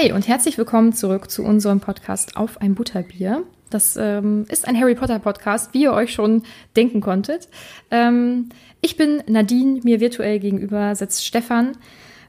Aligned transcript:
Hi 0.00 0.12
und 0.12 0.28
herzlich 0.28 0.56
willkommen 0.56 0.94
zurück 0.94 1.30
zu 1.30 1.44
unserem 1.44 1.80
Podcast 1.80 2.36
Auf 2.36 2.62
ein 2.62 2.74
Butterbier. 2.74 3.42
Das 3.68 3.98
ähm, 3.98 4.46
ist 4.48 4.66
ein 4.66 4.78
Harry 4.80 4.94
Potter 4.94 5.18
Podcast, 5.18 5.74
wie 5.74 5.82
ihr 5.82 5.92
euch 5.92 6.14
schon 6.14 6.44
denken 6.74 7.02
konntet. 7.02 7.48
Ähm, 7.90 8.48
ich 8.80 8.96
bin 8.96 9.22
Nadine, 9.26 9.80
mir 9.82 10.00
virtuell 10.00 10.38
gegenüber 10.38 10.94
sitzt 10.94 11.26
Stefan 11.26 11.76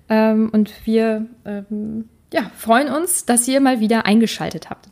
ähm, 0.10 0.50
und 0.52 0.74
wir 0.86 1.28
ähm, 1.46 2.10
ja, 2.34 2.52
freuen 2.58 2.94
uns, 2.94 3.26
dass 3.26 3.48
ihr 3.48 3.62
mal 3.62 3.80
wieder 3.80 4.06
eingeschaltet 4.06 4.70
habt. 4.70 4.90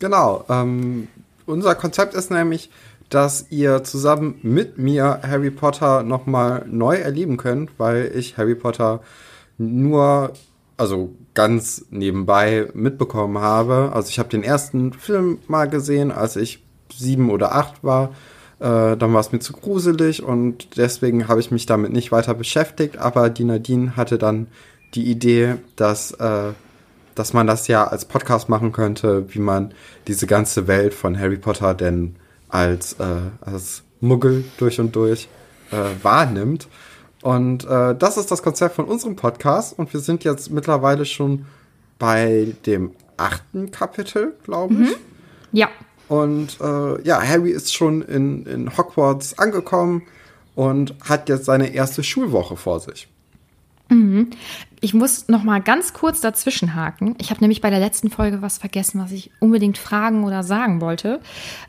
Genau. 0.00 0.44
Ähm, 0.48 1.06
unser 1.44 1.76
Konzept 1.76 2.14
ist 2.14 2.32
nämlich, 2.32 2.68
dass 3.10 3.46
ihr 3.50 3.84
zusammen 3.84 4.40
mit 4.42 4.76
mir 4.76 5.20
Harry 5.22 5.52
Potter 5.52 6.02
nochmal 6.02 6.64
neu 6.68 6.96
erleben 6.96 7.36
könnt, 7.36 7.78
weil 7.78 8.10
ich 8.12 8.36
Harry 8.38 8.56
Potter 8.56 9.02
nur, 9.56 10.32
also 10.76 11.14
ganz 11.34 11.86
nebenbei 11.90 12.68
mitbekommen 12.74 13.38
habe. 13.38 13.92
Also 13.94 14.08
ich 14.08 14.18
habe 14.18 14.28
den 14.28 14.42
ersten 14.42 14.92
Film 14.92 15.38
mal 15.48 15.68
gesehen, 15.68 16.12
als 16.12 16.36
ich 16.36 16.62
sieben 16.94 17.30
oder 17.30 17.54
acht 17.54 17.82
war. 17.82 18.10
Äh, 18.58 18.96
dann 18.96 19.12
war 19.12 19.20
es 19.20 19.32
mir 19.32 19.38
zu 19.38 19.52
gruselig 19.52 20.22
und 20.22 20.76
deswegen 20.76 21.28
habe 21.28 21.40
ich 21.40 21.50
mich 21.50 21.66
damit 21.66 21.92
nicht 21.92 22.12
weiter 22.12 22.34
beschäftigt. 22.34 22.98
Aber 22.98 23.30
die 23.30 23.44
Nadine 23.44 23.96
hatte 23.96 24.18
dann 24.18 24.48
die 24.94 25.10
Idee, 25.10 25.56
dass, 25.76 26.12
äh, 26.12 26.52
dass 27.14 27.32
man 27.32 27.46
das 27.46 27.68
ja 27.68 27.86
als 27.86 28.04
Podcast 28.04 28.48
machen 28.48 28.72
könnte, 28.72 29.26
wie 29.34 29.40
man 29.40 29.72
diese 30.06 30.26
ganze 30.26 30.66
Welt 30.66 30.94
von 30.94 31.18
Harry 31.18 31.36
Potter 31.36 31.74
denn 31.74 32.16
als, 32.48 32.94
äh, 32.94 33.04
als 33.40 33.82
Muggel 34.00 34.44
durch 34.58 34.78
und 34.80 34.94
durch 34.94 35.28
äh, 35.70 35.76
wahrnimmt. 36.02 36.68
Und 37.26 37.64
äh, 37.64 37.96
das 37.96 38.18
ist 38.18 38.30
das 38.30 38.40
Konzept 38.40 38.76
von 38.76 38.84
unserem 38.84 39.16
Podcast. 39.16 39.76
Und 39.76 39.92
wir 39.92 39.98
sind 39.98 40.22
jetzt 40.22 40.52
mittlerweile 40.52 41.04
schon 41.04 41.44
bei 41.98 42.54
dem 42.66 42.92
achten 43.16 43.72
Kapitel, 43.72 44.34
glaube 44.44 44.74
ich. 44.74 44.90
Mhm. 44.90 44.94
Ja. 45.50 45.68
Und 46.06 46.60
äh, 46.60 47.02
ja, 47.02 47.20
Harry 47.20 47.50
ist 47.50 47.74
schon 47.74 48.02
in, 48.02 48.46
in 48.46 48.78
Hogwarts 48.78 49.40
angekommen 49.40 50.02
und 50.54 50.94
hat 51.02 51.28
jetzt 51.28 51.46
seine 51.46 51.74
erste 51.74 52.04
Schulwoche 52.04 52.56
vor 52.56 52.78
sich. 52.78 53.08
Mhm. 53.88 54.30
Ich 54.80 54.94
muss 54.94 55.26
noch 55.26 55.42
mal 55.42 55.60
ganz 55.60 55.94
kurz 55.94 56.20
dazwischen 56.20 56.76
haken. 56.76 57.16
Ich 57.18 57.30
habe 57.30 57.40
nämlich 57.40 57.60
bei 57.60 57.70
der 57.70 57.80
letzten 57.80 58.08
Folge 58.08 58.40
was 58.40 58.58
vergessen, 58.58 59.00
was 59.00 59.10
ich 59.10 59.32
unbedingt 59.40 59.78
fragen 59.78 60.22
oder 60.22 60.44
sagen 60.44 60.80
wollte. 60.80 61.20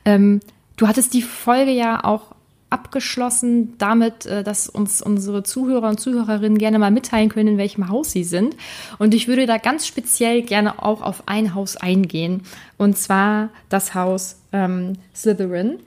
Ähm, 0.06 0.40
du 0.76 0.88
hattest 0.88 1.16
die 1.16 1.24
Folge 1.24 1.72
ja 1.72 2.04
auch 2.04 2.37
abgeschlossen 2.70 3.78
damit, 3.78 4.26
äh, 4.26 4.44
dass 4.44 4.68
uns 4.68 5.02
unsere 5.02 5.44
Zuhörer 5.44 5.90
und 5.90 6.00
Zuhörerinnen 6.00 6.58
gerne 6.58 6.80
mal 6.80 6.92
mitteilen 6.92 7.30
können, 7.30 7.50
in 7.50 7.58
welchem 7.58 7.90
Haus 7.90 8.12
sie 8.12 8.24
sind. 8.24 8.56
Und 9.00 9.14
ich 9.14 9.28
würde 9.28 9.46
da 9.46 9.58
ganz 9.58 9.88
speziell 9.88 10.42
gerne 10.42 10.84
auch 10.84 11.02
auf 11.02 11.24
ein 11.28 11.56
Haus 11.56 11.78
eingehen. 11.78 12.42
Und 12.78 12.98
zwar 12.98 13.50
das 13.70 13.94
Haus 13.94 14.38
ähm, 14.52 14.94
Slytherin. 15.16 15.80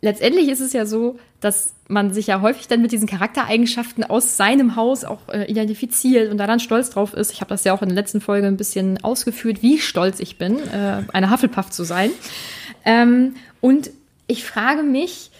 Letztendlich 0.00 0.48
ist 0.48 0.60
es 0.60 0.72
ja 0.72 0.86
so, 0.86 1.18
dass 1.40 1.74
man 1.88 2.12
sich 2.12 2.28
ja 2.28 2.40
häufig 2.40 2.68
dann 2.68 2.82
mit 2.82 2.92
diesen 2.92 3.08
Charaktereigenschaften 3.08 4.04
aus 4.04 4.36
seinem 4.36 4.76
Haus 4.76 5.04
auch 5.04 5.28
äh, 5.28 5.50
identifiziert 5.50 6.30
und 6.30 6.38
da 6.38 6.46
dann 6.46 6.60
stolz 6.60 6.90
drauf 6.90 7.14
ist. 7.14 7.32
Ich 7.32 7.40
habe 7.40 7.48
das 7.48 7.64
ja 7.64 7.72
auch 7.72 7.82
in 7.82 7.88
der 7.88 7.96
letzten 7.96 8.20
Folge 8.20 8.46
ein 8.46 8.56
bisschen 8.56 9.02
ausgeführt, 9.02 9.62
wie 9.62 9.78
stolz 9.78 10.20
ich 10.20 10.38
bin, 10.38 10.58
äh, 10.68 11.02
eine 11.12 11.30
Hufflepuff 11.30 11.70
zu 11.70 11.84
sein. 11.84 12.10
Ähm, 12.84 13.34
und 13.60 13.90
ich 14.26 14.44
frage 14.44 14.82
mich, 14.82 15.30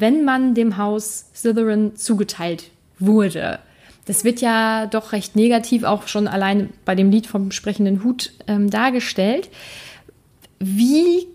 wenn 0.00 0.24
man 0.24 0.54
dem 0.54 0.76
Haus 0.76 1.26
Slytherin 1.34 1.96
zugeteilt 1.96 2.70
wurde. 2.98 3.60
Das 4.06 4.24
wird 4.24 4.40
ja 4.40 4.86
doch 4.86 5.12
recht 5.12 5.36
negativ 5.36 5.84
auch 5.84 6.08
schon 6.08 6.26
allein 6.26 6.70
bei 6.84 6.94
dem 6.94 7.10
Lied 7.10 7.26
vom 7.26 7.52
sprechenden 7.52 8.02
Hut 8.02 8.32
ähm, 8.46 8.70
dargestellt. 8.70 9.50
Wie, 10.58 11.26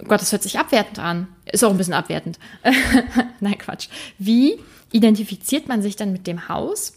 oh 0.00 0.04
Gott, 0.08 0.20
das 0.20 0.32
hört 0.32 0.42
sich 0.42 0.58
abwertend 0.58 0.98
an. 0.98 1.28
Ist 1.50 1.64
auch 1.64 1.70
ein 1.70 1.76
bisschen 1.76 1.94
abwertend. 1.94 2.38
Nein, 3.40 3.58
Quatsch. 3.58 3.88
Wie 4.18 4.58
identifiziert 4.92 5.68
man 5.68 5.82
sich 5.82 5.96
dann 5.96 6.12
mit 6.12 6.26
dem 6.26 6.48
Haus? 6.48 6.94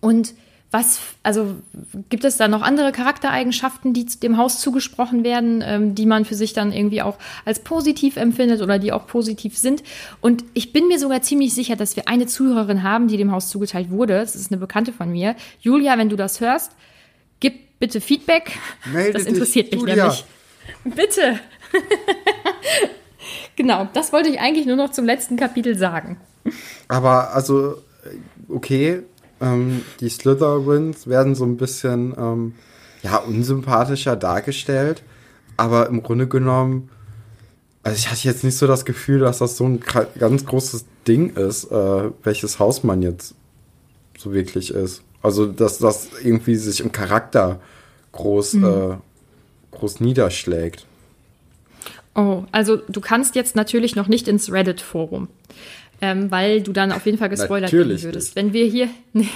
Und 0.00 0.34
was, 0.74 0.98
also 1.22 1.54
gibt 2.08 2.24
es 2.24 2.36
da 2.36 2.48
noch 2.48 2.60
andere 2.60 2.90
Charaktereigenschaften, 2.90 3.94
die 3.94 4.06
dem 4.06 4.36
Haus 4.36 4.60
zugesprochen 4.60 5.22
werden, 5.22 5.62
ähm, 5.64 5.94
die 5.94 6.04
man 6.04 6.24
für 6.24 6.34
sich 6.34 6.52
dann 6.52 6.72
irgendwie 6.72 7.00
auch 7.00 7.16
als 7.44 7.60
positiv 7.60 8.16
empfindet 8.16 8.60
oder 8.60 8.80
die 8.80 8.92
auch 8.92 9.06
positiv 9.06 9.56
sind? 9.56 9.84
Und 10.20 10.44
ich 10.52 10.72
bin 10.72 10.88
mir 10.88 10.98
sogar 10.98 11.22
ziemlich 11.22 11.54
sicher, 11.54 11.76
dass 11.76 11.94
wir 11.94 12.08
eine 12.08 12.26
Zuhörerin 12.26 12.82
haben, 12.82 13.06
die 13.06 13.16
dem 13.16 13.30
Haus 13.30 13.50
zugeteilt 13.50 13.90
wurde. 13.90 14.14
Das 14.14 14.34
ist 14.34 14.50
eine 14.50 14.58
Bekannte 14.58 14.92
von 14.92 15.12
mir. 15.12 15.36
Julia, 15.60 15.96
wenn 15.96 16.08
du 16.08 16.16
das 16.16 16.40
hörst, 16.40 16.72
gib 17.38 17.78
bitte 17.78 18.00
Feedback. 18.00 18.58
Melde 18.92 19.12
das 19.12 19.26
interessiert 19.26 19.72
dich, 19.72 19.80
mich 19.80 19.90
Julia. 19.90 20.08
nämlich. 20.08 20.24
Bitte. 20.82 21.38
genau, 23.56 23.88
das 23.92 24.12
wollte 24.12 24.28
ich 24.28 24.40
eigentlich 24.40 24.66
nur 24.66 24.76
noch 24.76 24.90
zum 24.90 25.04
letzten 25.04 25.36
Kapitel 25.36 25.78
sagen. 25.78 26.16
Aber 26.88 27.32
also, 27.32 27.76
okay, 28.48 29.04
ähm, 29.44 29.82
die 30.00 30.08
Slytherins 30.08 31.06
werden 31.06 31.34
so 31.34 31.44
ein 31.44 31.56
bisschen 31.56 32.14
ähm, 32.16 32.54
ja, 33.02 33.18
unsympathischer 33.18 34.16
dargestellt, 34.16 35.02
aber 35.56 35.88
im 35.88 36.02
Grunde 36.02 36.26
genommen, 36.26 36.88
also 37.82 37.96
ich 37.96 38.10
hatte 38.10 38.26
jetzt 38.26 38.44
nicht 38.44 38.56
so 38.56 38.66
das 38.66 38.84
Gefühl, 38.84 39.20
dass 39.20 39.38
das 39.38 39.56
so 39.56 39.66
ein 39.66 39.80
ganz 40.18 40.46
großes 40.46 40.86
Ding 41.06 41.36
ist, 41.36 41.70
äh, 41.70 42.10
welches 42.22 42.58
Haus 42.58 42.82
man 42.82 43.02
jetzt 43.02 43.34
so 44.16 44.32
wirklich 44.32 44.70
ist. 44.70 45.02
Also, 45.22 45.46
dass 45.46 45.78
das 45.78 46.08
irgendwie 46.22 46.56
sich 46.56 46.80
im 46.80 46.92
Charakter 46.92 47.60
groß, 48.12 48.54
mhm. 48.54 48.64
äh, 48.64 48.96
groß 49.72 50.00
niederschlägt. 50.00 50.86
Oh, 52.14 52.44
also 52.52 52.76
du 52.76 53.00
kannst 53.00 53.34
jetzt 53.34 53.56
natürlich 53.56 53.96
noch 53.96 54.06
nicht 54.06 54.28
ins 54.28 54.52
Reddit-Forum 54.52 55.28
ähm, 56.00 56.30
weil 56.30 56.62
du 56.62 56.72
dann 56.72 56.92
auf 56.92 57.06
jeden 57.06 57.18
Fall 57.18 57.28
gespoilert 57.28 57.72
werden 57.72 58.02
würdest. 58.02 58.36
Wenn 58.36 58.52
wir 58.52 58.66
hier, 58.66 58.88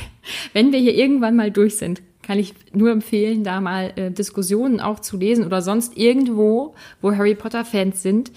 wenn 0.52 0.72
wir 0.72 0.78
hier 0.78 0.94
irgendwann 0.94 1.36
mal 1.36 1.50
durch 1.50 1.76
sind, 1.76 2.02
kann 2.22 2.38
ich 2.38 2.54
nur 2.74 2.90
empfehlen, 2.90 3.42
da 3.42 3.60
mal 3.60 3.92
äh, 3.96 4.10
Diskussionen 4.10 4.80
auch 4.80 5.00
zu 5.00 5.16
lesen 5.16 5.46
oder 5.46 5.62
sonst 5.62 5.96
irgendwo, 5.96 6.74
wo 7.00 7.12
Harry 7.12 7.34
Potter 7.34 7.64
Fans 7.64 8.02
sind. 8.02 8.32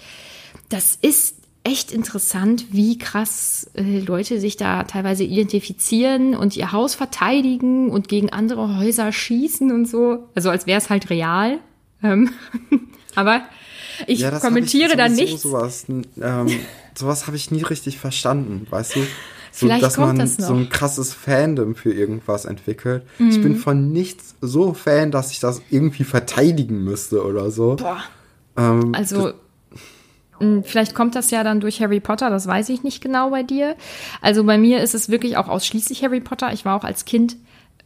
Das 0.70 0.96
ist 1.02 1.36
echt 1.64 1.92
interessant, 1.92 2.66
wie 2.72 2.98
krass 2.98 3.70
äh, 3.74 4.00
Leute 4.00 4.40
sich 4.40 4.56
da 4.56 4.84
teilweise 4.84 5.24
identifizieren 5.24 6.34
und 6.34 6.56
ihr 6.56 6.72
Haus 6.72 6.94
verteidigen 6.94 7.90
und 7.90 8.08
gegen 8.08 8.30
andere 8.30 8.78
Häuser 8.78 9.12
schießen 9.12 9.70
und 9.70 9.86
so. 9.86 10.28
Also 10.34 10.50
als 10.50 10.66
wäre 10.66 10.78
es 10.78 10.90
halt 10.90 11.10
real. 11.10 11.58
Ähm, 12.02 12.30
aber 13.14 13.42
ich 14.06 14.20
ja, 14.20 14.38
kommentiere 14.38 14.96
da 14.96 15.08
nichts. 15.08 15.42
Sowas, 15.42 15.86
ähm, 15.88 16.50
sowas 16.94 17.26
habe 17.26 17.36
ich 17.36 17.50
nie 17.50 17.62
richtig 17.62 17.98
verstanden, 17.98 18.66
weißt 18.70 18.96
du? 18.96 19.00
So, 19.54 19.66
Vielleicht 19.66 19.82
dass 19.82 19.98
man 19.98 20.18
das 20.18 20.36
so 20.36 20.54
ein 20.54 20.70
krasses 20.70 21.12
Fandom 21.12 21.74
für 21.74 21.92
irgendwas 21.92 22.46
entwickelt. 22.46 23.04
Mhm. 23.18 23.28
Ich 23.28 23.42
bin 23.42 23.52
mhm. 23.52 23.56
von 23.56 23.92
nichts 23.92 24.34
so 24.40 24.72
Fan, 24.72 25.10
dass 25.10 25.30
ich 25.30 25.40
das 25.40 25.60
irgendwie 25.68 26.04
verteidigen 26.04 26.82
müsste 26.84 27.22
oder 27.22 27.50
so. 27.50 27.76
Boah. 27.76 28.02
Ähm, 28.56 28.94
also 28.94 29.32
Vielleicht 30.64 30.94
kommt 30.94 31.14
das 31.14 31.30
ja 31.30 31.44
dann 31.44 31.60
durch 31.60 31.80
Harry 31.80 32.00
Potter, 32.00 32.28
das 32.28 32.48
weiß 32.48 32.68
ich 32.70 32.82
nicht 32.82 33.00
genau 33.00 33.30
bei 33.30 33.44
dir. 33.44 33.76
Also 34.20 34.42
bei 34.42 34.58
mir 34.58 34.80
ist 34.80 34.94
es 34.94 35.08
wirklich 35.08 35.36
auch 35.36 35.48
ausschließlich 35.48 36.02
Harry 36.02 36.20
Potter. 36.20 36.52
Ich 36.52 36.64
war 36.64 36.76
auch 36.76 36.84
als 36.84 37.04
Kind 37.04 37.36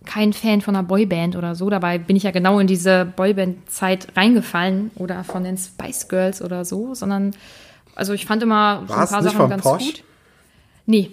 kein 0.07 0.33
Fan 0.33 0.63
von 0.63 0.75
einer 0.75 0.87
Boyband 0.87 1.37
oder 1.37 1.55
so. 1.55 1.69
Dabei 1.69 1.99
bin 1.99 2.17
ich 2.17 2.23
ja 2.23 2.31
genau 2.31 2.59
in 2.59 2.67
diese 2.67 3.05
Boyband-Zeit 3.05 4.17
reingefallen 4.17 4.91
oder 4.95 5.23
von 5.25 5.45
den 5.45 5.59
Spice 5.59 6.09
Girls 6.09 6.41
oder 6.41 6.65
so, 6.65 6.95
sondern 6.95 7.35
also 7.97 8.13
ich 8.13 8.27
fand 8.27 8.43
immer 8.43 8.85
so 8.87 8.95
ein 8.95 9.09
paar 9.09 9.23
Sachen 9.23 9.49
ganz 9.51 9.63
Porsche? 9.63 9.87
gut. 9.87 10.05
Nee. 10.87 11.11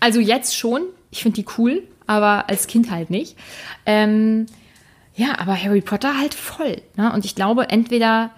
Also 0.00 0.20
jetzt 0.20 0.56
schon. 0.56 0.82
Ich 1.10 1.22
finde 1.22 1.36
die 1.42 1.46
cool, 1.58 1.82
aber 2.06 2.48
als 2.48 2.66
Kind 2.66 2.90
halt 2.90 3.10
nicht. 3.10 3.36
Ähm, 3.86 4.46
ja, 5.14 5.38
aber 5.38 5.60
Harry 5.60 5.80
Potter 5.80 6.18
halt 6.18 6.34
voll. 6.34 6.82
Ne? 6.96 7.12
Und 7.12 7.24
ich 7.24 7.34
glaube, 7.34 7.70
entweder, 7.70 8.30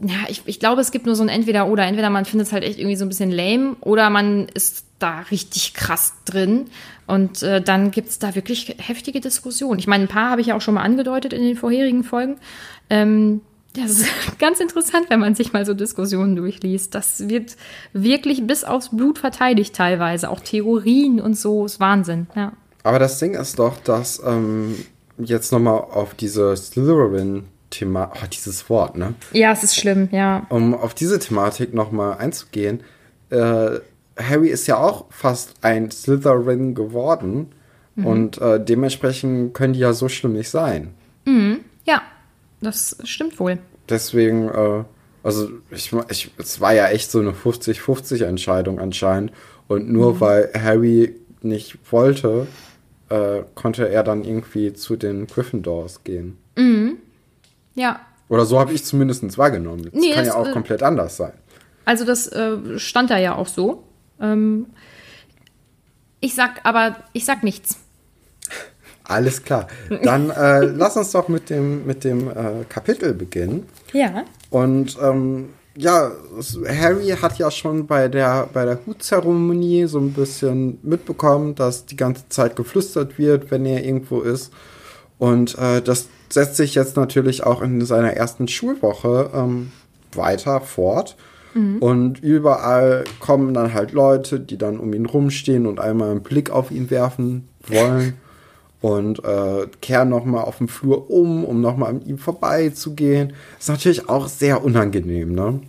ja, 0.00 0.16
ich, 0.28 0.42
ich 0.46 0.58
glaube, 0.58 0.80
es 0.80 0.90
gibt 0.90 1.06
nur 1.06 1.14
so 1.14 1.22
ein 1.22 1.28
Entweder-Oder. 1.28 1.84
Entweder 1.84 2.10
man 2.10 2.24
findet 2.24 2.48
es 2.48 2.52
halt 2.52 2.64
echt 2.64 2.78
irgendwie 2.78 2.96
so 2.96 3.04
ein 3.04 3.08
bisschen 3.08 3.30
lame 3.30 3.76
oder 3.80 4.10
man 4.10 4.48
ist 4.48 4.86
da 4.98 5.20
richtig 5.30 5.74
krass 5.74 6.14
drin. 6.24 6.66
Und 7.06 7.42
äh, 7.42 7.62
dann 7.62 7.92
gibt 7.92 8.08
es 8.08 8.18
da 8.18 8.34
wirklich 8.34 8.74
heftige 8.78 9.20
Diskussionen. 9.20 9.78
Ich 9.78 9.86
meine, 9.86 10.04
ein 10.04 10.08
paar 10.08 10.30
habe 10.30 10.40
ich 10.40 10.48
ja 10.48 10.56
auch 10.56 10.60
schon 10.60 10.74
mal 10.74 10.82
angedeutet 10.82 11.32
in 11.32 11.42
den 11.42 11.56
vorherigen 11.56 12.02
Folgen. 12.02 12.38
Ähm, 12.90 13.40
das 13.76 14.00
ist 14.00 14.08
ganz 14.38 14.60
interessant, 14.60 15.06
wenn 15.08 15.20
man 15.20 15.34
sich 15.34 15.52
mal 15.52 15.64
so 15.64 15.74
Diskussionen 15.74 16.36
durchliest. 16.36 16.94
Das 16.94 17.28
wird 17.28 17.56
wirklich 17.92 18.46
bis 18.46 18.64
aufs 18.64 18.90
Blut 18.90 19.18
verteidigt 19.18 19.74
teilweise. 19.74 20.30
Auch 20.30 20.40
Theorien 20.40 21.20
und 21.20 21.36
so 21.36 21.66
ist 21.66 21.80
Wahnsinn, 21.80 22.26
ja. 22.34 22.52
Aber 22.82 22.98
das 22.98 23.18
Ding 23.18 23.34
ist 23.34 23.58
doch, 23.58 23.78
dass 23.78 24.22
ähm, 24.24 24.76
jetzt 25.18 25.52
nochmal 25.52 25.78
auf 25.78 26.14
diese 26.14 26.56
Slytherin-Thema, 26.56 28.12
oh, 28.14 28.26
dieses 28.32 28.68
Wort, 28.70 28.96
ne? 28.96 29.14
Ja, 29.32 29.52
es 29.52 29.64
ist 29.64 29.76
schlimm, 29.76 30.08
ja. 30.12 30.46
Um 30.50 30.74
auf 30.74 30.94
diese 30.94 31.18
Thematik 31.18 31.74
nochmal 31.74 32.18
einzugehen, 32.18 32.80
äh, 33.30 33.80
Harry 34.18 34.48
ist 34.48 34.66
ja 34.66 34.78
auch 34.78 35.06
fast 35.10 35.54
ein 35.62 35.90
Slytherin 35.90 36.74
geworden, 36.74 37.48
Mhm. 37.96 38.06
Und 38.06 38.40
äh, 38.40 38.62
dementsprechend 38.62 39.54
können 39.54 39.72
die 39.72 39.80
ja 39.80 39.92
so 39.92 40.08
schlimm 40.08 40.34
nicht 40.34 40.50
sein. 40.50 40.94
Mhm. 41.24 41.60
Ja, 41.84 42.02
das 42.66 42.96
stimmt 43.04 43.38
wohl. 43.40 43.58
Deswegen, 43.88 44.48
äh, 44.48 44.84
also 45.22 45.48
ich, 45.70 45.92
ich, 46.10 46.30
es 46.38 46.60
war 46.60 46.72
ja 46.74 46.88
echt 46.88 47.10
so 47.10 47.20
eine 47.20 47.32
50-50 47.32 48.24
Entscheidung 48.24 48.78
anscheinend. 48.78 49.32
Und 49.68 49.90
nur 49.90 50.14
mhm. 50.14 50.20
weil 50.20 50.50
Harry 50.54 51.16
nicht 51.42 51.78
wollte, 51.90 52.46
äh, 53.08 53.42
konnte 53.54 53.88
er 53.88 54.02
dann 54.02 54.24
irgendwie 54.24 54.72
zu 54.72 54.96
den 54.96 55.26
Gryffindors 55.26 56.04
gehen. 56.04 56.38
Mhm. 56.56 56.98
Ja. 57.74 58.00
Oder 58.28 58.44
so 58.44 58.58
habe 58.58 58.72
ich 58.72 58.84
zumindest 58.84 59.38
wahrgenommen. 59.38 59.84
Das 59.84 59.92
nee, 59.92 60.10
kann 60.10 60.24
das, 60.24 60.28
ja 60.28 60.34
auch 60.34 60.48
äh, 60.48 60.52
komplett 60.52 60.82
anders 60.82 61.16
sein. 61.16 61.32
Also 61.84 62.04
das 62.04 62.26
äh, 62.28 62.78
stand 62.78 63.10
da 63.10 63.18
ja 63.18 63.36
auch 63.36 63.46
so. 63.46 63.84
Ähm, 64.20 64.66
ich 66.20 66.34
sag 66.34 66.60
aber, 66.64 66.96
ich 67.12 67.24
sag 67.24 67.44
nichts. 67.44 67.78
Alles 69.08 69.42
klar. 69.44 69.68
Dann 70.02 70.30
äh, 70.30 70.60
lass 70.60 70.96
uns 70.96 71.12
doch 71.12 71.28
mit 71.28 71.50
dem, 71.50 71.86
mit 71.86 72.04
dem 72.04 72.28
äh, 72.28 72.64
Kapitel 72.68 73.14
beginnen. 73.14 73.68
Ja. 73.92 74.24
Und 74.50 74.96
ähm, 75.00 75.50
ja, 75.76 76.10
Harry 76.66 77.08
hat 77.10 77.38
ja 77.38 77.50
schon 77.50 77.86
bei 77.86 78.08
der, 78.08 78.48
bei 78.52 78.64
der 78.64 78.78
Hutzeremonie 78.86 79.86
so 79.86 79.98
ein 79.98 80.12
bisschen 80.12 80.78
mitbekommen, 80.82 81.54
dass 81.54 81.86
die 81.86 81.96
ganze 81.96 82.28
Zeit 82.28 82.56
geflüstert 82.56 83.18
wird, 83.18 83.50
wenn 83.50 83.66
er 83.66 83.84
irgendwo 83.84 84.20
ist. 84.20 84.52
Und 85.18 85.56
äh, 85.58 85.82
das 85.82 86.08
setzt 86.28 86.56
sich 86.56 86.74
jetzt 86.74 86.96
natürlich 86.96 87.44
auch 87.44 87.62
in 87.62 87.84
seiner 87.84 88.12
ersten 88.12 88.48
Schulwoche 88.48 89.30
ähm, 89.34 89.70
weiter 90.12 90.60
fort. 90.60 91.16
Mhm. 91.54 91.78
Und 91.78 92.22
überall 92.22 93.04
kommen 93.20 93.54
dann 93.54 93.72
halt 93.72 93.92
Leute, 93.92 94.40
die 94.40 94.58
dann 94.58 94.78
um 94.78 94.92
ihn 94.92 95.06
rumstehen 95.06 95.66
und 95.66 95.78
einmal 95.78 96.10
einen 96.10 96.22
Blick 96.22 96.50
auf 96.50 96.70
ihn 96.70 96.90
werfen 96.90 97.48
wollen. 97.68 98.14
und 98.80 99.24
äh, 99.24 99.66
kehren 99.80 100.08
nochmal 100.08 100.44
auf 100.44 100.58
dem 100.58 100.68
Flur 100.68 101.10
um, 101.10 101.44
um 101.44 101.60
nochmal 101.60 101.90
an 101.90 102.06
ihm 102.06 102.18
vorbeizugehen. 102.18 103.32
Ist 103.58 103.68
natürlich 103.68 104.08
auch 104.08 104.28
sehr 104.28 104.64
unangenehm, 104.64 105.34
ne? 105.34 105.60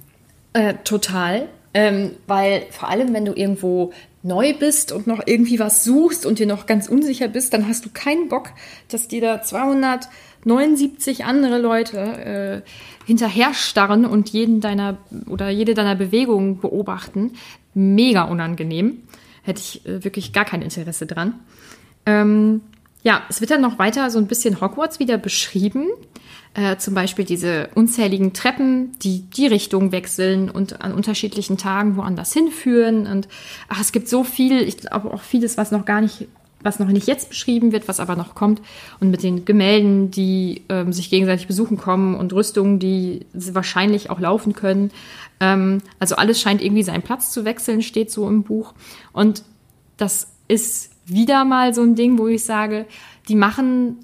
Äh, 0.54 0.76
total. 0.84 1.48
Ähm, 1.74 2.12
weil 2.26 2.64
vor 2.72 2.90
allem, 2.90 3.14
wenn 3.14 3.26
du 3.26 3.34
irgendwo 3.34 3.92
neu 4.24 4.54
bist 4.54 4.92
und 4.92 5.08
noch 5.08 5.22
irgendwie 5.26 5.60
was 5.60 5.84
suchst 5.84 6.26
und 6.26 6.40
dir 6.40 6.48
noch 6.48 6.66
ganz 6.66 6.90
unsicher 6.90 7.28
bist, 7.28 7.54
dann 7.54 7.68
hast 7.68 7.86
du 7.86 7.90
keinen 7.94 8.30
Bock, 8.30 8.50
dass 8.90 9.08
dir 9.08 9.22
da 9.22 9.42
279 9.42 11.24
andere 11.26 11.60
Leute 11.60 12.64
äh, 12.66 13.06
hinterher 13.06 13.54
starren 13.54 14.06
und 14.06 14.30
jeden 14.30 14.60
deiner 14.60 14.98
oder 15.30 15.50
jede 15.50 15.74
deiner 15.76 15.96
Bewegungen 15.96 16.60
beobachten. 16.60 17.34
Mega 17.74 18.24
unangenehm. 18.24 19.04
Hätte 19.44 19.62
ich 19.62 19.86
äh, 19.86 20.04
wirklich 20.04 20.34
gar 20.34 20.46
kein 20.46 20.62
Interesse 20.62 21.06
dran. 21.06 21.36
Ähm, 22.06 22.62
ja, 23.08 23.24
es 23.30 23.40
wird 23.40 23.52
dann 23.52 23.62
noch 23.62 23.80
weiter 23.80 24.10
so 24.10 24.20
ein 24.20 24.28
bisschen 24.28 24.60
Hogwarts 24.60 25.00
wieder 25.00 25.18
beschrieben. 25.18 25.88
Äh, 26.54 26.76
zum 26.76 26.94
Beispiel 26.94 27.24
diese 27.24 27.70
unzähligen 27.74 28.34
Treppen, 28.34 28.92
die 29.00 29.22
die 29.22 29.48
Richtung 29.48 29.94
wechseln 29.94 30.50
und 30.50 30.82
an 30.82 30.92
unterschiedlichen 30.92 31.58
Tagen 31.58 31.96
woanders 31.96 32.34
hinführen. 32.34 33.08
Und 33.08 33.30
ach, 33.70 33.80
es 33.80 33.94
gibt 33.94 34.10
so 34.10 34.26
viel, 34.26 34.62
ich 34.62 34.76
glaube 34.76 35.14
auch 35.14 35.22
vieles, 35.22 35.56
was 35.56 35.72
noch 35.72 35.86
gar 35.86 36.02
nicht, 36.02 36.28
was 36.62 36.80
noch 36.80 36.90
nicht 36.90 37.08
jetzt 37.08 37.30
beschrieben 37.30 37.72
wird, 37.72 37.88
was 37.88 38.02
aber 38.02 38.18
noch 38.18 38.36
kommt. 38.36 38.62
Und 39.00 39.10
mit 39.10 39.24
den 39.24 39.46
Gemälden, 39.46 40.12
die 40.12 40.64
ähm, 40.68 40.92
sich 40.92 41.10
gegenseitig 41.10 41.48
besuchen 41.48 41.78
kommen 41.78 42.14
und 42.14 42.34
Rüstungen, 42.34 42.78
die 42.78 43.26
wahrscheinlich 43.32 44.10
auch 44.10 44.20
laufen 44.20 44.52
können. 44.52 44.92
Ähm, 45.40 45.78
also 45.98 46.18
alles 46.18 46.42
scheint 46.42 46.62
irgendwie 46.62 46.84
seinen 46.84 47.04
Platz 47.04 47.32
zu 47.32 47.46
wechseln, 47.46 47.82
steht 47.82 48.12
so 48.12 48.28
im 48.28 48.44
Buch. 48.44 48.74
Und 49.14 49.44
das 49.96 50.28
ist 50.50 50.97
wieder 51.08 51.46
mal 51.46 51.74
so 51.74 51.82
ein 51.82 51.96
Ding, 51.96 52.18
wo 52.18 52.28
ich 52.28 52.44
sage, 52.44 52.86
die 53.28 53.36
machen, 53.36 53.98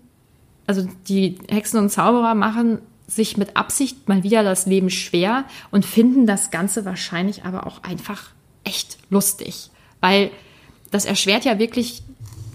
also 0.67 0.87
die 1.07 1.37
Hexen 1.49 1.79
und 1.79 1.89
Zauberer 1.89 2.35
machen 2.35 2.79
sich 3.07 3.37
mit 3.37 3.55
Absicht 3.57 4.07
mal 4.07 4.23
wieder 4.23 4.43
das 4.43 4.65
Leben 4.65 4.89
schwer 4.89 5.45
und 5.71 5.85
finden 5.85 6.25
das 6.25 6.51
Ganze 6.51 6.85
wahrscheinlich 6.85 7.43
aber 7.43 7.67
auch 7.67 7.83
einfach 7.83 8.31
echt 8.63 8.97
lustig. 9.09 9.69
Weil 9.99 10.31
das 10.91 11.05
erschwert 11.05 11.45
ja 11.45 11.59
wirklich 11.59 12.03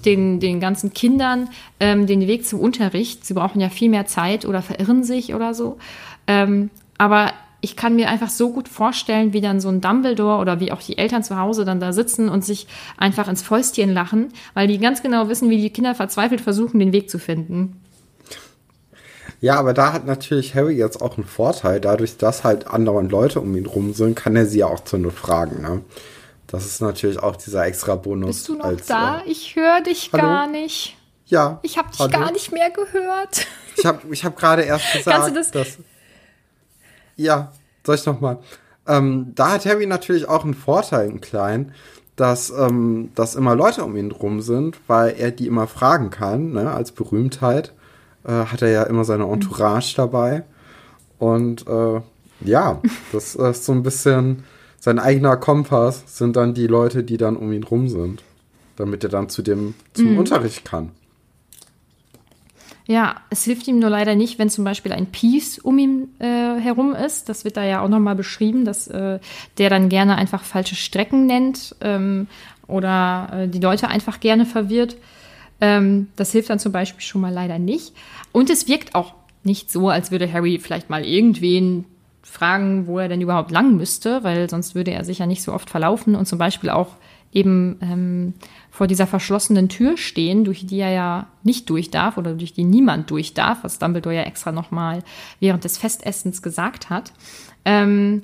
den, 0.05 0.41
den 0.41 0.61
ganzen 0.61 0.93
Kindern 0.93 1.51
ähm, 1.81 2.07
den 2.07 2.27
Weg 2.27 2.47
zum 2.47 2.61
Unterricht. 2.61 3.25
Sie 3.27 3.35
brauchen 3.35 3.61
ja 3.61 3.69
viel 3.69 3.91
mehr 3.91 4.07
Zeit 4.07 4.45
oder 4.45 4.63
verirren 4.63 5.05
sich 5.05 5.35
oder 5.35 5.55
so. 5.55 5.79
Ähm, 6.27 6.71
aber 6.97 7.33
ich 7.61 7.77
kann 7.77 7.97
mir 7.97 8.09
einfach 8.09 8.31
so 8.31 8.53
gut 8.53 8.69
vorstellen, 8.69 9.33
wie 9.33 9.41
dann 9.41 9.61
so 9.61 9.69
ein 9.69 9.81
Dumbledore 9.81 10.41
oder 10.41 10.61
wie 10.61 10.71
auch 10.71 10.81
die 10.81 10.97
Eltern 10.97 11.25
zu 11.25 11.39
Hause 11.39 11.65
dann 11.65 11.81
da 11.81 11.93
sitzen 11.93 12.29
und 12.29 12.45
sich 12.45 12.69
einfach 12.97 13.29
ins 13.29 13.43
Fäustchen 13.43 13.93
lachen, 13.93 14.33
weil 14.55 14.69
die 14.69 14.79
ganz 14.79 15.03
genau 15.03 15.29
wissen, 15.29 15.51
wie 15.51 15.61
die 15.61 15.71
Kinder 15.71 15.95
verzweifelt 15.95 16.41
versuchen, 16.41 16.79
den 16.79 16.93
Weg 16.93 17.11
zu 17.11 17.19
finden. 17.19 17.81
Ja, 19.41 19.57
aber 19.57 19.73
da 19.73 19.93
hat 19.93 20.07
natürlich 20.07 20.55
Harry 20.55 20.77
jetzt 20.77 21.01
auch 21.01 21.17
einen 21.17 21.27
Vorteil. 21.27 21.81
Dadurch, 21.81 22.17
dass 22.17 22.43
halt 22.43 22.67
andauernd 22.67 23.11
Leute 23.11 23.41
um 23.41 23.55
ihn 23.57 23.67
rum 23.67 23.93
sind, 23.93 24.17
kann 24.17 24.35
er 24.35 24.47
sie 24.47 24.61
ja 24.61 24.67
auch 24.67 24.81
zur 24.81 24.99
Not 24.99 25.15
fragen. 25.15 25.63
Ne? 25.63 25.83
Das 26.49 26.67
ist 26.67 26.81
natürlich 26.81 27.21
auch 27.21 27.37
dieser 27.37 27.67
extra 27.67 27.95
Bonus. 27.95 28.29
Bist 28.29 28.49
du 28.49 28.55
noch 28.55 28.65
als, 28.65 28.87
da? 28.87 29.21
Äh, 29.21 29.31
ich 29.31 29.55
höre 29.55 29.81
dich 29.81 30.11
hallo? 30.13 30.25
gar 30.25 30.47
nicht. 30.49 30.97
Ja. 31.27 31.61
Ich 31.63 31.79
habe 31.79 31.91
dich 31.91 32.01
hallo? 32.01 32.11
gar 32.11 32.33
nicht 32.33 32.53
mehr 32.53 32.71
gehört. 32.71 33.47
Ich 33.77 33.87
habe 33.87 34.01
ich 34.11 34.25
hab 34.25 34.37
gerade 34.37 34.63
erst 34.63 34.93
gesagt, 34.93 35.17
Kannst 35.17 35.31
du 35.31 35.35
das, 35.35 35.51
dass 35.53 35.79
ja, 37.19 37.53
soll 37.85 37.97
ich 37.97 38.07
nochmal? 38.07 38.39
Ähm, 38.87 39.33
da 39.35 39.53
hat 39.53 39.67
Harry 39.67 39.87
natürlich 39.87 40.29
auch 40.29 40.45
einen 40.45 40.55
Vorteil, 40.55 41.09
einen 41.09 41.21
kleinen, 41.21 41.73
dass, 42.17 42.51
ähm, 42.51 43.11
dass 43.15 43.35
immer 43.35 43.55
Leute 43.55 43.85
um 43.85 43.97
ihn 43.97 44.11
rum 44.11 44.41
sind, 44.41 44.79
weil 44.87 45.15
er 45.19 45.31
die 45.31 45.47
immer 45.47 45.67
fragen 45.67 46.11
kann, 46.11 46.53
ne? 46.53 46.73
als 46.73 46.93
Berühmtheit. 46.93 47.75
Äh, 48.25 48.47
hat 48.47 48.63
er 48.63 48.71
ja 48.71 48.83
immer 48.85 49.05
seine 49.05 49.25
Entourage 49.25 49.95
dabei. 49.97 50.45
Und 51.19 51.67
äh, 51.67 52.01
ja, 52.41 52.81
das 53.13 53.35
ist 53.35 53.65
so 53.65 53.73
ein 53.73 53.83
bisschen 53.83 54.45
sein 54.81 54.99
eigener 54.99 55.37
Kompass, 55.37 56.05
sind 56.07 56.37
dann 56.37 56.55
die 56.55 56.67
Leute, 56.67 57.05
die 57.05 57.17
dann 57.17 57.37
um 57.37 57.53
ihn 57.53 57.65
rum 57.65 57.89
sind. 57.89 58.23
Damit 58.77 59.03
er 59.03 59.11
dann 59.11 59.29
zu 59.29 59.43
dem, 59.43 59.75
zum 59.93 60.13
mhm. 60.13 60.19
Unterricht 60.19 60.65
kann. 60.65 60.91
Ja, 62.89 63.17
es 63.29 63.45
hilft 63.45 63.69
ihm 63.69 63.81
nur 63.81 63.91
leider 63.91 64.15
nicht, 64.15 64.39
wenn 64.39 64.49
zum 64.49 64.65
Beispiel 64.65 64.93
ein 64.93 65.09
Peace 65.09 65.59
um 65.59 65.77
ihn 65.77 66.09
äh, 66.21 66.59
herum 66.59 66.95
ist. 66.95 67.29
Das 67.29 67.45
wird 67.45 67.59
da 67.59 67.63
ja 67.63 67.83
auch 67.83 67.89
nochmal 67.89 68.15
beschrieben, 68.15 68.65
dass 68.65 68.89
äh, 68.89 69.19
der 69.59 69.69
dann 69.69 69.91
gerne 69.91 70.17
einfach 70.17 70.43
falsche 70.43 70.75
Strecken 70.75 71.27
nennt 71.27 71.77
ähm, 71.83 72.29
oder 72.67 73.29
äh, 73.31 73.49
die 73.49 73.61
Leute 73.61 73.89
einfach 73.89 74.21
gerne 74.21 74.47
verwirrt. 74.47 74.97
Ähm, 75.61 76.09
das 76.17 76.33
hilft 76.33 76.49
dann 76.49 76.59
zum 76.59 76.73
Beispiel 76.73 77.03
schon 77.03 77.21
mal 77.21 77.33
leider 77.33 77.59
nicht. 77.59 77.93
Und 78.33 78.49
es 78.49 78.69
wirkt 78.69 78.95
auch 78.95 79.13
nicht 79.45 79.71
so, 79.71 79.91
als 79.91 80.11
würde 80.11 80.33
Harry 80.33 80.59
vielleicht 80.59 80.89
mal 80.89 81.05
irgendwen 81.05 81.85
fragen, 82.23 82.87
wo 82.87 82.99
er 82.99 83.09
denn 83.09 83.21
überhaupt 83.21 83.51
lang 83.51 83.77
müsste, 83.77 84.25
weil 84.25 84.49
sonst 84.49 84.75
würde 84.75 84.93
er 84.93 85.05
sich 85.05 85.19
ja 85.19 85.27
nicht 85.27 85.43
so 85.43 85.53
oft 85.53 85.69
verlaufen 85.69 86.15
und 86.15 86.25
zum 86.25 86.39
Beispiel 86.39 86.71
auch 86.71 86.97
eben 87.33 87.79
ähm, 87.83 88.35
vor 88.71 88.87
dieser 88.87 89.07
verschlossenen 89.07 89.69
Tür 89.69 89.97
stehen, 89.97 90.45
durch 90.45 90.67
die 90.67 90.79
er 90.79 90.91
ja 90.91 91.27
nicht 91.43 91.69
durch 91.69 91.91
darf 91.91 92.17
oder 92.17 92.35
durch 92.35 92.53
die 92.53 92.65
niemand 92.65 93.11
durch 93.11 93.35
darf, 93.35 93.59
was 93.63 93.79
Dumbledore 93.79 94.17
ja 94.17 94.23
extra 94.23 94.53
nochmal 94.53 95.03
während 95.41 95.65
des 95.65 95.79
Festessens 95.79 96.43
gesagt 96.43 96.91
hat. 96.91 97.13
Ähm, 97.65 98.23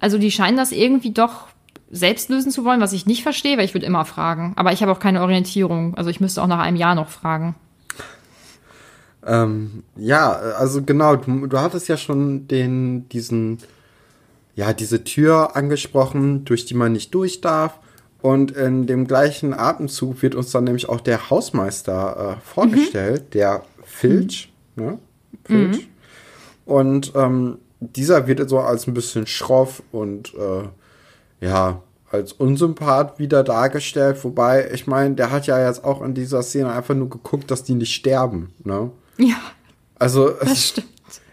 also 0.00 0.18
die 0.18 0.30
scheinen 0.30 0.56
das 0.56 0.72
irgendwie 0.72 1.12
doch 1.12 1.46
selbst 1.90 2.30
lösen 2.30 2.50
zu 2.50 2.64
wollen, 2.64 2.80
was 2.80 2.92
ich 2.92 3.06
nicht 3.06 3.22
verstehe, 3.22 3.56
weil 3.56 3.66
ich 3.66 3.74
würde 3.74 3.86
immer 3.86 4.04
fragen. 4.04 4.54
Aber 4.56 4.72
ich 4.72 4.82
habe 4.82 4.90
auch 4.90 4.98
keine 4.98 5.20
Orientierung. 5.22 5.94
Also 5.94 6.10
ich 6.10 6.20
müsste 6.20 6.42
auch 6.42 6.46
nach 6.46 6.58
einem 6.58 6.76
Jahr 6.76 6.94
noch 6.94 7.08
fragen. 7.08 7.54
Ähm, 9.24 9.84
ja, 9.96 10.32
also 10.32 10.82
genau, 10.82 11.16
du, 11.16 11.46
du 11.46 11.58
hattest 11.60 11.88
ja 11.88 11.96
schon 11.96 12.48
den, 12.48 13.08
diesen, 13.10 13.58
ja, 14.56 14.72
diese 14.72 15.04
Tür 15.04 15.54
angesprochen, 15.54 16.44
durch 16.44 16.64
die 16.64 16.74
man 16.74 16.92
nicht 16.92 17.14
durch 17.14 17.40
darf. 17.40 17.78
Und 18.22 18.52
in 18.52 18.86
dem 18.86 19.08
gleichen 19.08 19.52
Atemzug 19.52 20.22
wird 20.22 20.36
uns 20.36 20.52
dann 20.52 20.62
nämlich 20.62 20.88
auch 20.88 21.00
der 21.00 21.28
Hausmeister 21.28 22.38
äh, 22.38 22.40
vorgestellt, 22.46 23.24
mhm. 23.24 23.30
der 23.30 23.62
Filch. 23.82 24.52
Mhm. 24.76 24.84
Ne? 24.84 24.98
Filch. 25.44 25.76
Mhm. 25.78 25.82
Und 26.64 27.12
ähm, 27.16 27.58
dieser 27.80 28.28
wird 28.28 28.48
so 28.48 28.60
als 28.60 28.86
ein 28.86 28.94
bisschen 28.94 29.26
schroff 29.26 29.82
und 29.90 30.34
äh, 30.34 31.44
ja, 31.44 31.82
als 32.12 32.32
Unsympath 32.32 33.18
wieder 33.18 33.42
dargestellt. 33.42 34.22
Wobei, 34.22 34.70
ich 34.72 34.86
meine, 34.86 35.16
der 35.16 35.32
hat 35.32 35.48
ja 35.48 35.66
jetzt 35.66 35.82
auch 35.82 36.00
in 36.00 36.14
dieser 36.14 36.44
Szene 36.44 36.70
einfach 36.70 36.94
nur 36.94 37.10
geguckt, 37.10 37.50
dass 37.50 37.64
die 37.64 37.74
nicht 37.74 37.92
sterben. 37.92 38.52
Ne? 38.62 38.92
Ja. 39.18 39.40
Also, 39.98 40.30
das 40.30 40.68
stimmt. 40.68 40.86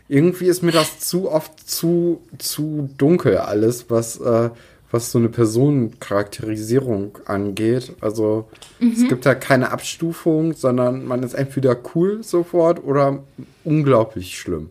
irgendwie 0.07 0.47
ist 0.47 0.63
mir 0.63 0.71
das 0.71 0.99
zu 0.99 1.29
oft 1.29 1.69
zu, 1.69 2.23
zu 2.39 2.89
dunkel 2.97 3.37
alles, 3.37 3.91
was. 3.91 4.19
Äh, 4.19 4.49
was 4.91 5.11
so 5.11 5.19
eine 5.19 5.29
Personencharakterisierung 5.29 7.17
angeht. 7.25 7.93
Also 8.01 8.49
mhm. 8.79 8.93
es 8.93 9.07
gibt 9.07 9.25
da 9.25 9.35
keine 9.35 9.71
Abstufung, 9.71 10.53
sondern 10.53 11.05
man 11.05 11.23
ist 11.23 11.33
entweder 11.33 11.77
cool 11.95 12.23
sofort 12.23 12.83
oder 12.83 13.23
unglaublich 13.63 14.39
schlimm. 14.39 14.69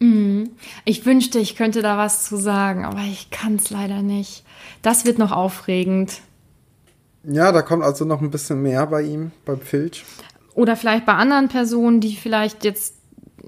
Mhm. 0.00 0.50
Ich 0.84 1.06
wünschte, 1.06 1.38
ich 1.38 1.56
könnte 1.56 1.82
da 1.82 1.96
was 1.96 2.24
zu 2.24 2.36
sagen, 2.36 2.84
aber 2.84 3.02
ich 3.02 3.30
kann 3.30 3.56
es 3.56 3.70
leider 3.70 4.02
nicht. 4.02 4.44
Das 4.82 5.04
wird 5.04 5.18
noch 5.18 5.32
aufregend. 5.32 6.20
Ja, 7.24 7.52
da 7.52 7.62
kommt 7.62 7.84
also 7.84 8.04
noch 8.04 8.20
ein 8.20 8.30
bisschen 8.30 8.62
mehr 8.62 8.86
bei 8.86 9.02
ihm, 9.02 9.30
beim 9.46 9.60
Filch. 9.60 10.04
Oder 10.54 10.76
vielleicht 10.76 11.06
bei 11.06 11.14
anderen 11.14 11.48
Personen, 11.48 12.00
die 12.00 12.16
vielleicht 12.16 12.64
jetzt 12.64 12.94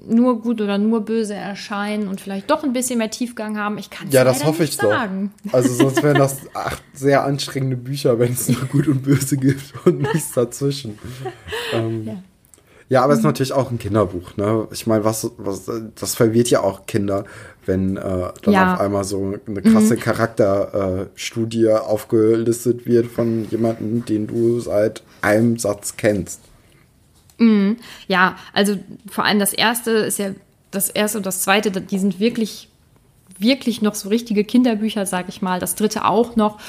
nur 0.07 0.41
gut 0.41 0.61
oder 0.61 0.77
nur 0.77 1.01
böse 1.01 1.33
erscheinen 1.33 2.07
und 2.07 2.21
vielleicht 2.21 2.49
doch 2.51 2.63
ein 2.63 2.73
bisschen 2.73 2.99
mehr 2.99 3.09
Tiefgang 3.09 3.57
haben. 3.57 3.77
Ich 3.77 3.89
kann 3.89 4.07
es 4.07 4.13
Ja, 4.13 4.23
das 4.23 4.43
hoffe 4.45 4.61
nicht 4.63 4.73
ich 4.73 4.79
sagen. 4.79 5.31
doch. 5.45 5.53
Also 5.53 5.73
sonst 5.73 6.03
wären 6.03 6.17
das 6.17 6.41
acht 6.53 6.83
sehr 6.93 7.23
anstrengende 7.23 7.77
Bücher, 7.77 8.19
wenn 8.19 8.33
es 8.33 8.47
nur 8.47 8.65
gut 8.67 8.87
und 8.87 9.03
böse 9.03 9.37
gibt 9.37 9.73
und 9.85 9.99
nichts 10.01 10.31
dazwischen. 10.33 10.99
Ähm, 11.73 12.03
Ja. 12.05 12.23
ja. 12.89 13.03
aber 13.03 13.13
es 13.13 13.19
ist 13.19 13.25
natürlich 13.25 13.53
auch 13.53 13.71
ein 13.71 13.79
Kinderbuch. 13.79 14.37
Ne? 14.37 14.67
Ich 14.71 14.85
meine, 14.87 15.03
was, 15.03 15.29
was, 15.37 15.69
das 15.95 16.15
verwirrt 16.15 16.49
ja 16.49 16.61
auch 16.61 16.85
Kinder, 16.85 17.25
wenn 17.65 17.97
äh, 17.97 18.01
dann 18.43 18.53
Ja. 18.53 18.73
auf 18.75 18.79
einmal 18.79 19.03
so 19.03 19.33
eine 19.47 19.61
krasse 19.61 19.97
Charakterstudie 19.97 21.65
äh, 21.65 21.73
aufgelistet 21.75 22.85
wird 22.85 23.07
von 23.07 23.45
jemandem, 23.49 24.05
den 24.05 24.27
du 24.27 24.59
seit 24.59 25.03
einem 25.21 25.57
Satz 25.57 25.95
kennst. 25.97 26.41
Ja, 28.07 28.35
also 28.53 28.77
vor 29.09 29.25
allem 29.25 29.39
das 29.39 29.53
erste 29.53 29.91
ist 29.91 30.17
ja 30.17 30.31
das 30.71 30.89
erste 30.89 31.19
und 31.19 31.25
das 31.25 31.41
zweite, 31.41 31.69
die 31.69 31.99
sind 31.99 32.19
wirklich, 32.19 32.67
wirklich 33.37 33.81
noch 33.81 33.95
so 33.95 34.09
richtige 34.09 34.43
Kinderbücher, 34.43 35.05
sag 35.05 35.29
ich 35.29 35.41
mal. 35.41 35.59
Das 35.59 35.75
dritte 35.75 36.05
auch 36.05 36.35
noch. 36.35 36.59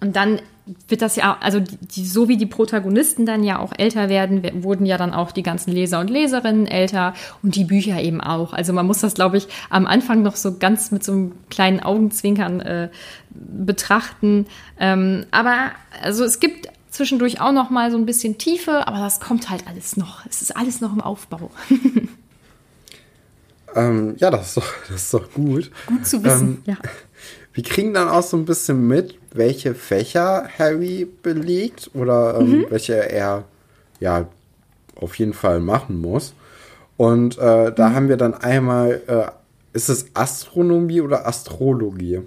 Und 0.00 0.14
dann 0.16 0.40
wird 0.86 1.02
das 1.02 1.16
ja, 1.16 1.36
also 1.40 1.58
die, 1.58 1.76
die, 1.76 2.06
so 2.06 2.28
wie 2.28 2.36
die 2.36 2.46
Protagonisten 2.46 3.26
dann 3.26 3.42
ja 3.42 3.58
auch 3.58 3.72
älter 3.76 4.08
werden, 4.08 4.44
we- 4.44 4.62
wurden 4.62 4.86
ja 4.86 4.96
dann 4.96 5.12
auch 5.12 5.32
die 5.32 5.42
ganzen 5.42 5.72
Leser 5.72 5.98
und 5.98 6.08
Leserinnen 6.08 6.66
älter 6.66 7.14
und 7.42 7.56
die 7.56 7.64
Bücher 7.64 8.00
eben 8.00 8.20
auch. 8.20 8.52
Also 8.52 8.72
man 8.72 8.86
muss 8.86 9.00
das, 9.00 9.14
glaube 9.14 9.38
ich, 9.38 9.48
am 9.70 9.86
Anfang 9.86 10.22
noch 10.22 10.36
so 10.36 10.58
ganz 10.58 10.92
mit 10.92 11.02
so 11.02 11.12
einem 11.12 11.32
kleinen 11.50 11.80
Augenzwinkern 11.80 12.60
äh, 12.60 12.88
betrachten. 13.30 14.46
Ähm, 14.78 15.26
aber 15.32 15.72
also 16.00 16.22
es 16.24 16.38
gibt 16.38 16.68
zwischendurch 16.92 17.40
auch 17.40 17.52
noch 17.52 17.70
mal 17.70 17.90
so 17.90 17.96
ein 17.96 18.06
bisschen 18.06 18.38
Tiefe, 18.38 18.86
aber 18.86 18.98
das 18.98 19.18
kommt 19.18 19.50
halt 19.50 19.66
alles 19.66 19.96
noch. 19.96 20.24
Es 20.26 20.40
ist 20.42 20.56
alles 20.56 20.80
noch 20.80 20.92
im 20.92 21.00
Aufbau. 21.00 21.50
Ähm, 23.74 24.16
ja, 24.18 24.30
das 24.30 24.48
ist, 24.48 24.56
doch, 24.58 24.74
das 24.88 24.96
ist 25.02 25.14
doch 25.14 25.32
gut. 25.32 25.70
Gut 25.86 26.06
zu 26.06 26.22
wissen, 26.22 26.62
ja. 26.66 26.76
Wir 27.54 27.64
kriegen 27.64 27.92
dann 27.94 28.08
auch 28.08 28.22
so 28.22 28.36
ein 28.36 28.44
bisschen 28.44 28.86
mit, 28.86 29.18
welche 29.32 29.74
Fächer 29.74 30.46
Harry 30.58 31.06
belegt 31.22 31.90
oder 31.94 32.38
ähm, 32.40 32.58
Mhm. 32.60 32.66
welche 32.70 32.94
er 33.10 33.44
ja 34.00 34.26
auf 34.96 35.14
jeden 35.18 35.32
Fall 35.34 35.60
machen 35.60 36.00
muss. 36.00 36.34
Und 36.98 37.38
äh, 37.38 37.70
Mhm. 37.70 37.74
da 37.74 37.92
haben 37.94 38.08
wir 38.08 38.16
dann 38.18 38.34
einmal, 38.34 39.00
äh, 39.06 39.30
ist 39.76 39.88
es 39.88 40.06
Astronomie 40.14 41.00
oder 41.00 41.26
Astrologie? 41.26 42.20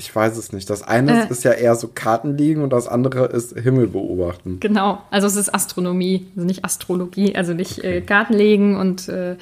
Ich 0.00 0.16
weiß 0.16 0.38
es 0.38 0.54
nicht. 0.54 0.70
Das 0.70 0.82
eine 0.82 1.26
Äh. 1.26 1.30
ist 1.30 1.44
ja 1.44 1.52
eher 1.52 1.74
so 1.74 1.86
Karten 1.94 2.34
liegen 2.38 2.62
und 2.62 2.72
das 2.72 2.88
andere 2.88 3.26
ist 3.26 3.54
Himmel 3.58 3.86
beobachten. 3.86 4.56
Genau, 4.58 5.02
also 5.10 5.26
es 5.26 5.36
ist 5.36 5.54
Astronomie, 5.54 6.26
also 6.34 6.46
nicht 6.46 6.64
Astrologie, 6.64 7.36
also 7.36 7.52
nicht 7.52 7.84
äh, 7.84 8.00
Karten 8.00 8.32
legen 8.32 8.76
und 8.78 9.10
äh, 9.10 9.36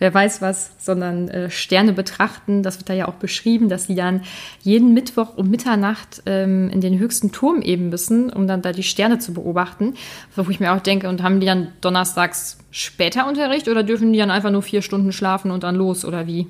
wer 0.00 0.12
weiß 0.12 0.42
was, 0.42 0.72
sondern 0.78 1.28
äh, 1.28 1.48
Sterne 1.48 1.92
betrachten. 1.92 2.64
Das 2.64 2.78
wird 2.78 2.88
da 2.88 2.92
ja 2.92 3.06
auch 3.06 3.14
beschrieben, 3.14 3.68
dass 3.68 3.84
sie 3.86 3.94
dann 3.94 4.22
jeden 4.62 4.94
Mittwoch 4.94 5.36
um 5.36 5.48
Mitternacht 5.48 6.22
ähm, 6.26 6.70
in 6.70 6.80
den 6.80 6.98
höchsten 6.98 7.30
Turm 7.30 7.62
eben 7.62 7.88
müssen, 7.88 8.30
um 8.32 8.48
dann 8.48 8.62
da 8.62 8.72
die 8.72 8.82
Sterne 8.82 9.20
zu 9.20 9.32
beobachten. 9.32 9.94
Wo 10.34 10.50
ich 10.50 10.58
mir 10.58 10.72
auch 10.72 10.80
denke, 10.80 11.08
und 11.08 11.22
haben 11.22 11.38
die 11.38 11.46
dann 11.46 11.68
donnerstags 11.82 12.58
später 12.72 13.28
Unterricht 13.28 13.68
oder 13.68 13.84
dürfen 13.84 14.12
die 14.12 14.18
dann 14.18 14.32
einfach 14.32 14.50
nur 14.50 14.62
vier 14.62 14.82
Stunden 14.82 15.12
schlafen 15.12 15.52
und 15.52 15.62
dann 15.62 15.76
los 15.76 16.04
oder 16.04 16.26
wie? 16.26 16.48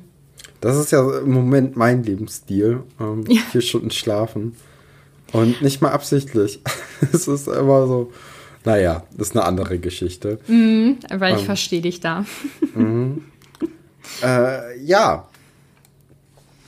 Das 0.61 0.77
ist 0.77 0.91
ja 0.93 1.19
im 1.21 1.31
Moment 1.33 1.77
mein 1.77 2.03
Lebensstil. 2.03 2.83
Ähm, 3.01 3.25
Ja. 3.29 3.41
Vier 3.51 3.61
Stunden 3.63 3.91
schlafen. 3.91 4.55
Und 5.33 5.63
nicht 5.63 5.81
mal 5.81 5.91
absichtlich. 5.93 6.61
es 7.13 7.29
ist 7.29 7.47
immer 7.49 7.87
so, 7.87 8.13
naja, 8.65 9.05
das 9.17 9.29
ist 9.29 9.37
eine 9.37 9.45
andere 9.47 9.79
Geschichte. 9.79 10.39
Weil 10.49 11.37
ich 11.37 11.45
verstehe 11.45 11.81
dich 11.81 12.01
da. 12.01 12.25
Äh, 14.23 14.81
ja. 14.83 15.27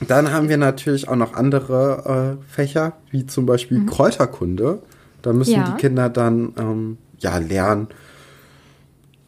Dann 0.07 0.31
haben 0.31 0.49
wir 0.49 0.57
natürlich 0.57 1.07
auch 1.07 1.15
noch 1.15 1.33
andere 1.33 2.37
äh, 2.41 2.51
Fächer, 2.53 2.93
wie 3.11 3.25
zum 3.25 3.45
Beispiel 3.45 3.85
Kräuterkunde. 3.85 4.81
Da 5.21 5.31
müssen 5.33 5.53
Ja. 5.53 5.69
die 5.71 5.79
Kinder 5.79 6.09
dann 6.09 6.53
ähm, 6.57 6.97
ja 7.19 7.37
lernen, 7.37 7.87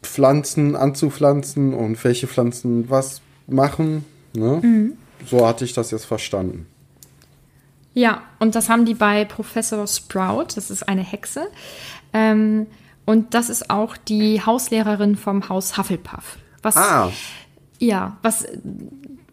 Pflanzen 0.02 0.76
anzupflanzen 0.76 1.72
und 1.72 2.02
welche 2.04 2.26
Pflanzen 2.26 2.90
was 2.90 3.22
machen. 3.46 4.04
Ne? 4.36 4.92
So 5.26 5.46
hatte 5.46 5.64
ich 5.64 5.72
das 5.72 5.90
jetzt 5.90 6.04
verstanden. 6.04 6.66
Ja, 7.94 8.22
und 8.38 8.54
das 8.54 8.68
haben 8.68 8.84
die 8.84 8.94
bei 8.94 9.24
Professor 9.24 9.86
Sprout, 9.86 10.48
das 10.54 10.70
ist 10.70 10.86
eine 10.86 11.02
Hexe. 11.02 11.46
Ähm, 12.12 12.66
und 13.06 13.32
das 13.34 13.48
ist 13.48 13.70
auch 13.70 13.96
die 13.96 14.42
Hauslehrerin 14.44 15.16
vom 15.16 15.48
Haus 15.48 15.78
Hufflepuff. 15.78 16.36
Was, 16.62 16.76
Ah, 16.76 17.10
Ja, 17.78 18.18
was 18.22 18.46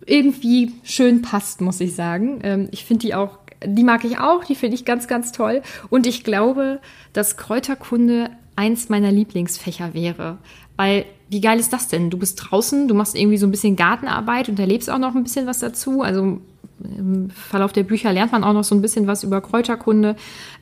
irgendwie 0.06 0.74
schön 0.84 1.22
passt, 1.22 1.60
muss 1.62 1.82
ich 1.82 1.96
sagen. 1.96 2.40
Ähm, 2.44 2.68
ich 2.72 2.86
finde 2.86 3.06
die 3.08 3.16
auch, 3.16 3.40
die 3.66 3.84
mag 3.84 4.04
ich 4.06 4.18
auch, 4.20 4.44
die 4.46 4.56
finde 4.56 4.76
ich 4.76 4.86
ganz, 4.86 5.08
ganz 5.08 5.32
toll. 5.32 5.62
Und 5.90 6.06
ich 6.08 6.24
glaube, 6.24 6.80
dass 7.14 7.36
Kräuterkunde 7.38 8.30
eins 8.56 8.90
meiner 8.90 9.12
Lieblingsfächer 9.12 9.94
wäre. 9.94 10.38
Weil, 10.76 11.06
wie 11.30 11.42
geil 11.42 11.60
ist 11.60 11.74
das 11.74 11.88
denn? 11.88 12.10
Du 12.10 12.18
bist 12.18 12.40
draußen, 12.42 12.88
du 12.88 12.96
machst 12.96 13.16
irgendwie 13.16 13.38
so 13.38 13.48
ein 13.48 13.52
bisschen 13.52 13.76
Gartenarbeit 13.76 14.50
und 14.50 14.60
erlebst 14.60 14.90
auch 14.90 14.98
noch 14.98 15.16
ein 15.16 15.24
bisschen 15.24 15.48
was 15.48 15.60
dazu. 15.60 16.02
Also 16.02 16.40
im 16.84 17.30
Verlauf 17.30 17.72
der 17.72 17.84
Bücher 17.84 18.12
lernt 18.12 18.32
man 18.32 18.44
auch 18.44 18.54
noch 18.54 18.64
so 18.64 18.76
ein 18.76 18.82
bisschen 18.82 19.08
was 19.08 19.24
über 19.24 19.42
Kräuterkunde. 19.42 20.16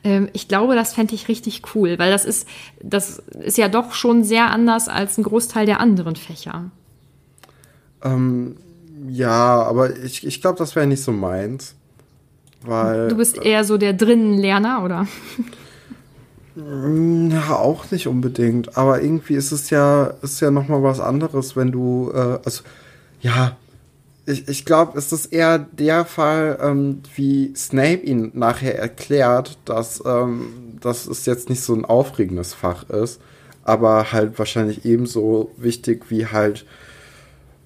Ähm, 0.04 0.28
ich 0.32 0.48
glaube, 0.48 0.74
das 0.74 0.94
fände 0.94 1.14
ich 1.14 1.28
richtig 1.28 1.62
cool, 1.74 1.98
weil 1.98 2.10
das 2.10 2.24
ist, 2.24 2.46
das 2.82 3.18
ist 3.18 3.58
ja 3.58 3.68
doch 3.68 3.92
schon 3.92 4.24
sehr 4.24 4.50
anders 4.50 4.88
als 4.88 5.18
ein 5.18 5.24
Großteil 5.24 5.66
der 5.66 5.80
anderen 5.80 6.16
Fächer. 6.16 6.70
ja, 9.08 9.62
aber 9.62 9.96
ich, 9.96 10.26
ich 10.26 10.40
glaube, 10.40 10.58
das 10.58 10.76
wäre 10.76 10.86
nicht 10.86 11.02
so 11.02 11.12
meins. 11.12 11.74
Weil. 12.64 13.08
Du 13.08 13.16
bist 13.16 13.38
eher 13.38 13.64
so 13.64 13.76
der 13.76 13.92
Drinnenlerner, 13.92 14.84
oder? 14.84 15.06
Ja, 16.54 17.56
auch 17.56 17.90
nicht 17.90 18.06
unbedingt. 18.06 18.76
Aber 18.76 19.00
irgendwie 19.02 19.34
ist 19.34 19.52
es 19.52 19.70
ja, 19.70 20.14
ist 20.22 20.40
ja 20.40 20.50
nochmal 20.50 20.82
was 20.82 21.00
anderes, 21.00 21.56
wenn 21.56 21.72
du, 21.72 22.10
äh, 22.14 22.38
also, 22.44 22.62
ja, 23.20 23.56
ich, 24.26 24.48
ich 24.48 24.64
glaube, 24.64 24.98
es 24.98 25.12
ist 25.12 25.26
eher 25.26 25.58
der 25.58 26.04
Fall, 26.04 26.58
ähm, 26.62 27.02
wie 27.16 27.52
Snape 27.56 28.02
ihn 28.02 28.30
nachher 28.34 28.78
erklärt, 28.78 29.58
dass, 29.64 30.02
ähm, 30.06 30.76
dass 30.80 31.06
es 31.06 31.26
jetzt 31.26 31.48
nicht 31.48 31.62
so 31.62 31.74
ein 31.74 31.84
aufregendes 31.84 32.54
Fach 32.54 32.88
ist, 32.90 33.20
aber 33.64 34.12
halt 34.12 34.38
wahrscheinlich 34.38 34.84
ebenso 34.84 35.50
wichtig 35.56 36.04
wie 36.10 36.26
halt 36.26 36.66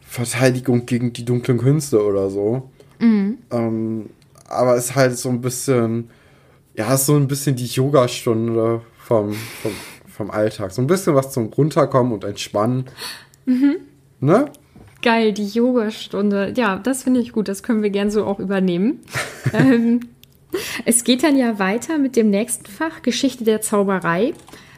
Verteidigung 0.01 0.87
gegen 0.87 1.13
die 1.13 1.25
dunklen 1.25 1.59
Künste 1.59 2.03
oder 2.05 2.31
so. 2.31 2.71
Ähm, 3.51 4.11
aber 4.49 4.77
es 4.77 4.87
ist 4.87 4.95
halt 4.95 5.19
so 5.19 5.29
ein 5.29 5.41
bisschen, 5.43 6.09
ja, 6.77 6.95
ist 6.95 7.07
so 7.07 7.17
ein 7.17 7.27
bisschen 7.27 7.57
die 7.57 7.67
Yogastunde 7.67 8.83
vom, 8.99 9.33
vom, 9.33 9.73
vom 10.07 10.31
Alltag. 10.31 10.73
So 10.73 10.83
ein 10.83 10.87
bisschen 10.87 11.15
was 11.15 11.33
zum 11.33 11.47
Runterkommen 11.47 12.13
und 12.13 12.25
Entspannen. 12.25 12.85
Ne? 14.21 14.47
Geil, 15.03 15.33
die 15.33 15.47
Yogastunde. 15.47 16.53
Ja, 16.57 16.79
das 16.79 17.05
finde 17.05 17.21
ich 17.21 17.33
gut. 17.33 17.49
Das 17.49 17.63
können 17.63 17.83
wir 17.83 17.91
gern 17.91 18.11
so 18.11 18.25
auch 18.25 18.41
übernehmen. 18.41 19.01
ähm, 19.53 20.01
es 20.85 21.05
geht 21.05 21.23
dann 21.23 21.37
ja 21.37 21.59
weiter 21.59 21.99
mit 21.99 22.17
dem 22.17 22.31
nächsten 22.31 22.67
Fach, 22.67 23.03
Geschichte 23.03 23.45
der 23.45 23.61
Zauberei, 23.61 24.35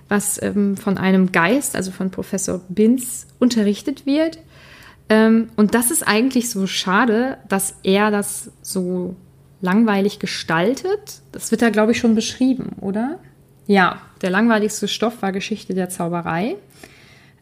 was 0.08 0.40
ähm, 0.42 0.76
von 0.76 0.98
einem 0.98 1.32
Geist, 1.32 1.74
also 1.74 1.90
von 1.90 2.10
Professor 2.10 2.60
Binz, 2.68 3.26
unterrichtet 3.38 4.06
wird. 4.06 4.38
Ähm, 5.08 5.48
und 5.56 5.74
das 5.74 5.90
ist 5.90 6.06
eigentlich 6.06 6.50
so 6.50 6.66
schade, 6.66 7.38
dass 7.48 7.76
er 7.82 8.10
das 8.10 8.50
so 8.62 9.16
langweilig 9.60 10.18
gestaltet. 10.18 11.22
Das 11.32 11.50
wird 11.50 11.62
da, 11.62 11.70
glaube 11.70 11.92
ich, 11.92 11.98
schon 11.98 12.14
beschrieben, 12.14 12.76
oder? 12.80 13.18
Ja, 13.66 14.00
der 14.22 14.30
langweiligste 14.30 14.88
Stoff 14.88 15.20
war 15.22 15.32
Geschichte 15.32 15.74
der 15.74 15.90
Zauberei. 15.90 16.56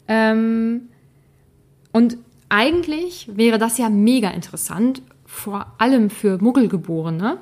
Ähm, 0.07 0.89
und 1.91 2.17
eigentlich 2.49 3.29
wäre 3.33 3.57
das 3.57 3.77
ja 3.77 3.89
mega 3.89 4.29
interessant, 4.29 5.01
vor 5.25 5.73
allem 5.77 6.09
für 6.09 6.37
Muggelgeborene, 6.41 7.37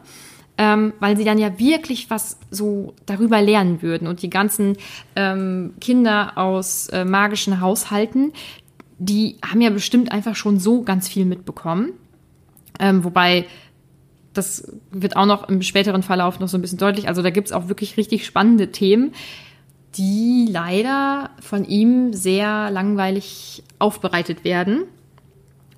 ähm, 0.57 0.93
weil 0.99 1.17
sie 1.17 1.23
dann 1.23 1.37
ja 1.37 1.59
wirklich 1.59 2.09
was 2.09 2.39
so 2.49 2.93
darüber 3.05 3.41
lernen 3.41 3.81
würden. 3.81 4.07
Und 4.07 4.21
die 4.21 4.29
ganzen 4.29 4.77
ähm, 5.15 5.73
Kinder 5.79 6.37
aus 6.37 6.87
äh, 6.89 7.05
magischen 7.05 7.61
Haushalten, 7.61 8.33
die 8.97 9.37
haben 9.45 9.61
ja 9.61 9.69
bestimmt 9.69 10.11
einfach 10.11 10.35
schon 10.35 10.59
so 10.59 10.83
ganz 10.83 11.07
viel 11.07 11.25
mitbekommen. 11.25 11.93
Ähm, 12.79 13.03
wobei 13.03 13.45
das 14.37 14.71
wird 14.91 15.15
auch 15.15 15.25
noch 15.25 15.49
im 15.49 15.61
späteren 15.61 16.03
Verlauf 16.03 16.39
noch 16.39 16.47
so 16.47 16.57
ein 16.57 16.61
bisschen 16.61 16.77
deutlich. 16.77 17.07
Also 17.07 17.21
da 17.21 17.29
gibt 17.29 17.47
es 17.47 17.53
auch 17.53 17.67
wirklich 17.67 17.97
richtig 17.97 18.25
spannende 18.25 18.71
Themen, 18.71 19.13
die 19.95 20.47
leider 20.49 21.31
von 21.41 21.65
ihm 21.65 22.13
sehr 22.13 22.69
langweilig 22.69 23.63
aufbereitet 23.79 24.43
werden. 24.43 24.83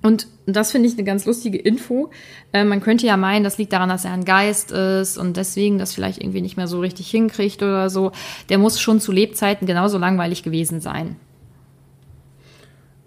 Und 0.02 0.28
das 0.46 0.70
finde 0.70 0.88
ich 0.88 0.94
eine 0.94 1.04
ganz 1.04 1.26
lustige 1.26 1.58
Info. 1.58 2.10
Äh, 2.52 2.64
man 2.64 2.80
könnte 2.80 3.06
ja 3.06 3.16
meinen, 3.16 3.42
das 3.42 3.58
liegt 3.58 3.72
daran, 3.72 3.88
dass 3.88 4.04
er 4.04 4.12
ein 4.12 4.24
Geist 4.24 4.70
ist 4.70 5.18
und 5.18 5.36
deswegen 5.36 5.78
das 5.78 5.92
vielleicht 5.92 6.22
irgendwie 6.22 6.40
nicht 6.40 6.56
mehr 6.56 6.68
so 6.68 6.80
richtig 6.80 7.10
hinkriegt 7.10 7.62
oder 7.62 7.90
so. 7.90 8.12
Der 8.48 8.58
muss 8.58 8.80
schon 8.80 9.00
zu 9.00 9.10
Lebzeiten 9.10 9.66
genauso 9.66 9.98
langweilig 9.98 10.42
gewesen 10.42 10.80
sein. 10.80 11.16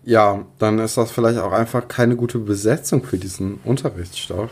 Ja, 0.04 0.46
dann 0.58 0.80
ist 0.80 0.98
das 0.98 1.12
vielleicht 1.12 1.40
auch 1.40 1.52
einfach 1.52 1.88
keine 1.88 2.16
gute 2.16 2.40
Besetzung 2.40 3.04
für 3.04 3.18
diesen 3.18 3.60
Unterrichtsstoff. 3.64 4.50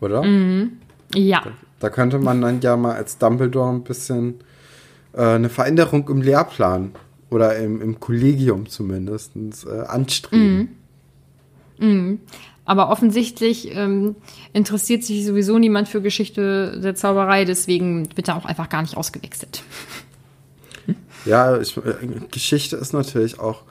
Oder? 0.00 0.22
Mhm. 0.22 0.72
Ja. 1.14 1.42
Da, 1.44 1.50
da, 1.80 1.90
könnte 1.90 2.18
man 2.18 2.40
dann 2.40 2.60
ja 2.60 2.76
mal 2.76 2.94
als 2.94 3.18
Dumbledore 3.18 3.70
ein 3.70 3.82
bisschen 3.82 4.40
äh, 5.12 5.22
eine 5.22 5.48
Veränderung 5.48 6.08
im 6.08 6.22
Lehrplan 6.22 6.92
oder 7.30 7.56
im, 7.56 7.80
im 7.80 8.00
Kollegium 8.00 8.68
zumindest 8.68 9.32
äh, 9.66 9.80
anstreben. 9.86 10.76
Mhm. 11.78 11.88
Mhm. 11.88 12.20
Aber 12.64 12.90
offensichtlich 12.90 13.74
ähm, 13.74 14.14
interessiert 14.52 15.02
sich 15.02 15.26
sowieso 15.26 15.58
niemand 15.58 15.88
für 15.88 16.02
Geschichte 16.02 16.80
der 16.80 16.94
Zauberei, 16.94 17.44
deswegen 17.44 18.16
wird 18.16 18.28
er 18.28 18.36
auch 18.36 18.44
einfach 18.44 18.68
gar 18.68 18.82
nicht 18.82 18.96
ausgewechselt. 18.96 19.64
Ja, 21.24 21.60
ich, 21.60 21.76
äh, 21.76 22.06
Geschichte 22.30 22.76
ist 22.76 22.92
natürlich 22.92 23.38
auch 23.40 23.62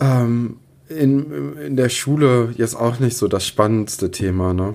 ähm, 0.00 0.56
in, 0.88 1.56
in 1.56 1.76
der 1.76 1.88
Schule 1.88 2.54
jetzt 2.56 2.74
auch 2.74 2.98
nicht 2.98 3.16
so 3.16 3.28
das 3.28 3.46
spannendste 3.46 4.10
Thema, 4.10 4.54
ne? 4.54 4.74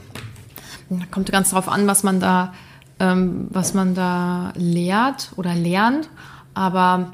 Kommt 1.09 1.31
ganz 1.31 1.51
drauf 1.51 1.69
an, 1.69 1.87
was 1.87 2.03
man 2.03 2.19
da, 2.19 2.53
ähm, 2.99 3.47
was 3.49 3.73
man 3.73 3.95
da 3.95 4.51
lehrt 4.57 5.31
oder 5.37 5.55
lernt. 5.55 6.09
Aber 6.53 7.13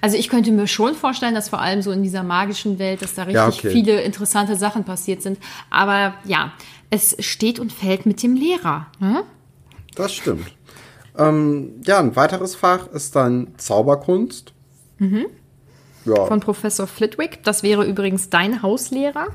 also 0.00 0.16
ich 0.16 0.28
könnte 0.28 0.50
mir 0.50 0.66
schon 0.66 0.94
vorstellen, 0.94 1.34
dass 1.34 1.50
vor 1.50 1.60
allem 1.60 1.82
so 1.82 1.90
in 1.90 2.02
dieser 2.02 2.22
magischen 2.22 2.78
Welt, 2.78 3.02
dass 3.02 3.14
da 3.14 3.24
richtig 3.24 3.34
ja, 3.34 3.48
okay. 3.48 3.70
viele 3.70 4.00
interessante 4.00 4.56
Sachen 4.56 4.84
passiert 4.84 5.20
sind. 5.20 5.38
Aber 5.68 6.14
ja, 6.24 6.52
es 6.90 7.16
steht 7.20 7.58
und 7.58 7.72
fällt 7.72 8.06
mit 8.06 8.22
dem 8.22 8.34
Lehrer. 8.34 8.86
Hm? 8.98 9.18
Das 9.94 10.14
stimmt. 10.14 10.46
Ähm, 11.18 11.82
ja, 11.84 11.98
ein 11.98 12.16
weiteres 12.16 12.54
Fach 12.54 12.86
ist 12.88 13.14
dann 13.14 13.48
Zauberkunst. 13.58 14.54
Mhm. 14.98 15.26
Ja. 16.04 16.26
Von 16.26 16.40
Professor 16.40 16.86
Flitwick. 16.86 17.42
Das 17.44 17.62
wäre 17.62 17.84
übrigens 17.84 18.30
dein 18.30 18.62
Hauslehrer. 18.62 19.26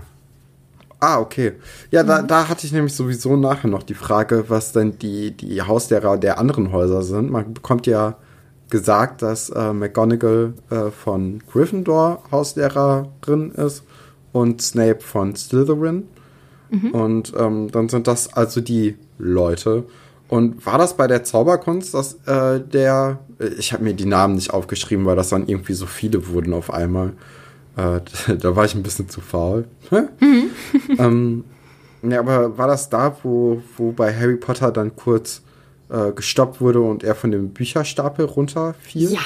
Ah, 1.00 1.20
okay. 1.20 1.54
Ja, 1.92 2.04
da, 2.04 2.22
mhm. 2.22 2.28
da 2.28 2.50
hatte 2.50 2.66
ich 2.66 2.74
nämlich 2.74 2.96
sowieso 2.96 3.36
nachher 3.36 3.68
noch 3.68 3.84
die 3.84 3.94
Frage, 3.94 4.46
was 4.48 4.72
denn 4.72 4.98
die, 4.98 5.32
die 5.32 5.62
Hauslehrer 5.62 6.18
der 6.18 6.40
anderen 6.40 6.72
Häuser 6.72 7.04
sind. 7.04 7.30
Man 7.32 7.54
bekommt 7.54 7.86
ja 7.86 8.16
gesagt, 8.70 9.22
dass 9.22 9.50
äh, 9.50 9.74
McGonagall 9.74 10.54
äh, 10.70 10.90
von 10.92 11.42
Gryffindor 11.52 12.24
Hauslehrerin 12.32 13.52
ist 13.52 13.84
und 14.34 14.62
Snape 14.62 15.00
von 15.02 15.36
Slytherin. 15.36 16.08
Mhm. 16.70 16.92
Und 16.92 17.34
ähm, 17.38 17.72
dann 17.72 17.90
sind 17.90 18.08
das 18.08 18.34
also 18.34 18.60
die 18.60 18.96
Leute. 19.18 19.86
Und 20.30 20.66
war 20.66 20.78
das 20.78 20.98
bei 20.98 21.08
der 21.08 21.24
Zauberkunst, 21.24 21.94
dass 21.94 22.16
äh, 22.26 22.60
der, 22.60 23.20
ich 23.58 23.72
habe 23.72 23.84
mir 23.84 23.94
die 23.94 24.06
Namen 24.06 24.36
nicht 24.36 24.52
aufgeschrieben, 24.52 25.06
weil 25.06 25.16
das 25.16 25.30
dann 25.30 25.48
irgendwie 25.48 25.74
so 25.74 25.86
viele 25.86 26.28
wurden 26.28 26.54
auf 26.54 26.72
einmal. 26.72 27.14
Äh, 27.78 28.02
da 28.38 28.56
war 28.56 28.66
ich 28.66 28.76
ein 28.76 28.84
bisschen 28.84 29.10
zu 29.10 29.22
faul. 29.22 29.66
mhm. 30.20 30.50
ähm, 30.98 31.44
ja, 32.04 32.20
aber 32.20 32.58
war 32.58 32.68
das 32.68 32.90
da, 32.90 33.16
wo, 33.24 33.62
wo 33.78 33.92
bei 33.92 34.14
Harry 34.14 34.36
Potter 34.36 34.72
dann 34.72 34.96
kurz 34.96 35.42
äh, 35.90 36.12
gestoppt 36.12 36.62
wurde 36.62 36.82
und 36.82 37.04
er 37.04 37.16
von 37.16 37.32
dem 37.32 37.50
Bücherstapel 37.50 38.26
runterfiel? 38.26 39.12
Ja. 39.12 39.22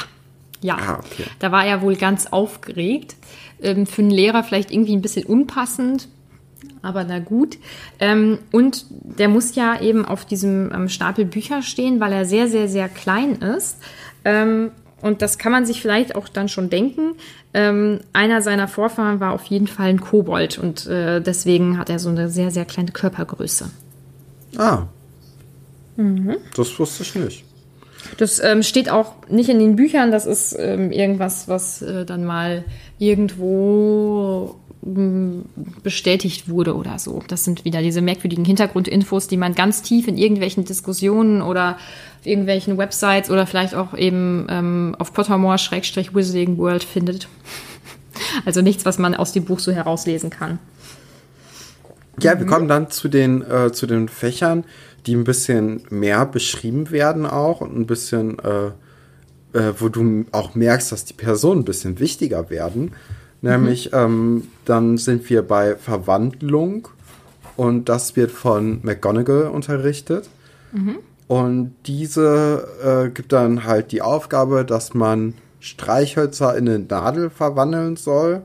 Ja, 0.63 0.77
ah, 0.77 0.99
okay. 0.99 1.25
da 1.39 1.51
war 1.51 1.65
er 1.65 1.81
wohl 1.81 1.95
ganz 1.95 2.27
aufgeregt. 2.27 3.15
Ähm, 3.63 3.87
für 3.87 4.03
einen 4.03 4.11
Lehrer 4.11 4.43
vielleicht 4.43 4.69
irgendwie 4.69 4.95
ein 4.95 5.01
bisschen 5.01 5.25
unpassend, 5.25 6.07
aber 6.81 7.03
na 7.03 7.19
gut. 7.19 7.57
Ähm, 7.99 8.39
und 8.51 8.85
der 8.89 9.29
muss 9.29 9.55
ja 9.55 9.79
eben 9.81 10.05
auf 10.05 10.25
diesem 10.25 10.71
ähm, 10.73 10.89
Stapel 10.89 11.25
Bücher 11.25 11.61
stehen, 11.61 11.99
weil 11.99 12.13
er 12.13 12.25
sehr, 12.25 12.47
sehr, 12.47 12.67
sehr 12.67 12.89
klein 12.89 13.35
ist. 13.35 13.77
Ähm, 14.25 14.71
und 15.01 15.21
das 15.21 15.37
kann 15.37 15.51
man 15.51 15.65
sich 15.65 15.81
vielleicht 15.81 16.15
auch 16.15 16.29
dann 16.29 16.47
schon 16.47 16.69
denken. 16.69 17.15
Einer 17.53 18.41
seiner 18.41 18.69
Vorfahren 18.69 19.19
war 19.19 19.33
auf 19.33 19.43
jeden 19.45 19.67
Fall 19.67 19.89
ein 19.89 19.99
Kobold 19.99 20.57
und 20.57 20.85
äh, 20.85 21.19
deswegen 21.19 21.77
hat 21.77 21.89
er 21.89 21.99
so 21.99 22.07
eine 22.07 22.29
sehr, 22.29 22.49
sehr 22.49 22.63
kleine 22.63 22.91
Körpergröße. 22.91 23.69
Ah, 24.57 24.85
Mhm. 26.01 26.37
Das 26.55 26.77
wusste 26.79 27.03
ich 27.03 27.15
nicht. 27.15 27.43
Das 28.17 28.43
ähm, 28.43 28.63
steht 28.63 28.89
auch 28.89 29.13
nicht 29.29 29.49
in 29.49 29.59
den 29.59 29.75
Büchern, 29.75 30.11
das 30.11 30.25
ist 30.25 30.55
ähm, 30.57 30.91
irgendwas, 30.91 31.47
was 31.47 31.81
äh, 31.81 32.05
dann 32.05 32.25
mal 32.25 32.65
irgendwo 32.97 34.55
bestätigt 34.81 36.49
wurde 36.49 36.75
oder 36.75 36.97
so. 36.97 37.21
Das 37.27 37.43
sind 37.43 37.65
wieder 37.65 37.81
diese 37.81 38.01
merkwürdigen 38.01 38.45
Hintergrundinfos, 38.45 39.27
die 39.27 39.37
man 39.37 39.53
ganz 39.53 39.83
tief 39.83 40.07
in 40.07 40.17
irgendwelchen 40.17 40.65
Diskussionen 40.65 41.41
oder 41.41 41.77
auf 42.19 42.25
irgendwelchen 42.25 42.77
Websites 42.77 43.29
oder 43.29 43.45
vielleicht 43.45 43.75
auch 43.75 43.95
eben 43.95 44.47
ähm, 44.49 44.95
auf 44.97 45.13
Pottermore-Wizarding 45.13 46.57
World 46.57 46.83
findet. 46.83 47.27
Also 48.45 48.61
nichts, 48.61 48.85
was 48.85 48.99
man 48.99 49.15
aus 49.15 49.33
dem 49.33 49.45
Buch 49.45 49.59
so 49.59 49.71
herauslesen 49.71 50.29
kann. 50.29 50.59
Ja, 52.21 52.37
wir 52.37 52.45
kommen 52.45 52.67
dann 52.67 52.89
zu 52.91 53.07
den, 53.07 53.41
äh, 53.41 53.71
zu 53.71 53.87
den 53.87 54.09
Fächern 54.09 54.63
die 55.05 55.15
ein 55.15 55.23
bisschen 55.23 55.81
mehr 55.89 56.25
beschrieben 56.25 56.91
werden 56.91 57.25
auch 57.25 57.61
und 57.61 57.75
ein 57.75 57.87
bisschen, 57.87 58.37
äh, 58.39 58.67
äh, 59.57 59.73
wo 59.77 59.89
du 59.89 60.25
auch 60.31 60.55
merkst, 60.55 60.91
dass 60.91 61.05
die 61.05 61.13
Personen 61.13 61.61
ein 61.61 61.65
bisschen 61.65 61.99
wichtiger 61.99 62.49
werden. 62.49 62.91
Nämlich, 63.55 63.91
mhm. 63.91 63.97
ähm, 63.97 64.47
dann 64.65 64.97
sind 64.97 65.29
wir 65.29 65.41
bei 65.41 65.75
Verwandlung 65.75 66.87
und 67.57 67.89
das 67.89 68.15
wird 68.15 68.31
von 68.31 68.79
McGonagall 68.83 69.47
unterrichtet. 69.47 70.29
Mhm. 70.71 70.97
Und 71.27 71.75
diese 71.85 72.67
äh, 72.83 73.09
gibt 73.09 73.31
dann 73.31 73.63
halt 73.63 73.91
die 73.91 74.01
Aufgabe, 74.01 74.65
dass 74.65 74.93
man 74.93 75.33
Streichhölzer 75.59 76.57
in 76.57 76.67
eine 76.67 76.79
Nadel 76.79 77.29
verwandeln 77.29 77.95
soll. 77.95 78.41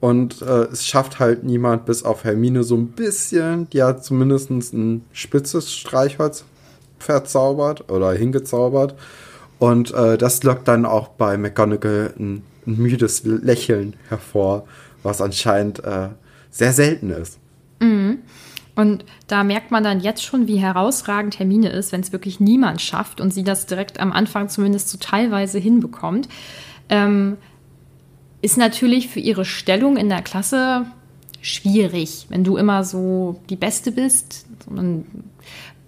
Und 0.00 0.42
äh, 0.42 0.64
es 0.64 0.86
schafft 0.86 1.18
halt 1.18 1.44
niemand, 1.44 1.86
bis 1.86 2.02
auf 2.02 2.24
Hermine 2.24 2.62
so 2.62 2.76
ein 2.76 2.88
bisschen, 2.88 3.70
die 3.70 3.82
hat 3.82 4.04
zumindest 4.04 4.50
ein 4.50 5.04
spitzes 5.12 5.72
Streichholz 5.72 6.44
verzaubert 6.98 7.90
oder 7.90 8.12
hingezaubert. 8.12 8.94
Und 9.58 9.94
äh, 9.94 10.18
das 10.18 10.42
lockt 10.42 10.68
dann 10.68 10.84
auch 10.84 11.08
bei 11.08 11.38
McGonagall 11.38 12.12
ein, 12.18 12.42
ein 12.66 12.76
müdes 12.76 13.24
Lächeln 13.24 13.94
hervor, 14.08 14.66
was 15.02 15.20
anscheinend 15.20 15.82
äh, 15.84 16.08
sehr 16.50 16.72
selten 16.72 17.10
ist. 17.10 17.38
Mhm. 17.80 18.18
Und 18.74 19.06
da 19.26 19.42
merkt 19.42 19.70
man 19.70 19.82
dann 19.82 20.00
jetzt 20.00 20.22
schon, 20.22 20.46
wie 20.46 20.58
herausragend 20.58 21.38
Hermine 21.38 21.70
ist, 21.70 21.92
wenn 21.92 22.02
es 22.02 22.12
wirklich 22.12 22.40
niemand 22.40 22.82
schafft 22.82 23.22
und 23.22 23.32
sie 23.32 23.42
das 23.42 23.64
direkt 23.64 23.98
am 23.98 24.12
Anfang 24.12 24.50
zumindest 24.50 24.90
so 24.90 24.98
teilweise 24.98 25.58
hinbekommt. 25.58 26.28
Ähm, 26.90 27.38
ist 28.42 28.58
natürlich 28.58 29.08
für 29.08 29.20
ihre 29.20 29.46
Stellung 29.46 29.96
in 29.96 30.10
der 30.10 30.20
Klasse 30.20 30.86
schwierig, 31.40 32.26
wenn 32.28 32.44
du 32.44 32.56
immer 32.56 32.84
so 32.84 33.40
die 33.48 33.56
Beste 33.56 33.92
bist. 33.92 34.46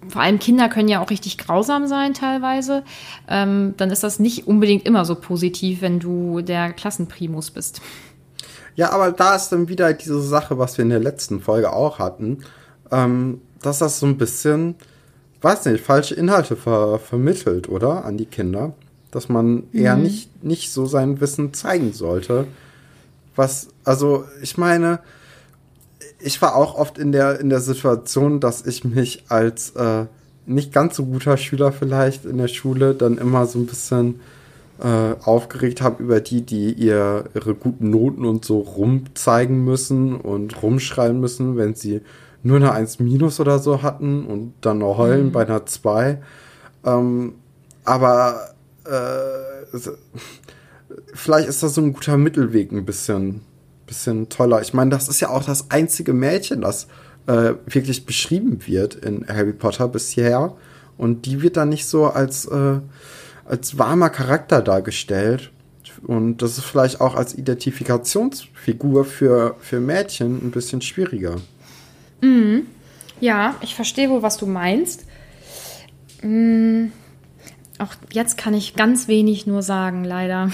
Vor 0.07 0.21
allem 0.21 0.39
Kinder 0.39 0.69
können 0.69 0.87
ja 0.87 1.01
auch 1.01 1.09
richtig 1.09 1.37
grausam 1.37 1.87
sein 1.87 2.13
teilweise. 2.13 2.83
Ähm, 3.27 3.73
dann 3.77 3.91
ist 3.91 4.03
das 4.03 4.19
nicht 4.19 4.47
unbedingt 4.47 4.85
immer 4.85 5.05
so 5.05 5.15
positiv, 5.15 5.81
wenn 5.81 5.99
du 5.99 6.41
der 6.41 6.71
Klassenprimus 6.73 7.51
bist. 7.51 7.81
Ja, 8.75 8.91
aber 8.91 9.11
da 9.11 9.35
ist 9.35 9.49
dann 9.49 9.67
wieder 9.67 9.93
diese 9.93 10.21
Sache, 10.21 10.57
was 10.57 10.77
wir 10.77 10.83
in 10.83 10.89
der 10.89 10.99
letzten 10.99 11.41
Folge 11.41 11.73
auch 11.73 11.99
hatten, 11.99 12.39
ähm, 12.91 13.41
dass 13.61 13.79
das 13.79 13.99
so 13.99 14.05
ein 14.05 14.17
bisschen, 14.17 14.75
weiß 15.41 15.65
nicht, 15.65 15.83
falsche 15.83 16.15
Inhalte 16.15 16.55
ver 16.55 16.99
vermittelt, 16.99 17.67
oder? 17.67 18.05
An 18.05 18.17
die 18.17 18.25
Kinder 18.25 18.73
dass 19.11 19.29
man 19.29 19.63
eher 19.73 19.95
mhm. 19.95 20.03
nicht, 20.03 20.43
nicht 20.43 20.71
so 20.71 20.85
sein 20.85 21.19
Wissen 21.21 21.53
zeigen 21.53 21.93
sollte. 21.93 22.47
Was, 23.35 23.69
also 23.83 24.25
ich 24.41 24.57
meine, 24.57 24.99
ich 26.19 26.41
war 26.41 26.55
auch 26.55 26.75
oft 26.75 26.97
in 26.97 27.11
der, 27.11 27.39
in 27.39 27.49
der 27.49 27.61
Situation, 27.61 28.39
dass 28.39 28.65
ich 28.65 28.83
mich 28.83 29.23
als 29.29 29.71
äh, 29.71 30.05
nicht 30.45 30.73
ganz 30.73 30.95
so 30.95 31.05
guter 31.05 31.37
Schüler 31.37 31.71
vielleicht 31.71 32.25
in 32.25 32.37
der 32.37 32.47
Schule 32.47 32.93
dann 32.95 33.17
immer 33.17 33.45
so 33.45 33.59
ein 33.59 33.65
bisschen 33.65 34.19
äh, 34.79 35.15
aufgeregt 35.23 35.81
habe 35.81 36.03
über 36.03 36.21
die, 36.21 36.41
die 36.41 36.73
ihr, 36.73 37.25
ihre 37.35 37.53
guten 37.53 37.89
Noten 37.89 38.25
und 38.25 38.45
so 38.45 38.59
rumzeigen 38.59 39.63
müssen 39.63 40.15
und 40.15 40.61
rumschreien 40.61 41.19
müssen, 41.19 41.57
wenn 41.57 41.75
sie 41.75 42.01
nur 42.43 42.57
eine 42.57 42.71
1 42.71 42.99
minus 42.99 43.39
oder 43.39 43.59
so 43.59 43.81
hatten 43.81 44.25
und 44.25 44.53
dann 44.61 44.79
noch 44.79 44.97
heulen 44.97 45.27
mhm. 45.27 45.31
bei 45.31 45.45
einer 45.45 45.65
2. 45.65 46.21
Ähm, 46.85 47.33
aber 47.83 48.55
äh, 48.85 49.77
vielleicht 51.13 51.49
ist 51.49 51.63
das 51.63 51.75
so 51.75 51.81
ein 51.81 51.93
guter 51.93 52.17
Mittelweg 52.17 52.71
ein 52.71 52.85
bisschen, 52.85 53.41
bisschen 53.89 54.29
toller. 54.29 54.61
Ich 54.61 54.73
meine, 54.73 54.91
das 54.91 55.09
ist 55.09 55.19
ja 55.19 55.29
auch 55.29 55.43
das 55.43 55.71
einzige 55.71 56.13
Mädchen, 56.13 56.61
das 56.61 56.87
äh, 57.27 57.55
wirklich 57.65 58.05
beschrieben 58.05 58.65
wird 58.65 58.95
in 58.95 59.27
Harry 59.27 59.51
Potter 59.51 59.87
bisher. 59.87 60.55
Und 60.97 61.25
die 61.25 61.41
wird 61.41 61.57
dann 61.57 61.69
nicht 61.69 61.85
so 61.85 62.05
als, 62.05 62.45
äh, 62.45 62.79
als 63.45 63.77
warmer 63.77 64.09
Charakter 64.09 64.61
dargestellt. 64.61 65.51
Und 66.05 66.41
das 66.41 66.57
ist 66.57 66.65
vielleicht 66.65 67.01
auch 67.01 67.15
als 67.15 67.35
Identifikationsfigur 67.35 69.03
für, 69.05 69.55
für 69.59 69.79
Mädchen 69.79 70.37
ein 70.37 70.51
bisschen 70.51 70.81
schwieriger. 70.81 71.35
Mhm. 72.21 72.67
Ja, 73.19 73.55
ich 73.61 73.75
verstehe 73.75 74.09
wohl, 74.09 74.21
was 74.21 74.37
du 74.37 74.45
meinst. 74.45 75.05
Mhm. 76.21 76.91
Auch 77.79 77.93
jetzt 78.11 78.37
kann 78.37 78.53
ich 78.53 78.75
ganz 78.75 79.07
wenig 79.07 79.47
nur 79.47 79.61
sagen, 79.61 80.03
leider. 80.03 80.51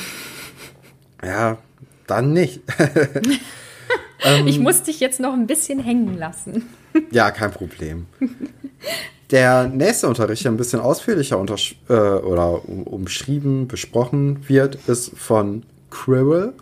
Ja, 1.24 1.58
dann 2.08 2.34
nicht. 2.34 2.62
ähm, 4.24 4.48
ich 4.48 4.60
muss 4.60 4.84
dich 4.84 5.00
jetzt 5.00 5.20
noch 5.20 5.34
ein 5.34 5.48
bisschen 5.48 5.80
hängen 5.80 6.18
lassen. 6.18 6.66
ja, 7.12 7.32
kein 7.32 7.52
Problem. 7.52 8.06
Der 9.32 9.68
nächste 9.68 10.08
Unterricht, 10.08 10.44
der 10.44 10.52
ein 10.52 10.58
bisschen 10.58 10.80
ausführlicher 10.80 11.44
äh, 11.90 11.94
oder 11.94 12.70
um, 12.70 12.84
umschrieben, 12.84 13.68
besprochen 13.68 14.48
wird, 14.48 14.78
ist 14.88 15.18
von 15.18 15.64
Quirrell. 15.90 16.54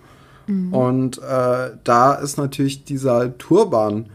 Mhm. 0.47 0.73
Und 0.73 1.17
äh, 1.17 1.71
da 1.83 2.13
ist 2.13 2.37
natürlich 2.37 2.85
dieser 2.85 3.37
Turban 3.37 4.05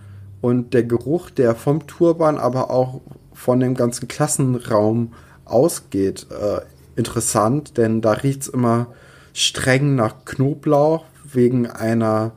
und 0.40 0.72
der 0.72 0.84
Geruch, 0.84 1.30
der 1.30 1.54
vom 1.54 1.86
Turban, 1.86 2.38
aber 2.38 2.70
auch 2.70 3.00
von 3.34 3.60
dem 3.60 3.74
ganzen 3.74 4.08
Klassenraum 4.08 5.12
ausgeht, 5.44 6.26
äh, 6.30 6.60
interessant, 6.96 7.76
denn 7.76 8.00
da 8.00 8.12
riecht 8.12 8.42
es 8.42 8.48
immer 8.48 8.88
streng 9.32 9.94
nach 9.94 10.24
Knoblauch 10.24 11.04
wegen 11.32 11.66
einer, 11.66 12.32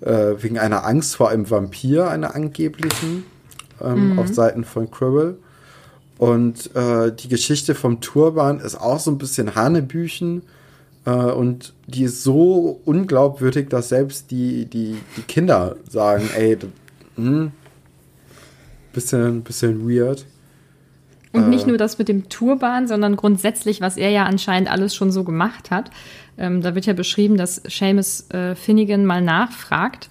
äh, 0.00 0.34
wegen 0.40 0.58
einer 0.58 0.84
Angst 0.86 1.16
vor 1.16 1.30
einem 1.30 1.50
Vampir, 1.50 2.08
einer 2.08 2.34
angeblichen, 2.34 3.24
ähm, 3.80 4.12
mhm. 4.12 4.18
auf 4.18 4.28
Seiten 4.28 4.64
von 4.64 4.90
Quirrell. 4.90 5.36
Und 6.18 6.74
äh, 6.76 7.12
die 7.12 7.28
Geschichte 7.28 7.74
vom 7.74 8.00
Turban 8.00 8.60
ist 8.60 8.76
auch 8.76 9.00
so 9.00 9.10
ein 9.10 9.18
bisschen 9.18 9.54
Hanebüchen. 9.54 10.42
Äh, 11.04 11.10
und 11.10 11.74
die 11.86 12.04
ist 12.04 12.22
so 12.22 12.80
unglaubwürdig, 12.84 13.68
dass 13.68 13.88
selbst 13.88 14.30
die, 14.30 14.66
die, 14.66 14.96
die 15.16 15.22
Kinder 15.22 15.76
sagen, 15.88 16.28
ey, 16.36 16.56
hm, 17.16 17.52
bisschen, 18.92 19.42
bisschen 19.42 19.88
weird. 19.88 20.24
Und 21.34 21.50
nicht 21.50 21.64
äh. 21.64 21.68
nur 21.68 21.78
das 21.78 21.98
mit 21.98 22.08
dem 22.08 22.28
Turban, 22.28 22.86
sondern 22.86 23.16
grundsätzlich, 23.16 23.80
was 23.80 23.96
er 23.96 24.10
ja 24.10 24.24
anscheinend 24.24 24.70
alles 24.70 24.94
schon 24.94 25.10
so 25.10 25.24
gemacht 25.24 25.70
hat. 25.70 25.90
Ähm, 26.38 26.62
da 26.62 26.74
wird 26.74 26.86
ja 26.86 26.92
beschrieben, 26.92 27.36
dass 27.36 27.56
Seamus 27.56 28.30
äh, 28.30 28.54
Finnegan 28.54 29.04
mal 29.04 29.20
nachfragt, 29.20 30.08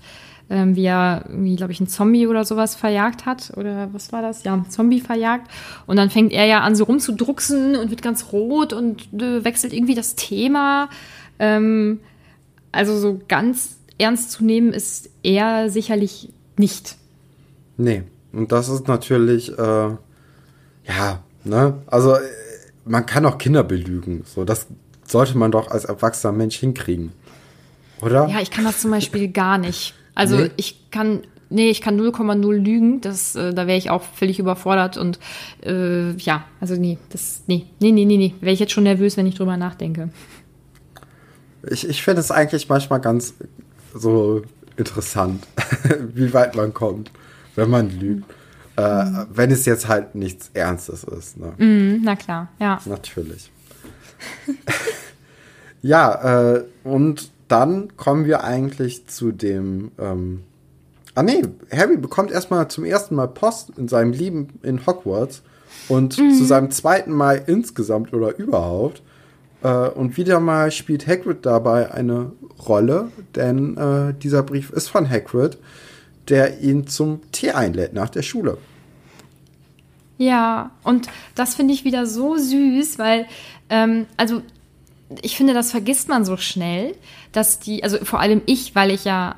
ähm, 0.50 0.76
wie 0.76 0.86
er, 0.86 1.26
wie 1.30 1.56
glaube 1.56 1.72
ich, 1.72 1.80
einen 1.80 1.88
Zombie 1.88 2.28
oder 2.28 2.44
sowas 2.44 2.76
verjagt 2.76 3.26
hat. 3.26 3.54
Oder 3.56 3.90
was 3.94 4.12
war 4.12 4.22
das? 4.22 4.44
Ja, 4.44 4.54
einen 4.54 4.70
Zombie 4.70 5.00
verjagt. 5.00 5.50
Und 5.88 5.96
dann 5.96 6.10
fängt 6.10 6.34
er 6.34 6.46
ja 6.46 6.60
an, 6.60 6.76
so 6.76 6.84
rumzudrucksen 6.84 7.78
und 7.78 7.90
wird 7.90 8.02
ganz 8.02 8.32
rot 8.34 8.74
und 8.74 9.14
äh, 9.14 9.44
wechselt 9.46 9.74
irgendwie 9.74 9.96
das 9.96 10.16
Thema. 10.16 10.90
Ähm, 11.40 12.00
also 12.74 12.98
so 12.98 13.22
ganz 13.28 13.78
ernst 13.98 14.32
zu 14.32 14.44
nehmen 14.44 14.74
ist 14.74 15.10
er 15.24 15.70
sicherlich 15.70 16.30
nicht. 16.58 16.98
Nee, 17.78 18.04
und 18.34 18.52
das 18.52 18.70
ist 18.70 18.88
natürlich, 18.88 19.58
äh, 19.58 19.90
ja, 20.88 21.24
ne, 21.44 21.76
also 21.88 22.16
äh, 22.16 22.22
man 22.86 23.06
kann 23.06 23.26
auch 23.26 23.38
Kinder 23.38 23.64
belügen. 23.64 24.24
So, 24.26 24.44
das 24.44 24.68
sollte 25.08 25.38
man 25.38 25.52
doch 25.52 25.70
als 25.70 25.86
erwachsener 25.86 26.34
Mensch 26.34 26.58
hinkriegen. 26.58 27.12
Oder? 28.02 28.28
Ja, 28.28 28.42
ich 28.42 28.52
kann 28.52 28.66
das 28.66 28.80
zum 28.80 28.92
Beispiel 28.92 29.30
gar 29.30 29.58
nicht. 29.58 29.94
Also 30.16 30.38
nee. 30.38 30.52
ich 30.58 30.92
kann, 30.92 31.22
nee, 31.50 31.70
ich 31.70 31.82
kann 31.82 32.00
0,0 32.00 32.54
lügen. 32.54 33.02
Das, 33.02 33.36
äh, 33.36 33.54
da 33.54 33.68
wäre 33.68 33.78
ich 33.78 33.90
auch 33.90 34.04
völlig 34.04 34.40
überfordert 34.40 34.98
und 34.98 35.20
äh, 35.64 36.12
ja, 36.18 36.46
also 36.60 36.76
nee, 36.76 36.98
das, 37.10 37.44
nee, 37.48 37.66
nee, 37.80 37.92
nee, 37.92 38.06
nee, 38.06 38.18
nee. 38.18 38.34
Wäre 38.42 38.54
ich 38.54 38.60
jetzt 38.60 38.74
schon 38.74 38.84
nervös, 38.84 39.18
wenn 39.18 39.26
ich 39.26 39.36
drüber 39.36 39.58
nachdenke. 39.58 40.10
Ich, 41.70 41.88
ich 41.88 42.04
finde 42.04 42.20
es 42.20 42.30
eigentlich 42.30 42.68
manchmal 42.68 43.00
ganz 43.00 43.36
so 43.94 44.42
interessant, 44.76 45.48
wie 46.14 46.34
weit 46.34 46.56
man 46.56 46.74
kommt, 46.74 47.12
wenn 47.56 47.70
man 47.70 47.90
lügt. 47.90 48.26
Äh, 48.76 49.06
wenn 49.32 49.52
es 49.52 49.66
jetzt 49.66 49.88
halt 49.88 50.16
nichts 50.16 50.50
Ernstes 50.54 51.04
ist. 51.04 51.38
Ne? 51.38 51.54
Mhm, 51.58 52.02
na 52.04 52.16
klar, 52.16 52.50
ja. 52.60 52.80
Natürlich. 52.86 53.52
ja, 55.82 56.54
äh, 56.54 56.64
und 56.84 57.32
dann 57.48 57.96
kommen 57.98 58.26
wir 58.26 58.44
eigentlich 58.44 59.06
zu 59.08 59.32
dem. 59.32 59.92
Ähm, 60.00 60.42
ah, 61.14 61.22
nee, 61.22 61.44
Harry 61.72 61.98
bekommt 61.98 62.32
erstmal 62.32 62.68
zum 62.68 62.84
ersten 62.84 63.14
Mal 63.16 63.28
Post 63.28 63.74
in 63.78 63.88
seinem 63.88 64.12
Leben 64.12 64.60
in 64.64 64.86
Hogwarts 64.88 65.44
und 65.88 66.18
mhm. 66.18 66.34
zu 66.34 66.46
seinem 66.46 66.72
zweiten 66.72 67.12
Mal 67.12 67.44
insgesamt 67.46 68.14
oder 68.14 68.38
überhaupt. 68.38 69.04
Äh, 69.62 69.90
und 69.90 70.18
wieder 70.18 70.40
mal 70.40 70.72
spielt 70.72 71.08
Hagrid 71.08 71.46
dabei 71.46 71.92
eine 71.92 72.32
Rolle, 72.68 73.10
denn 73.36 73.78
äh, 73.78 74.14
dieser 74.14 74.44
Brief 74.44 74.72
ist 74.72 74.90
von 74.90 75.10
Hagrid, 75.10 75.58
der 76.30 76.62
ihn 76.62 76.88
zum 76.88 77.22
Tee 77.32 77.52
einlädt 77.52 77.94
nach 77.94 78.10
der 78.10 78.22
Schule. 78.22 78.58
Ja, 80.18 80.72
und 80.84 81.08
das 81.36 81.56
finde 81.56 81.74
ich 81.74 81.84
wieder 81.84 82.06
so 82.06 82.38
süß, 82.38 83.00
weil, 83.00 83.26
ähm, 83.70 84.06
also 84.16 84.42
ich 85.22 85.36
finde, 85.36 85.54
das 85.54 85.72
vergisst 85.72 86.10
man 86.10 86.26
so 86.26 86.38
schnell, 86.38 86.96
dass 87.32 87.60
die, 87.60 87.84
also 87.84 87.98
vor 88.04 88.20
allem 88.20 88.42
ich, 88.46 88.76
weil 88.76 88.92
ich 88.92 89.06
ja 89.06 89.36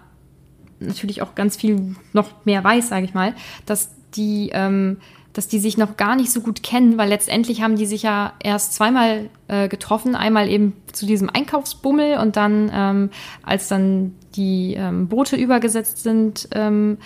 natürlich 0.79 1.21
auch 1.21 1.35
ganz 1.35 1.55
viel 1.55 1.95
noch 2.13 2.29
mehr 2.45 2.63
weiß, 2.63 2.89
sage 2.89 3.05
ich 3.05 3.13
mal, 3.13 3.33
dass 3.65 3.89
die, 4.15 4.51
ähm, 4.53 4.97
dass 5.33 5.47
die 5.47 5.59
sich 5.59 5.77
noch 5.77 5.97
gar 5.97 6.15
nicht 6.15 6.31
so 6.31 6.41
gut 6.41 6.63
kennen, 6.63 6.97
weil 6.97 7.09
letztendlich 7.09 7.61
haben 7.61 7.75
die 7.75 7.85
sich 7.85 8.03
ja 8.03 8.33
erst 8.41 8.73
zweimal 8.73 9.29
äh, 9.47 9.67
getroffen. 9.67 10.15
Einmal 10.15 10.49
eben 10.49 10.73
zu 10.93 11.05
diesem 11.05 11.29
Einkaufsbummel 11.29 12.17
und 12.19 12.37
dann, 12.37 12.71
ähm, 12.73 13.09
als 13.43 13.67
dann 13.67 14.15
die 14.35 14.75
ähm, 14.75 15.07
Boote 15.07 15.35
übergesetzt 15.35 15.99
sind 15.99 16.47
ähm, 16.51 16.97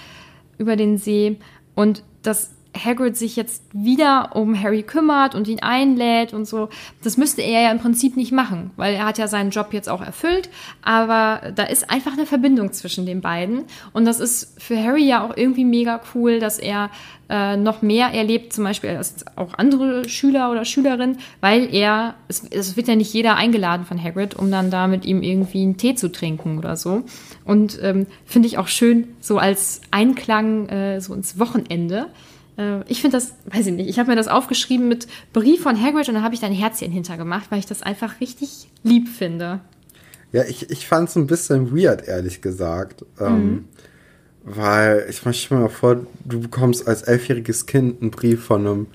über 0.58 0.76
den 0.76 0.98
See. 0.98 1.38
Und 1.76 2.04
das 2.22 2.52
Hagrid 2.78 3.18
sich 3.18 3.36
jetzt 3.36 3.64
wieder 3.74 4.36
um 4.36 4.60
Harry 4.62 4.84
kümmert 4.84 5.36
und 5.36 5.48
ihn 5.48 5.60
einlädt 5.60 6.34
und 6.34 6.46
so, 6.46 6.70
das 7.04 7.18
müsste 7.18 7.42
er 7.42 7.62
ja 7.64 7.72
im 7.72 7.80
Prinzip 7.80 8.16
nicht 8.16 8.32
machen, 8.32 8.72
weil 8.76 8.94
er 8.94 9.06
hat 9.06 9.18
ja 9.18 9.28
seinen 9.28 9.50
Job 9.50 9.74
jetzt 9.74 9.90
auch 9.90 10.02
erfüllt, 10.02 10.50
aber 10.82 11.52
da 11.56 11.64
ist 11.64 11.90
einfach 11.90 12.14
eine 12.14 12.26
Verbindung 12.26 12.72
zwischen 12.72 13.06
den 13.06 13.22
beiden 13.22 13.66
und 13.94 14.06
das 14.06 14.20
ist 14.20 14.62
für 14.62 14.82
Harry 14.82 15.06
ja 15.06 15.26
auch 15.26 15.36
irgendwie 15.36 15.66
mega 15.66 16.00
cool, 16.14 16.40
dass 16.40 16.60
er 16.60 16.90
äh, 17.30 17.58
noch 17.58 17.82
mehr 17.82 18.08
erlebt, 18.08 18.54
zum 18.54 18.64
Beispiel 18.64 18.92
als 18.92 19.26
auch 19.36 19.54
andere 19.56 20.08
Schüler 20.10 20.52
oder 20.52 20.66
Schülerinnen, 20.66 21.18
weil 21.42 21.74
er, 21.74 22.16
es, 22.28 22.44
es 22.50 22.76
wird 22.76 22.88
ja 22.88 22.96
nicht 22.96 23.14
jeder 23.14 23.36
eingeladen 23.36 23.86
von 23.86 24.02
Hagrid, 24.02 24.36
um 24.36 24.50
dann 24.52 24.72
da 24.72 24.88
mit 24.88 25.06
ihm 25.06 25.22
irgendwie 25.22 25.62
einen 25.62 25.78
Tee 25.78 25.96
zu 25.96 26.12
trinken 26.12 26.58
oder 26.58 26.76
so 26.76 27.04
und 27.46 27.80
ähm, 27.82 28.08
finde 28.26 28.48
ich 28.48 28.58
auch 28.58 28.68
schön 28.68 29.08
so 29.20 29.38
als 29.38 29.82
Einklang 29.92 30.70
äh, 30.70 31.02
so 31.02 31.14
ins 31.14 31.40
Wochenende, 31.40 32.08
äh, 32.60 32.84
ich 32.88 33.02
finde 33.02 33.18
das, 33.18 33.34
weiß 33.46 33.68
ich 33.68 33.74
nicht, 33.74 33.90
ich 33.90 33.98
habe 33.98 34.10
mir 34.10 34.16
das 34.16 34.28
aufgeschrieben 34.28 34.88
mit 34.88 35.08
Brief 35.34 35.64
von 35.64 35.82
Hagrid 35.82 36.10
und 36.10 36.16
da 36.16 36.22
habe 36.22 36.34
ich 36.34 36.42
da 36.42 36.48
ein 36.48 36.54
Herzchen 36.54 36.92
hintergemacht, 36.92 37.50
weil 37.50 37.60
ich 37.60 37.66
das 37.66 37.82
einfach 37.82 38.20
richtig 38.20 38.68
lieb 38.84 39.08
finde. 39.08 39.62
Ja, 40.32 40.44
ich, 40.44 40.70
ich 40.70 40.88
fand 40.88 41.10
es 41.10 41.16
ein 41.16 41.26
bisschen 41.26 41.76
weird, 41.76 42.08
ehrlich 42.08 42.42
gesagt. 42.42 43.06
Ähm, 43.20 43.36
mhm. 43.36 43.66
weil 44.44 45.08
ich 45.10 45.26
möchte 45.26 45.54
mir 45.54 45.62
mal 45.62 45.70
vor, 45.70 46.06
du 46.26 46.42
bekommst 46.42 46.88
als 46.88 47.02
elfjähriges 47.04 47.66
Kind 47.66 48.02
einen 48.02 48.12
Brief 48.12 48.44
von 48.44 48.68
einem, 48.68 48.88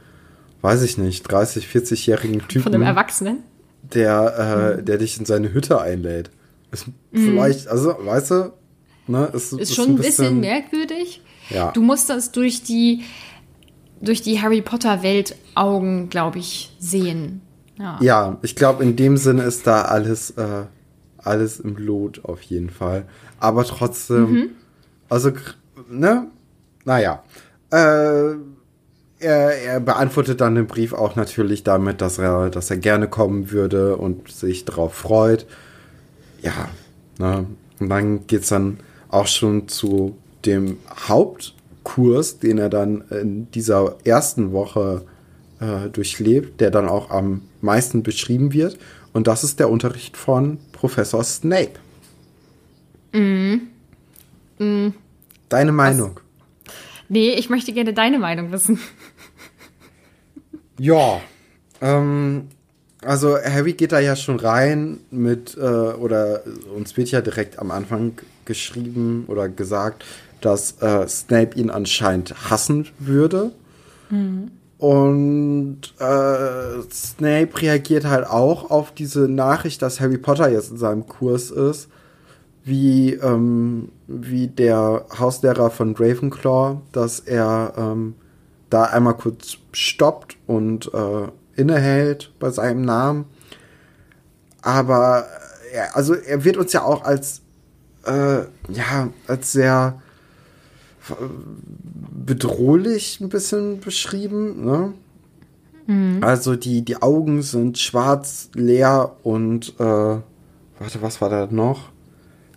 weiß 0.61 0.83
ich 0.83 0.99
nicht, 0.99 1.23
30, 1.23 1.67
40-jährigen 1.67 2.47
Typen. 2.47 2.63
Von 2.63 2.75
einem 2.75 2.85
Erwachsenen? 2.85 3.39
Der, 3.83 4.75
äh, 4.77 4.81
mhm. 4.81 4.85
der 4.85 4.99
dich 4.99 5.19
in 5.19 5.25
seine 5.25 5.53
Hütte 5.53 5.81
einlädt. 5.81 6.31
Ist 6.71 6.87
mhm. 6.87 6.93
vielleicht, 7.13 7.69
also, 7.69 7.97
weißt 7.99 8.31
du, 8.31 8.53
ne, 9.07 9.31
ist, 9.33 9.53
ist, 9.53 9.61
ist 9.61 9.75
schon 9.75 9.91
ein 9.91 9.97
bisschen, 9.97 10.41
bisschen 10.41 10.41
merkwürdig. 10.41 11.21
Ja. 11.51 11.73
Du 11.73 11.83
musst 11.83 12.09
das 12.09 12.33
durch 12.33 12.63
die 12.63 13.05
durch 14.05 14.23
die 14.23 14.41
Harry 14.41 14.63
Potter 14.63 15.03
Welt 15.03 15.37
Augen, 15.55 16.09
glaube 16.09 16.39
ich, 16.39 16.75
sehen. 16.79 17.41
Ja. 17.79 17.99
ja, 18.01 18.39
ich 18.43 18.55
glaube, 18.55 18.85
in 18.85 18.97
dem 18.97 19.17
Sinne 19.17 19.43
ist 19.43 19.67
da 19.67 19.83
alles, 19.83 20.31
äh, 20.33 20.65
alles 21.19 21.59
im 21.59 21.77
Lot 21.77 22.25
auf 22.25 22.41
jeden 22.43 22.71
Fall. 22.71 23.05
Aber 23.41 23.65
trotzdem, 23.65 24.31
mhm. 24.31 24.51
also, 25.09 25.33
ne? 25.91 26.29
Naja. 26.85 27.23
Äh, 27.71 28.35
er, 29.19 29.63
er, 29.63 29.81
beantwortet 29.81 30.41
dann 30.41 30.55
den 30.55 30.67
Brief 30.67 30.93
auch 30.93 31.17
natürlich 31.17 31.65
damit, 31.65 32.01
dass 32.01 32.19
er, 32.19 32.51
dass 32.51 32.71
er 32.71 32.77
gerne 32.77 33.09
kommen 33.09 33.51
würde 33.51 33.97
und 33.97 34.31
sich 34.31 34.65
darauf 34.65 34.95
freut. 34.95 35.47
Ja, 36.43 36.69
ne? 37.19 37.47
Und 37.81 37.89
dann 37.89 38.27
geht 38.27 38.43
es 38.43 38.49
dann 38.49 38.79
auch 39.09 39.27
schon 39.27 39.67
zu 39.69 40.17
dem 40.45 40.79
Haupt- 41.09 41.54
Kurs, 41.85 42.39
den 42.41 42.59
er 42.59 42.69
dann 42.69 43.03
in 43.11 43.51
dieser 43.53 43.97
ersten 44.05 44.53
Woche 44.53 45.03
äh, 45.61 45.89
durchlebt, 45.91 46.61
der 46.61 46.71
dann 46.71 46.89
auch 46.89 47.11
am 47.11 47.43
meisten 47.61 48.03
beschrieben 48.03 48.53
wird. 48.53 48.79
Und 49.13 49.27
das 49.29 49.45
ist 49.45 49.61
der 49.61 49.71
Unterricht 49.71 50.17
von 50.17 50.59
Professor 50.73 51.23
Snape. 51.23 51.75
Mhm. 53.13 53.69
Mhm. 54.59 54.95
Deine 55.49 55.73
Meinung? 55.73 56.17
Was? 56.17 56.23
Nee, 57.09 57.35
ich 57.35 57.51
möchte 57.51 57.73
gerne 57.73 57.93
deine 57.93 58.19
Meinung 58.19 58.51
wissen. 58.51 58.81
Ja. 60.79 61.21
Ähm, 61.81 62.49
also 63.03 63.37
Harry 63.37 63.75
geht 63.75 63.93
da 63.93 64.01
ja 64.01 64.17
schon 64.17 64.41
rein 64.41 64.99
mit, 65.11 65.57
äh, 65.57 65.61
oder 65.61 66.43
uns 66.75 66.97
wird 66.97 67.11
ja 67.11 67.21
direkt 67.21 67.59
am 67.59 67.71
Anfang 67.71 68.15
geschrieben 68.45 69.25
oder 69.29 69.49
gesagt, 69.49 70.05
dass 70.45 70.83
äh, 70.83 71.09
Snape 71.09 71.59
ihn 71.59 71.71
anscheinend 71.71 72.51
hassen 72.51 72.89
würde. 72.99 73.53
Mhm. 74.11 74.51
Und 74.79 75.81
äh, 75.99 76.83
Snape 76.93 77.51
reagiert 77.63 78.05
halt 78.05 78.27
auch 78.27 78.71
auf 78.71 78.93
diese 78.93 79.29
Nachricht, 79.29 79.81
dass 79.81 80.01
Harry 80.01 80.19
Potter 80.19 80.51
jetzt 80.51 80.71
in 80.71 80.77
seinem 80.77 81.07
Kurs 81.07 81.51
ist, 81.51 81.89
wie, 82.65 83.15
ähm, 83.15 83.91
wie 84.07 84.49
der 84.49 85.07
Hauslehrer 85.19 85.71
von 85.71 85.95
Ravenclaw, 85.97 86.83
dass 86.93 87.21
er 87.21 87.73
ähm, 87.77 88.15
da 88.69 88.85
einmal 88.85 89.15
kurz 89.15 89.57
stoppt 89.73 90.37
und 90.47 90.93
äh, 90.93 91.29
innehält 91.57 92.33
bei 92.39 92.51
seinem 92.51 92.83
Namen. 92.83 93.27
Aber 94.61 95.27
er, 95.73 95.97
also 95.97 96.15
er 96.15 96.45
wird 96.45 96.57
uns 96.57 96.73
ja 96.73 96.83
auch 96.83 97.05
als 97.05 97.43
äh, 98.07 98.41
ja 98.69 99.09
als 99.27 99.53
sehr 99.53 100.01
bedrohlich 102.25 103.21
ein 103.21 103.29
bisschen 103.29 103.81
beschrieben. 103.81 104.65
Ne? 104.65 104.93
Mhm. 105.87 106.23
Also 106.23 106.57
die, 106.57 106.83
die 106.83 107.03
Augen 107.03 107.43
sind 107.43 107.79
schwarz, 107.79 108.51
leer 108.55 109.17
und 109.23 109.75
äh, 109.79 109.83
warte, 109.85 111.03
was 111.03 111.21
war 111.21 111.29
da 111.29 111.49
noch? 111.51 111.91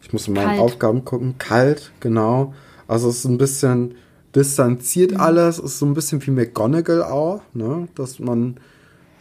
Ich 0.02 0.14
muss 0.14 0.28
in 0.28 0.36
meinen 0.36 0.48
Kalt. 0.48 0.62
Aufgaben 0.62 1.04
gucken. 1.04 1.36
Kalt, 1.38 1.92
genau. 2.00 2.54
Also 2.88 3.10
es 3.10 3.20
ist 3.20 3.26
ein 3.26 3.38
bisschen 3.38 3.96
distanziert 4.34 5.12
mhm. 5.12 5.20
alles. 5.20 5.58
Es 5.60 5.66
ist 5.66 5.80
so 5.80 5.86
ein 5.86 5.94
bisschen 5.94 6.26
wie 6.26 6.32
McGonagall 6.32 7.04
auch, 7.04 7.42
ne? 7.54 7.88
Dass 7.96 8.20
man 8.20 8.58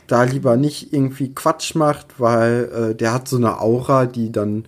da 0.06 0.22
lieber 0.22 0.56
nicht 0.56 0.92
irgendwie 0.92 1.34
Quatsch 1.34 1.74
macht, 1.74 2.20
weil 2.20 2.70
äh, 2.72 2.94
der 2.94 3.12
hat 3.12 3.26
so 3.26 3.36
eine 3.36 3.60
Aura, 3.60 4.06
die 4.06 4.30
dann 4.30 4.66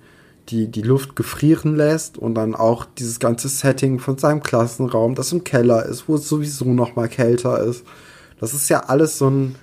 die, 0.48 0.68
die 0.68 0.82
Luft 0.82 1.16
gefrieren 1.16 1.76
lässt 1.76 2.18
und 2.18 2.34
dann 2.34 2.54
auch 2.54 2.84
dieses 2.84 3.20
ganze 3.20 3.48
Setting 3.48 3.98
von 3.98 4.18
seinem 4.18 4.42
Klassenraum, 4.42 5.14
das 5.14 5.32
im 5.32 5.44
Keller 5.44 5.84
ist, 5.87 6.08
wo 6.08 6.14
es 6.14 6.28
sowieso 6.28 6.66
noch 6.66 6.96
mal 6.96 7.08
kälter 7.08 7.62
ist. 7.62 7.84
Das 8.40 8.54
ist 8.54 8.68
ja 8.68 8.80
alles 8.80 9.18
so 9.18 9.28
ein, 9.28 9.54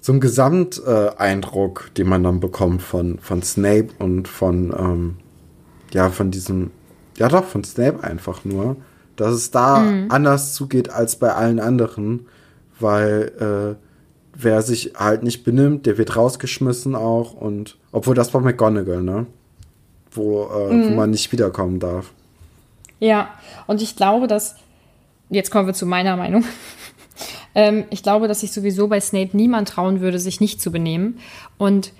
so 0.00 0.12
ein 0.12 0.20
Gesamteindruck, 0.20 1.90
den 1.96 2.08
man 2.08 2.22
dann 2.22 2.40
bekommt 2.40 2.82
von, 2.82 3.18
von 3.18 3.42
Snape 3.42 3.88
und 3.98 4.28
von, 4.28 4.74
ähm, 4.78 5.16
ja, 5.92 6.10
von 6.10 6.30
diesem, 6.30 6.70
ja 7.16 7.28
doch, 7.28 7.44
von 7.44 7.64
Snape 7.64 8.04
einfach 8.04 8.44
nur, 8.44 8.76
dass 9.16 9.34
es 9.34 9.50
da 9.50 9.80
mhm. 9.80 10.06
anders 10.10 10.54
zugeht 10.54 10.90
als 10.90 11.16
bei 11.16 11.32
allen 11.32 11.58
anderen, 11.58 12.26
weil 12.78 13.32
äh, 13.40 13.86
wer 14.38 14.62
sich 14.62 14.92
halt 14.96 15.22
nicht 15.22 15.42
benimmt, 15.42 15.86
der 15.86 15.98
wird 15.98 16.14
rausgeschmissen 16.14 16.94
auch 16.94 17.32
und 17.32 17.78
obwohl 17.90 18.14
das 18.14 18.32
war 18.34 18.40
McGonagall, 18.40 19.02
ne? 19.02 19.26
Wo, 20.16 20.44
äh, 20.44 20.72
mhm. 20.72 20.90
wo 20.90 20.94
man 20.94 21.10
nicht 21.10 21.32
wiederkommen 21.32 21.80
darf. 21.80 22.12
Ja, 23.00 23.30
und 23.66 23.82
ich 23.82 23.96
glaube, 23.96 24.26
dass, 24.26 24.56
jetzt 25.30 25.50
kommen 25.50 25.66
wir 25.66 25.74
zu 25.74 25.86
meiner 25.86 26.16
Meinung. 26.16 26.44
ähm, 27.54 27.84
ich 27.90 28.02
glaube, 28.02 28.28
dass 28.28 28.40
sich 28.40 28.52
sowieso 28.52 28.88
bei 28.88 29.00
Snape 29.00 29.36
niemand 29.36 29.68
trauen 29.68 30.00
würde, 30.00 30.18
sich 30.18 30.40
nicht 30.40 30.60
zu 30.60 30.72
benehmen. 30.72 31.18
Und 31.58 31.92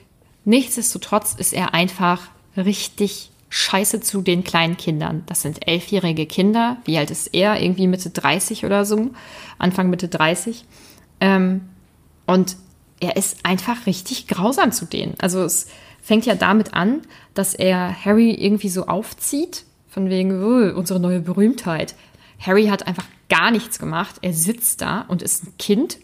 nichtsdestotrotz 0.45 1.35
ist 1.35 1.53
er 1.53 1.75
einfach 1.75 2.23
richtig 2.57 3.31
scheiße 3.49 4.01
zu 4.01 4.23
den 4.23 4.45
kleinen 4.45 4.77
Kindern. 4.77 5.23
Das 5.27 5.43
sind 5.43 5.67
elfjährige 5.69 6.27
Kinder. 6.27 6.79
Wie 6.85 6.99
alt 6.99 7.11
ist 7.11 7.35
er? 7.35 7.61
Irgendwie 7.61 7.87
Mitte 7.87 8.11
30 8.11 8.65
oder 8.65 8.85
so. 8.85 9.11
Anfang 9.59 9.89
Mitte 9.89 10.09
30. 10.09 10.65
Ähm, 11.21 11.63
und 12.27 12.57
er 13.01 13.17
ist 13.17 13.45
einfach 13.45 13.87
richtig 13.87 14.27
grausam 14.27 14.73
zu 14.73 14.87
denen. 14.87 15.15
Also 15.19 15.43
es 15.45 15.69
fängt 16.07 16.25
ja 16.25 16.37
damit 16.37 16.73
an, 16.73 17.03
dass 17.35 17.53
er 17.53 18.05
Harry 18.05 18.31
irgendwie 18.31 18.69
so 18.69 18.87
aufzieht, 18.87 19.65
von 19.89 20.09
wegen 20.09 20.41
oh, 20.41 20.79
unsere 20.79 21.01
neue 21.01 21.19
Berühmtheit. 21.19 21.97
Harry 22.39 22.67
hat 22.67 22.87
einfach 22.87 23.07
gar 23.29 23.51
nichts 23.51 23.81
gemacht. 23.81 24.15
Er 24.23 24.33
sitzt 24.33 24.83
da 24.83 25.05
und 25.09 25.21
ist 25.21 25.45
ein 25.45 25.55
Kind. 25.59 25.99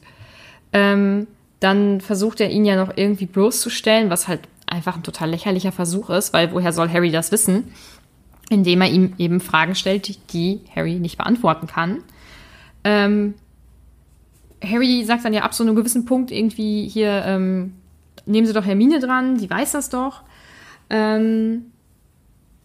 Ähm, 0.72 1.28
dann 1.60 2.00
versucht 2.00 2.40
er 2.40 2.50
ihn 2.50 2.64
ja 2.64 2.74
noch 2.74 2.96
irgendwie 2.96 3.26
bloßzustellen, 3.26 4.10
was 4.10 4.26
halt 4.26 4.40
einfach 4.66 4.96
ein 4.96 5.04
total 5.04 5.30
lächerlicher 5.30 5.70
Versuch 5.70 6.10
ist, 6.10 6.32
weil 6.32 6.50
woher 6.52 6.72
soll 6.72 6.90
Harry 6.90 7.12
das 7.12 7.30
wissen? 7.30 7.72
Indem 8.50 8.80
er 8.80 8.90
ihm 8.90 9.14
eben 9.18 9.38
Fragen 9.38 9.76
stellt, 9.76 10.32
die 10.32 10.62
Harry 10.74 10.96
nicht 10.96 11.16
beantworten 11.16 11.68
kann. 11.68 12.02
Ähm, 12.82 13.34
Harry 14.64 15.04
sagt 15.04 15.24
dann 15.24 15.32
ja 15.32 15.42
ab 15.42 15.54
so 15.54 15.62
einem 15.62 15.76
gewissen 15.76 16.06
Punkt 16.06 16.32
irgendwie 16.32 16.88
hier, 16.88 17.22
ähm, 17.24 17.74
nehmen 18.26 18.46
Sie 18.46 18.52
doch 18.52 18.64
Hermine 18.64 19.00
dran, 19.00 19.38
die 19.38 19.48
weiß 19.48 19.72
das 19.72 19.90
doch. 19.90 20.22
Ähm, 20.90 21.66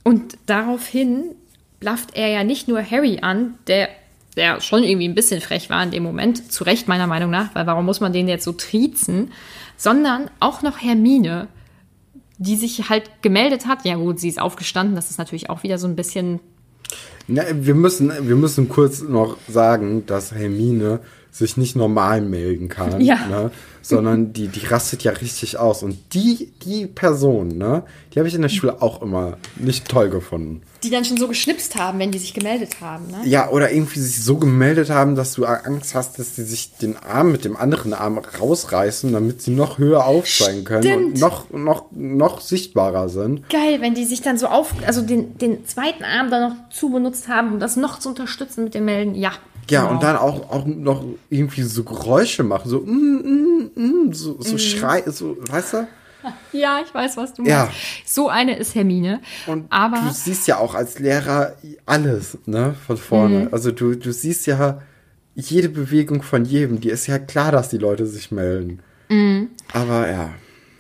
und 0.04 0.38
daraufhin 0.46 1.36
blafft 1.80 2.16
er 2.16 2.30
ja 2.30 2.44
nicht 2.44 2.68
nur 2.68 2.84
Harry 2.84 3.20
an, 3.22 3.56
der, 3.68 3.90
der 4.36 4.62
schon 4.62 4.84
irgendwie 4.84 5.08
ein 5.08 5.16
bisschen 5.16 5.42
frech 5.42 5.70
war 5.70 5.84
in 5.84 5.92
dem 5.92 6.04
Moment, 6.04 6.52
zu 6.52 6.64
Recht 6.64 6.88
meiner 6.88 7.08
Meinung 7.08 7.30
nach, 7.30 7.54
weil 7.56 7.68
warum 7.68 7.86
muss 7.86 8.00
man 8.00 8.14
den 8.14 8.28
jetzt 8.28 8.46
so 8.46 8.54
triezen, 8.54 9.32
sondern 9.76 10.30
auch 10.40 10.62
noch 10.62 10.82
Hermine, 10.82 11.48
die 12.38 12.56
sich 12.56 12.90
halt 12.90 13.10
gemeldet 13.22 13.68
hat. 13.68 13.86
Ja 13.86 13.96
gut, 13.96 14.20
sie 14.20 14.30
ist 14.30 14.40
aufgestanden, 14.40 14.96
das 14.96 15.10
ist 15.10 15.18
natürlich 15.18 15.50
auch 15.50 15.64
wieder 15.64 15.78
so 15.78 15.88
ein 15.88 15.96
bisschen 15.96 16.40
na, 17.28 17.44
wir, 17.52 17.76
müssen, 17.76 18.12
wir 18.22 18.38
müssen 18.38 18.70
kurz 18.70 19.02
noch 19.02 19.38
sagen, 19.50 20.06
dass 20.06 20.32
Hermine 20.32 21.02
sich 21.38 21.58
nicht 21.58 21.76
normal 21.76 22.22
melden 22.22 22.70
kann. 22.70 23.02
Ja. 23.02 23.26
Ne? 23.28 23.52
sondern 23.88 24.34
die, 24.34 24.48
die 24.48 24.66
rastet 24.66 25.04
ja 25.04 25.12
richtig 25.14 25.58
aus. 25.58 25.82
Und 25.82 25.98
die, 26.14 26.52
die 26.64 26.88
Person, 26.88 27.58
ne, 27.58 27.84
die 28.14 28.20
habe 28.20 28.28
ich 28.28 28.36
in 28.36 28.42
der 28.42 28.50
Schule 28.50 28.82
auch 28.82 29.02
immer 29.02 29.38
nicht 29.56 29.88
toll 29.88 30.10
gefunden. 30.10 30.62
Die 30.84 30.90
dann 30.90 31.06
schon 31.06 31.18
so 31.18 31.28
geschnipst 31.28 31.76
haben, 31.76 31.98
wenn 32.00 32.12
die 32.12 32.20
sich 32.20 32.34
gemeldet 32.34 32.82
haben, 32.82 33.08
ne? 33.08 33.22
Ja, 33.26 33.50
oder 33.50 33.72
irgendwie 33.72 34.00
sich 34.00 34.24
so 34.24 34.38
gemeldet 34.38 34.90
haben, 34.90 35.16
dass 35.16 35.34
du 35.34 35.46
Angst 35.46 35.96
hast, 35.96 36.20
dass 36.20 36.36
sie 36.36 36.44
sich 36.44 36.74
den 36.78 36.98
Arm 36.98 37.32
mit 37.32 37.46
dem 37.46 37.56
anderen 37.56 37.94
Arm 37.94 38.18
rausreißen, 38.18 39.12
damit 39.12 39.42
sie 39.42 39.52
noch 39.52 39.78
höher 39.78 40.06
aufsteigen 40.06 40.66
können 40.66 40.84
Stimmt. 40.84 41.06
und 41.06 41.20
noch, 41.20 41.50
noch, 41.52 41.86
noch 41.92 42.42
sichtbarer 42.42 43.10
sind. 43.10 43.50
Geil, 43.50 43.82
wenn 43.82 43.96
die 43.96 44.06
sich 44.06 44.22
dann 44.22 44.38
so 44.38 44.48
auf, 44.48 44.74
also 44.86 45.02
den, 45.02 45.38
den 45.38 45.66
zweiten 45.66 46.04
Arm 46.04 46.30
dann 46.30 46.50
noch 46.50 46.70
zu 46.70 46.90
benutzt 46.90 47.28
haben, 47.28 47.54
um 47.54 47.60
das 47.60 47.76
noch 47.76 48.00
zu 48.00 48.10
unterstützen 48.10 48.66
mit 48.66 48.76
dem 48.76 48.86
Melden. 48.86 49.16
Ja, 49.16 49.32
ja, 49.70 49.82
genau. 49.82 49.94
und 49.94 50.04
dann 50.04 50.16
auch, 50.16 50.50
auch 50.52 50.66
noch 50.66 51.04
irgendwie 51.30 51.64
so 51.64 51.84
Geräusche 51.84 52.44
machen, 52.44 52.70
so, 52.70 52.80
mm, 52.80 52.86
mm, 52.86 53.72
mm, 53.76 54.14
so, 54.14 54.42
so 54.42 54.56
mm. 54.56 54.60
Schrei, 54.60 55.04
so, 55.08 55.38
weißt 55.50 55.74
du? 55.74 55.88
Ja, 56.52 56.82
ich 56.86 56.94
weiß, 56.94 57.18
was 57.18 57.34
du 57.34 57.44
meinst. 57.44 57.52
Ja. 57.52 57.72
So 58.06 58.30
eine 58.30 58.58
ist 58.58 58.76
Hermine. 58.76 59.22
Und 59.46 59.68
aber 59.70 59.98
du 59.98 60.14
siehst 60.14 60.48
ja 60.48 60.58
auch 60.58 60.76
als 60.76 61.00
Lehrer 61.00 61.54
alles, 61.86 62.38
ne, 62.46 62.76
von 62.86 62.98
vorne. 62.98 63.40
Mhm. 63.42 63.50
Also 63.52 63.72
du, 63.72 63.96
du 63.96 64.12
siehst 64.12 64.46
ja 64.48 64.82
jede 65.36 65.70
Bewegung 65.70 66.24
von 66.24 66.46
jedem. 66.46 66.82
Die 66.82 66.90
ist 66.90 67.08
ja 67.08 67.20
klar, 67.20 67.52
dass 67.52 67.70
die 67.70 67.78
Leute 67.78 68.06
sich 68.06 68.32
melden. 68.32 68.82
Mhm. 69.10 69.50
Aber 69.74 70.10
ja. 70.10 70.30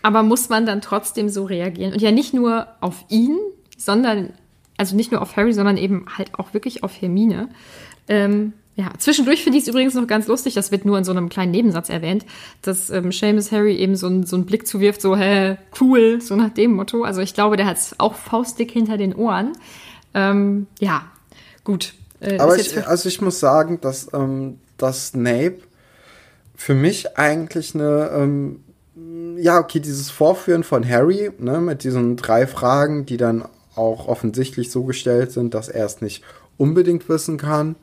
Aber 0.01 0.23
muss 0.23 0.49
man 0.49 0.65
dann 0.65 0.81
trotzdem 0.81 1.29
so 1.29 1.45
reagieren? 1.45 1.93
Und 1.93 2.01
ja 2.01 2.11
nicht 2.11 2.33
nur 2.33 2.67
auf 2.81 3.05
ihn, 3.09 3.37
sondern, 3.77 4.33
also 4.77 4.95
nicht 4.95 5.11
nur 5.11 5.21
auf 5.21 5.35
Harry, 5.35 5.53
sondern 5.53 5.77
eben 5.77 6.05
halt 6.17 6.37
auch 6.37 6.53
wirklich 6.53 6.83
auf 6.83 7.01
Hermine. 7.01 7.49
Ähm, 8.07 8.53
ja, 8.77 8.91
zwischendurch 8.99 9.43
finde 9.43 9.57
ich 9.57 9.63
es 9.63 9.67
übrigens 9.67 9.95
noch 9.95 10.05
ganz 10.05 10.27
lustig, 10.27 10.53
das 10.53 10.71
wird 10.71 10.85
nur 10.85 10.99
in 10.99 11.03
so 11.03 11.11
einem 11.11 11.29
kleinen 11.29 11.51
Nebensatz 11.51 11.89
erwähnt, 11.89 12.25
dass 12.61 12.91
ähm, 12.91 13.11
Seamus 13.11 13.51
Harry 13.51 13.75
eben 13.75 13.95
so, 13.95 14.05
ein, 14.07 14.23
so 14.23 14.35
einen 14.35 14.45
Blick 14.45 14.67
zuwirft, 14.67 15.01
so, 15.01 15.17
hä, 15.17 15.57
cool, 15.81 16.21
so 16.21 16.35
nach 16.35 16.53
dem 16.53 16.73
Motto. 16.73 17.03
Also 17.03 17.21
ich 17.21 17.33
glaube, 17.33 17.57
der 17.57 17.65
hat 17.65 17.77
es 17.77 17.99
auch 17.99 18.13
faustdick 18.13 18.69
hinter 18.69 18.97
den 18.97 19.15
Ohren. 19.15 19.53
Ähm, 20.13 20.67
ja, 20.79 21.07
gut. 21.63 21.95
Äh, 22.19 22.37
Aber 22.37 22.55
ich, 22.55 22.87
also 22.87 23.09
ich 23.09 23.19
muss 23.19 23.39
sagen, 23.39 23.81
dass, 23.81 24.13
ähm, 24.13 24.59
dass 24.77 25.07
Snape 25.07 25.57
für 26.55 26.75
mich 26.75 27.17
eigentlich 27.17 27.73
eine, 27.73 28.11
ähm, 28.13 28.59
ja, 29.37 29.57
okay, 29.57 29.79
dieses 29.79 30.11
Vorführen 30.11 30.63
von 30.63 30.87
Harry, 30.87 31.31
ne, 31.39 31.59
mit 31.61 31.83
diesen 31.83 32.15
drei 32.15 32.45
Fragen, 32.45 33.07
die 33.07 33.17
dann 33.17 33.43
auch 33.73 34.07
offensichtlich 34.07 34.69
so 34.69 34.83
gestellt 34.83 35.31
sind, 35.31 35.55
dass 35.55 35.67
er 35.67 35.87
es 35.87 35.99
nicht 35.99 36.23
unbedingt 36.57 37.09
wissen 37.09 37.37
kann 37.37 37.75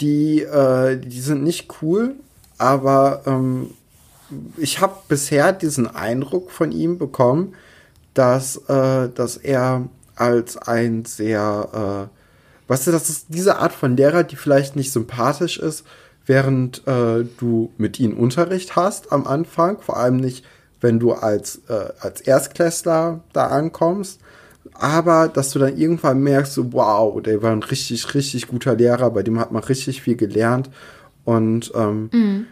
die, 0.00 0.42
äh, 0.42 0.96
die 0.96 1.20
sind 1.20 1.42
nicht 1.44 1.68
cool, 1.82 2.14
aber 2.58 3.22
ähm, 3.26 3.70
ich 4.56 4.80
habe 4.80 4.94
bisher 5.08 5.52
diesen 5.52 5.86
Eindruck 5.86 6.50
von 6.50 6.72
ihm 6.72 6.98
bekommen, 6.98 7.54
dass, 8.14 8.56
äh, 8.68 9.08
dass 9.10 9.36
er 9.36 9.88
als 10.16 10.56
ein 10.56 11.04
sehr, 11.04 12.08
äh, 12.08 12.70
weißt 12.70 12.86
du, 12.86 12.92
das 12.92 13.10
ist 13.10 13.26
diese 13.28 13.58
Art 13.58 13.72
von 13.72 13.96
Lehrer, 13.96 14.24
die 14.24 14.36
vielleicht 14.36 14.74
nicht 14.76 14.92
sympathisch 14.92 15.58
ist, 15.58 15.84
während 16.24 16.86
äh, 16.86 17.24
du 17.38 17.72
mit 17.76 18.00
ihnen 18.00 18.14
Unterricht 18.14 18.76
hast 18.76 19.12
am 19.12 19.26
Anfang, 19.26 19.80
vor 19.80 19.96
allem 19.96 20.16
nicht, 20.16 20.44
wenn 20.80 20.98
du 20.98 21.12
als, 21.12 21.60
äh, 21.68 21.90
als 22.00 22.20
Erstklässler 22.22 23.20
da 23.32 23.48
ankommst, 23.48 24.20
aber 24.74 25.28
dass 25.28 25.50
du 25.50 25.58
dann 25.58 25.76
irgendwann 25.76 26.20
merkst, 26.22 26.52
so, 26.54 26.72
wow, 26.72 27.20
der 27.22 27.42
war 27.42 27.52
ein 27.52 27.62
richtig, 27.62 28.14
richtig 28.14 28.48
guter 28.48 28.74
Lehrer, 28.76 29.10
bei 29.10 29.22
dem 29.22 29.38
hat 29.38 29.52
man 29.52 29.62
richtig 29.64 30.02
viel 30.02 30.16
gelernt. 30.16 30.70
Und 31.24 31.72
ähm, 31.74 32.10
mhm. 32.12 32.46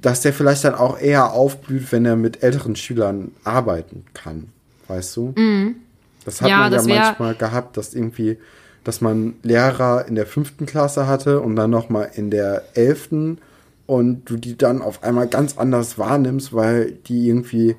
dass 0.00 0.22
der 0.22 0.32
vielleicht 0.32 0.64
dann 0.64 0.74
auch 0.74 0.98
eher 0.98 1.32
aufblüht, 1.32 1.92
wenn 1.92 2.04
er 2.06 2.16
mit 2.16 2.42
älteren 2.42 2.74
Schülern 2.76 3.32
arbeiten 3.44 4.04
kann. 4.14 4.48
Weißt 4.88 5.16
du? 5.16 5.34
Mhm. 5.36 5.76
Das 6.24 6.40
hat 6.40 6.48
Ja, 6.48 6.58
man 6.58 6.72
ja 6.72 6.76
das 6.78 6.86
wär- 6.86 7.00
manchmal 7.00 7.34
gehabt, 7.34 7.76
dass 7.76 7.94
irgendwie, 7.94 8.38
dass 8.82 9.00
man 9.00 9.34
Lehrer 9.42 10.06
in 10.08 10.14
der 10.14 10.26
fünften 10.26 10.64
Klasse 10.64 11.06
hatte 11.06 11.40
und 11.40 11.56
dann 11.56 11.70
nochmal 11.70 12.10
in 12.14 12.30
der 12.30 12.62
elften 12.74 13.38
und 13.86 14.30
du 14.30 14.36
die 14.38 14.56
dann 14.56 14.80
auf 14.80 15.02
einmal 15.02 15.26
ganz 15.26 15.58
anders 15.58 15.98
wahrnimmst, 15.98 16.54
weil 16.54 16.92
die 16.92 17.28
irgendwie 17.28 17.76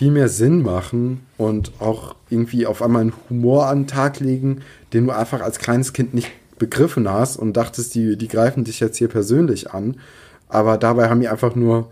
viel 0.00 0.12
mehr 0.12 0.30
Sinn 0.30 0.62
machen 0.62 1.26
und 1.36 1.72
auch 1.78 2.14
irgendwie 2.30 2.64
auf 2.64 2.80
einmal 2.80 3.02
einen 3.02 3.12
Humor 3.28 3.66
an 3.66 3.80
den 3.82 3.86
Tag 3.86 4.18
legen, 4.18 4.62
den 4.94 5.04
du 5.04 5.12
einfach 5.14 5.42
als 5.42 5.58
kleines 5.58 5.92
Kind 5.92 6.14
nicht 6.14 6.30
begriffen 6.58 7.06
hast 7.06 7.36
und 7.36 7.52
dachtest, 7.52 7.94
die, 7.94 8.16
die 8.16 8.26
greifen 8.26 8.64
dich 8.64 8.80
jetzt 8.80 8.96
hier 8.96 9.08
persönlich 9.08 9.72
an. 9.72 10.00
Aber 10.48 10.78
dabei 10.78 11.10
haben 11.10 11.20
die 11.20 11.28
einfach 11.28 11.54
nur 11.54 11.90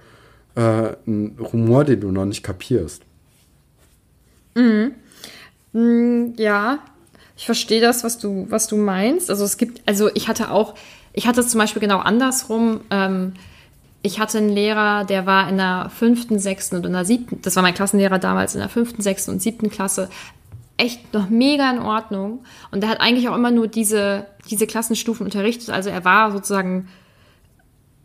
äh, 0.54 0.94
einen 1.06 1.36
Humor, 1.52 1.84
den 1.84 2.00
du 2.00 2.10
noch 2.10 2.24
nicht 2.24 2.42
kapierst. 2.42 3.02
Ja, 6.38 6.78
ich 7.36 7.44
verstehe 7.44 7.82
das, 7.82 8.04
was 8.04 8.18
du, 8.18 8.46
was 8.48 8.68
du 8.68 8.78
meinst. 8.78 9.28
Also 9.28 9.44
es 9.44 9.58
gibt, 9.58 9.82
also 9.84 10.08
ich 10.14 10.28
hatte 10.28 10.50
auch, 10.50 10.76
ich 11.12 11.26
hatte 11.26 11.40
es 11.40 11.48
zum 11.48 11.58
Beispiel 11.58 11.80
genau 11.80 11.98
andersrum. 11.98 12.80
Ähm, 12.88 13.34
ich 14.02 14.20
hatte 14.20 14.38
einen 14.38 14.50
Lehrer, 14.50 15.04
der 15.04 15.26
war 15.26 15.48
in 15.48 15.56
der 15.56 15.90
fünften, 15.94 16.38
sechsten 16.38 16.76
und 16.76 16.86
in 16.86 16.92
der 16.92 17.04
siebten, 17.04 17.42
das 17.42 17.56
war 17.56 17.62
mein 17.62 17.74
Klassenlehrer 17.74 18.18
damals 18.18 18.54
in 18.54 18.60
der 18.60 18.68
fünften, 18.68 19.02
sechsten 19.02 19.32
und 19.32 19.42
siebten 19.42 19.70
Klasse, 19.70 20.08
echt 20.76 21.12
noch 21.12 21.28
mega 21.28 21.70
in 21.70 21.80
Ordnung. 21.80 22.44
Und 22.70 22.82
der 22.82 22.90
hat 22.90 23.00
eigentlich 23.00 23.28
auch 23.28 23.34
immer 23.34 23.50
nur 23.50 23.66
diese, 23.66 24.26
diese 24.48 24.66
Klassenstufen 24.66 25.26
unterrichtet. 25.26 25.70
Also 25.70 25.90
er 25.90 26.04
war 26.04 26.30
sozusagen, 26.30 26.88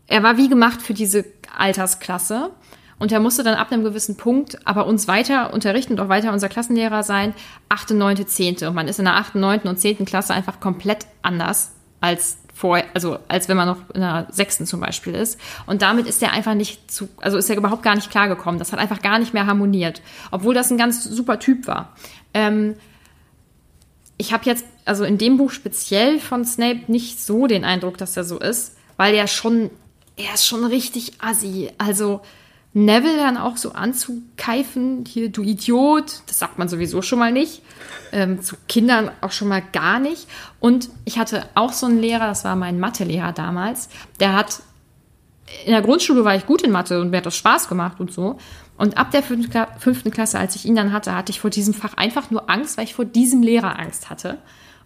er 0.08 0.22
war 0.22 0.36
wie 0.36 0.48
gemacht 0.48 0.82
für 0.82 0.94
diese 0.94 1.24
Altersklasse. 1.56 2.50
Und 2.98 3.12
er 3.12 3.20
musste 3.20 3.42
dann 3.42 3.54
ab 3.54 3.72
einem 3.72 3.84
gewissen 3.84 4.16
Punkt 4.16 4.66
aber 4.66 4.86
uns 4.86 5.08
weiter 5.08 5.52
unterrichten 5.52 5.94
und 5.94 6.00
auch 6.00 6.08
weiter 6.08 6.32
unser 6.32 6.48
Klassenlehrer 6.48 7.02
sein, 7.02 7.34
8., 7.68 7.90
9., 7.90 8.26
10. 8.26 8.66
Und 8.68 8.74
man 8.74 8.88
ist 8.88 8.98
in 8.98 9.04
der 9.04 9.16
8., 9.16 9.36
9. 9.36 9.60
und 9.62 9.78
10. 9.78 10.04
Klasse 10.04 10.34
einfach 10.34 10.60
komplett 10.60 11.06
anders 11.22 11.72
als 12.00 12.38
vorher, 12.54 12.86
also 12.94 13.18
als 13.28 13.48
wenn 13.48 13.56
man 13.56 13.66
noch 13.66 13.90
in 13.92 14.00
der 14.00 14.28
6. 14.30 14.64
zum 14.64 14.80
Beispiel 14.80 15.14
ist. 15.14 15.38
Und 15.66 15.82
damit 15.82 16.06
ist 16.06 16.22
er 16.22 16.32
einfach 16.32 16.54
nicht 16.54 16.90
zu, 16.90 17.08
also 17.20 17.36
ist 17.36 17.50
er 17.50 17.56
überhaupt 17.56 17.82
gar 17.82 17.96
nicht 17.96 18.10
klargekommen. 18.10 18.58
Das 18.58 18.72
hat 18.72 18.78
einfach 18.78 19.02
gar 19.02 19.18
nicht 19.18 19.34
mehr 19.34 19.46
harmoniert. 19.46 20.00
Obwohl 20.30 20.54
das 20.54 20.70
ein 20.70 20.78
ganz 20.78 21.02
super 21.04 21.40
Typ 21.40 21.66
war. 21.66 21.94
Ähm, 22.32 22.76
ich 24.16 24.32
habe 24.32 24.44
jetzt, 24.44 24.64
also 24.84 25.04
in 25.04 25.18
dem 25.18 25.36
Buch 25.36 25.50
speziell 25.50 26.20
von 26.20 26.44
Snape 26.44 26.82
nicht 26.86 27.20
so 27.20 27.48
den 27.48 27.64
Eindruck, 27.64 27.98
dass 27.98 28.16
er 28.16 28.24
so 28.24 28.38
ist, 28.38 28.76
weil 28.96 29.14
er 29.14 29.26
schon, 29.26 29.70
er 30.16 30.34
ist 30.34 30.46
schon 30.46 30.64
richtig 30.64 31.14
assi. 31.20 31.72
Also 31.78 32.20
Neville 32.74 33.16
dann 33.16 33.36
auch 33.36 33.56
so 33.56 33.72
anzukeifen, 33.72 35.04
hier 35.06 35.30
du 35.30 35.42
Idiot, 35.42 36.22
das 36.26 36.38
sagt 36.40 36.58
man 36.58 36.68
sowieso 36.68 37.02
schon 37.02 37.20
mal 37.20 37.32
nicht. 37.32 37.62
Ähm, 38.12 38.42
zu 38.42 38.56
Kindern 38.68 39.10
auch 39.20 39.32
schon 39.32 39.48
mal 39.48 39.62
gar 39.72 39.98
nicht. 40.00 40.26
Und 40.60 40.90
ich 41.04 41.18
hatte 41.18 41.46
auch 41.54 41.72
so 41.72 41.86
einen 41.86 42.00
Lehrer, 42.00 42.26
das 42.26 42.44
war 42.44 42.56
mein 42.56 42.78
Mathelehrer 42.78 43.32
damals, 43.32 43.88
der 44.20 44.34
hat 44.34 44.60
in 45.66 45.72
der 45.72 45.82
Grundschule 45.82 46.24
war 46.24 46.34
ich 46.34 46.46
gut 46.46 46.62
in 46.62 46.70
Mathe 46.70 47.00
und 47.00 47.10
mir 47.10 47.18
hat 47.18 47.26
das 47.26 47.36
Spaß 47.36 47.68
gemacht 47.68 48.00
und 48.00 48.12
so. 48.12 48.38
Und 48.76 48.96
ab 48.96 49.10
der 49.10 49.22
fünften 49.22 49.52
Kla- 49.52 49.68
fünften 49.78 50.10
Klasse, 50.10 50.38
als 50.38 50.56
ich 50.56 50.64
ihn 50.64 50.74
dann 50.74 50.92
hatte, 50.92 51.14
hatte 51.14 51.30
ich 51.30 51.40
vor 51.40 51.50
diesem 51.50 51.74
Fach 51.74 51.94
einfach 51.94 52.30
nur 52.30 52.50
Angst, 52.50 52.76
weil 52.76 52.84
ich 52.84 52.94
vor 52.94 53.04
diesem 53.04 53.42
Lehrer 53.42 53.78
Angst 53.78 54.10
hatte. 54.10 54.38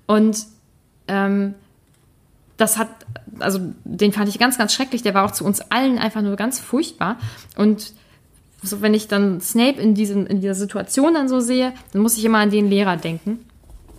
Und 0.07 0.46
ähm, 1.07 1.55
das 2.59 2.77
hat, 2.77 2.88
also 3.38 3.61
den 3.85 4.12
fand 4.12 4.29
ich 4.29 4.38
ganz, 4.38 4.59
ganz 4.59 4.75
schrecklich. 4.75 5.03
Der 5.03 5.14
war 5.14 5.25
auch 5.25 5.31
zu 5.31 5.44
uns 5.44 5.61
allen 5.61 5.99
einfach 5.99 6.21
nur 6.21 6.37
ganz 6.37 6.61
furchtbar. 6.61 7.16
Und 7.57 7.92
so, 8.62 8.83
wenn 8.83 8.92
ich 8.92 9.09
dann 9.09 9.40
Snape 9.40 9.81
in, 9.81 9.94
diesem, 9.94 10.27
in 10.27 10.40
dieser 10.40 10.57
Situation 10.57 11.14
dann 11.14 11.29
so 11.29 11.40
sehe, 11.40 11.73
dann 11.92 12.03
muss 12.03 12.18
ich 12.18 12.25
immer 12.25 12.38
an 12.38 12.51
den 12.51 12.68
Lehrer 12.68 12.97
denken. 12.97 13.38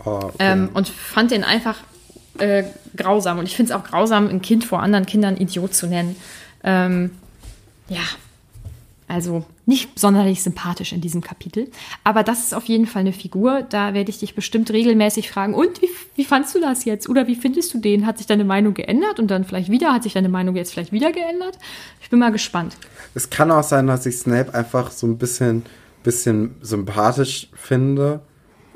Oh, 0.04 0.20
okay. 0.22 0.34
Ähm, 0.38 0.68
und 0.74 0.88
fand 0.88 1.30
den 1.30 1.42
einfach 1.42 1.78
äh, 2.38 2.64
grausam. 2.94 3.38
Und 3.38 3.46
ich 3.46 3.56
finde 3.56 3.72
es 3.72 3.78
auch 3.78 3.84
grausam, 3.84 4.28
ein 4.28 4.42
Kind 4.42 4.64
vor 4.64 4.80
anderen 4.82 5.06
Kindern 5.06 5.38
Idiot 5.38 5.74
zu 5.74 5.86
nennen. 5.86 6.14
Ähm, 6.62 7.10
ja, 7.88 8.02
also 9.08 9.46
nicht 9.70 9.98
sonderlich 9.98 10.42
sympathisch 10.42 10.92
in 10.92 11.00
diesem 11.00 11.20
Kapitel. 11.20 11.70
Aber 12.02 12.24
das 12.24 12.40
ist 12.40 12.54
auf 12.54 12.64
jeden 12.64 12.86
Fall 12.86 13.00
eine 13.00 13.12
Figur. 13.12 13.62
Da 13.62 13.94
werde 13.94 14.10
ich 14.10 14.18
dich 14.18 14.34
bestimmt 14.34 14.70
regelmäßig 14.72 15.30
fragen. 15.30 15.54
Und 15.54 15.80
wie, 15.80 15.88
wie 16.16 16.24
fandst 16.24 16.56
du 16.56 16.60
das 16.60 16.84
jetzt? 16.84 17.08
Oder 17.08 17.28
wie 17.28 17.36
findest 17.36 17.72
du 17.72 17.78
den? 17.78 18.04
Hat 18.04 18.18
sich 18.18 18.26
deine 18.26 18.42
Meinung 18.44 18.74
geändert? 18.74 19.20
Und 19.20 19.30
dann 19.30 19.44
vielleicht 19.44 19.70
wieder? 19.70 19.94
Hat 19.94 20.02
sich 20.02 20.12
deine 20.12 20.28
Meinung 20.28 20.56
jetzt 20.56 20.72
vielleicht 20.72 20.90
wieder 20.90 21.12
geändert? 21.12 21.56
Ich 22.02 22.10
bin 22.10 22.18
mal 22.18 22.32
gespannt. 22.32 22.76
Es 23.14 23.30
kann 23.30 23.52
auch 23.52 23.62
sein, 23.62 23.86
dass 23.86 24.04
ich 24.06 24.18
Snape 24.18 24.52
einfach 24.52 24.90
so 24.90 25.06
ein 25.06 25.18
bisschen, 25.18 25.62
bisschen 26.02 26.56
sympathisch 26.60 27.48
finde, 27.54 28.22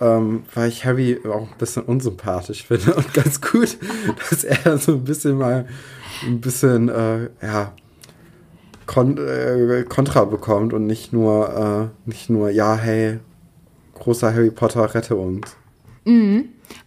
ähm, 0.00 0.44
weil 0.54 0.68
ich 0.68 0.84
Harry 0.84 1.18
auch 1.26 1.50
ein 1.50 1.58
bisschen 1.58 1.82
unsympathisch 1.82 2.64
finde 2.64 2.94
und 2.94 3.12
ganz 3.14 3.40
gut, 3.40 3.78
dass 4.30 4.44
er 4.44 4.78
so 4.78 4.92
ein 4.92 5.02
bisschen 5.02 5.38
mal 5.38 5.66
ein 6.24 6.40
bisschen, 6.40 6.88
äh, 6.88 7.30
ja, 7.42 7.72
kon 8.86 9.16
äh, 9.18 9.84
Kontra 9.88 10.24
bekommt 10.24 10.72
und 10.72 10.86
nicht 10.86 11.12
nur, 11.12 11.90
äh, 12.06 12.08
nicht 12.08 12.30
nur, 12.30 12.50
ja, 12.50 12.76
hey, 12.76 13.18
großer 13.94 14.32
Harry 14.34 14.50
Potter, 14.50 14.94
rette 14.94 15.16
uns. 15.16 15.56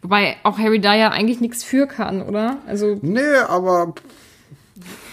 Wobei 0.03 0.37
auch 0.43 0.59
Harry 0.59 0.79
da 0.79 0.93
ja 0.95 1.09
eigentlich 1.09 1.41
nichts 1.41 1.63
für 1.63 1.87
kann, 1.87 2.21
oder? 2.21 2.57
Also 2.67 2.99
Nee, 3.01 3.21
aber 3.47 3.93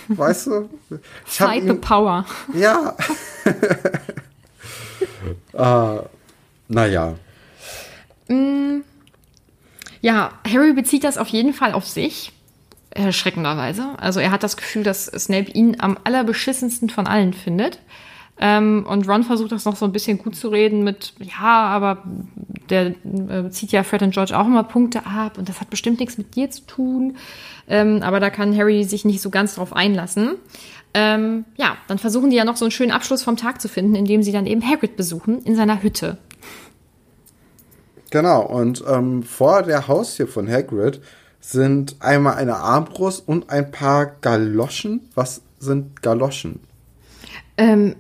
weißt 0.09 0.47
du, 0.49 0.69
ich 0.91 0.99
fight 1.33 1.63
the 1.63 1.69
ihn- 1.71 1.81
power. 1.81 2.27
Ja. 2.53 2.95
äh, 5.97 6.03
naja. 6.69 7.15
Ja, 10.03 10.33
Harry 10.47 10.73
bezieht 10.75 11.05
das 11.05 11.17
auf 11.17 11.29
jeden 11.29 11.55
Fall 11.55 11.73
auf 11.73 11.87
sich. 11.89 12.34
Erschreckenderweise. 12.95 13.89
Also 13.99 14.21
er 14.21 14.31
hat 14.31 14.43
das 14.43 14.57
Gefühl, 14.57 14.85
dass 14.85 15.07
Snape 15.07 15.51
ihn 15.51 15.77
am 15.81 15.99
allerbeschissensten 16.05 16.91
von 16.91 17.07
allen 17.07 17.33
findet. 17.33 17.81
Ähm, 18.39 18.85
und 18.89 19.09
Ron 19.09 19.23
versucht 19.23 19.53
das 19.53 19.65
noch 19.65 19.77
so 19.77 19.85
ein 19.85 19.93
bisschen 19.93 20.19
gut 20.19 20.35
zu 20.35 20.49
reden 20.49 20.83
mit, 20.83 21.15
ja, 21.21 21.67
aber 21.67 22.03
der 22.69 22.95
äh, 23.05 23.51
zieht 23.51 23.71
ja 23.71 23.85
Fred 23.85 24.03
und 24.03 24.13
George 24.13 24.37
auch 24.37 24.47
immer 24.47 24.65
Punkte 24.65 25.07
ab 25.07 25.39
und 25.39 25.49
das 25.49 25.61
hat 25.61 25.71
bestimmt 25.71 26.01
nichts 26.01 26.19
mit 26.19 26.35
dir 26.35 26.51
zu 26.51 26.63
tun. 26.63 27.17
Ähm, 27.69 28.03
aber 28.03 28.19
da 28.19 28.31
kann 28.31 28.57
Harry 28.57 28.83
sich 28.85 29.05
nicht 29.05 29.21
so 29.21 29.31
ganz 29.31 29.55
drauf 29.55 29.73
einlassen. 29.73 30.37
Ähm, 30.95 31.45
ja, 31.57 31.77
dann 31.87 31.99
versuchen 31.99 32.31
die 32.31 32.37
ja 32.37 32.45
noch 32.45 32.57
so 32.57 32.65
einen 32.65 32.73
schönen 32.73 32.91
Abschluss 32.91 33.23
vom 33.23 33.37
Tag 33.37 33.61
zu 33.61 33.69
finden, 33.69 33.95
indem 33.95 34.23
sie 34.23 34.33
dann 34.33 34.47
eben 34.47 34.63
Hagrid 34.69 34.97
besuchen 34.97 35.43
in 35.43 35.55
seiner 35.55 35.83
Hütte. 35.83 36.19
Genau, 38.11 38.43
und 38.43 38.83
ähm, 38.89 39.23
vor 39.23 39.63
der 39.63 39.89
Haustür 39.89 40.29
von 40.29 40.49
Hagrid 40.49 41.01
sind 41.47 41.97
einmal 42.01 42.37
eine 42.37 42.57
Armbrust 42.57 43.29
und 43.29 43.51
ein 43.51 43.71
paar 43.71 44.07
Galoschen. 44.07 45.01
Was 45.15 45.43
sind 45.59 46.01
Galoschen? 46.01 46.61
Ähm, 47.59 47.97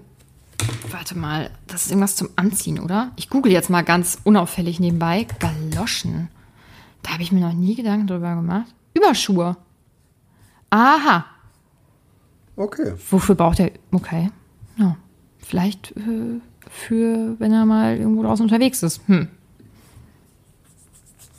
warte 0.90 1.16
mal, 1.16 1.50
das 1.66 1.84
ist 1.84 1.90
irgendwas 1.90 2.16
zum 2.16 2.30
Anziehen, 2.36 2.80
oder? 2.80 3.12
Ich 3.16 3.28
google 3.28 3.52
jetzt 3.52 3.68
mal 3.68 3.82
ganz 3.82 4.18
unauffällig 4.24 4.80
nebenbei. 4.80 5.26
Galoschen. 5.38 6.28
Da 7.02 7.12
habe 7.12 7.22
ich 7.22 7.32
mir 7.32 7.40
noch 7.40 7.52
nie 7.52 7.74
Gedanken 7.74 8.06
drüber 8.06 8.34
gemacht. 8.34 8.74
Überschuhe. 8.94 9.56
Aha. 10.70 11.26
Okay. 12.56 12.94
Wofür 13.10 13.34
braucht 13.34 13.60
er? 13.60 13.72
Okay. 13.92 14.30
Ja. 14.78 14.96
Vielleicht 15.38 15.92
äh, 15.98 16.40
für, 16.70 17.38
wenn 17.38 17.52
er 17.52 17.66
mal 17.66 17.98
irgendwo 17.98 18.22
draußen 18.22 18.44
unterwegs 18.44 18.82
ist. 18.82 19.02
Hm. 19.06 19.28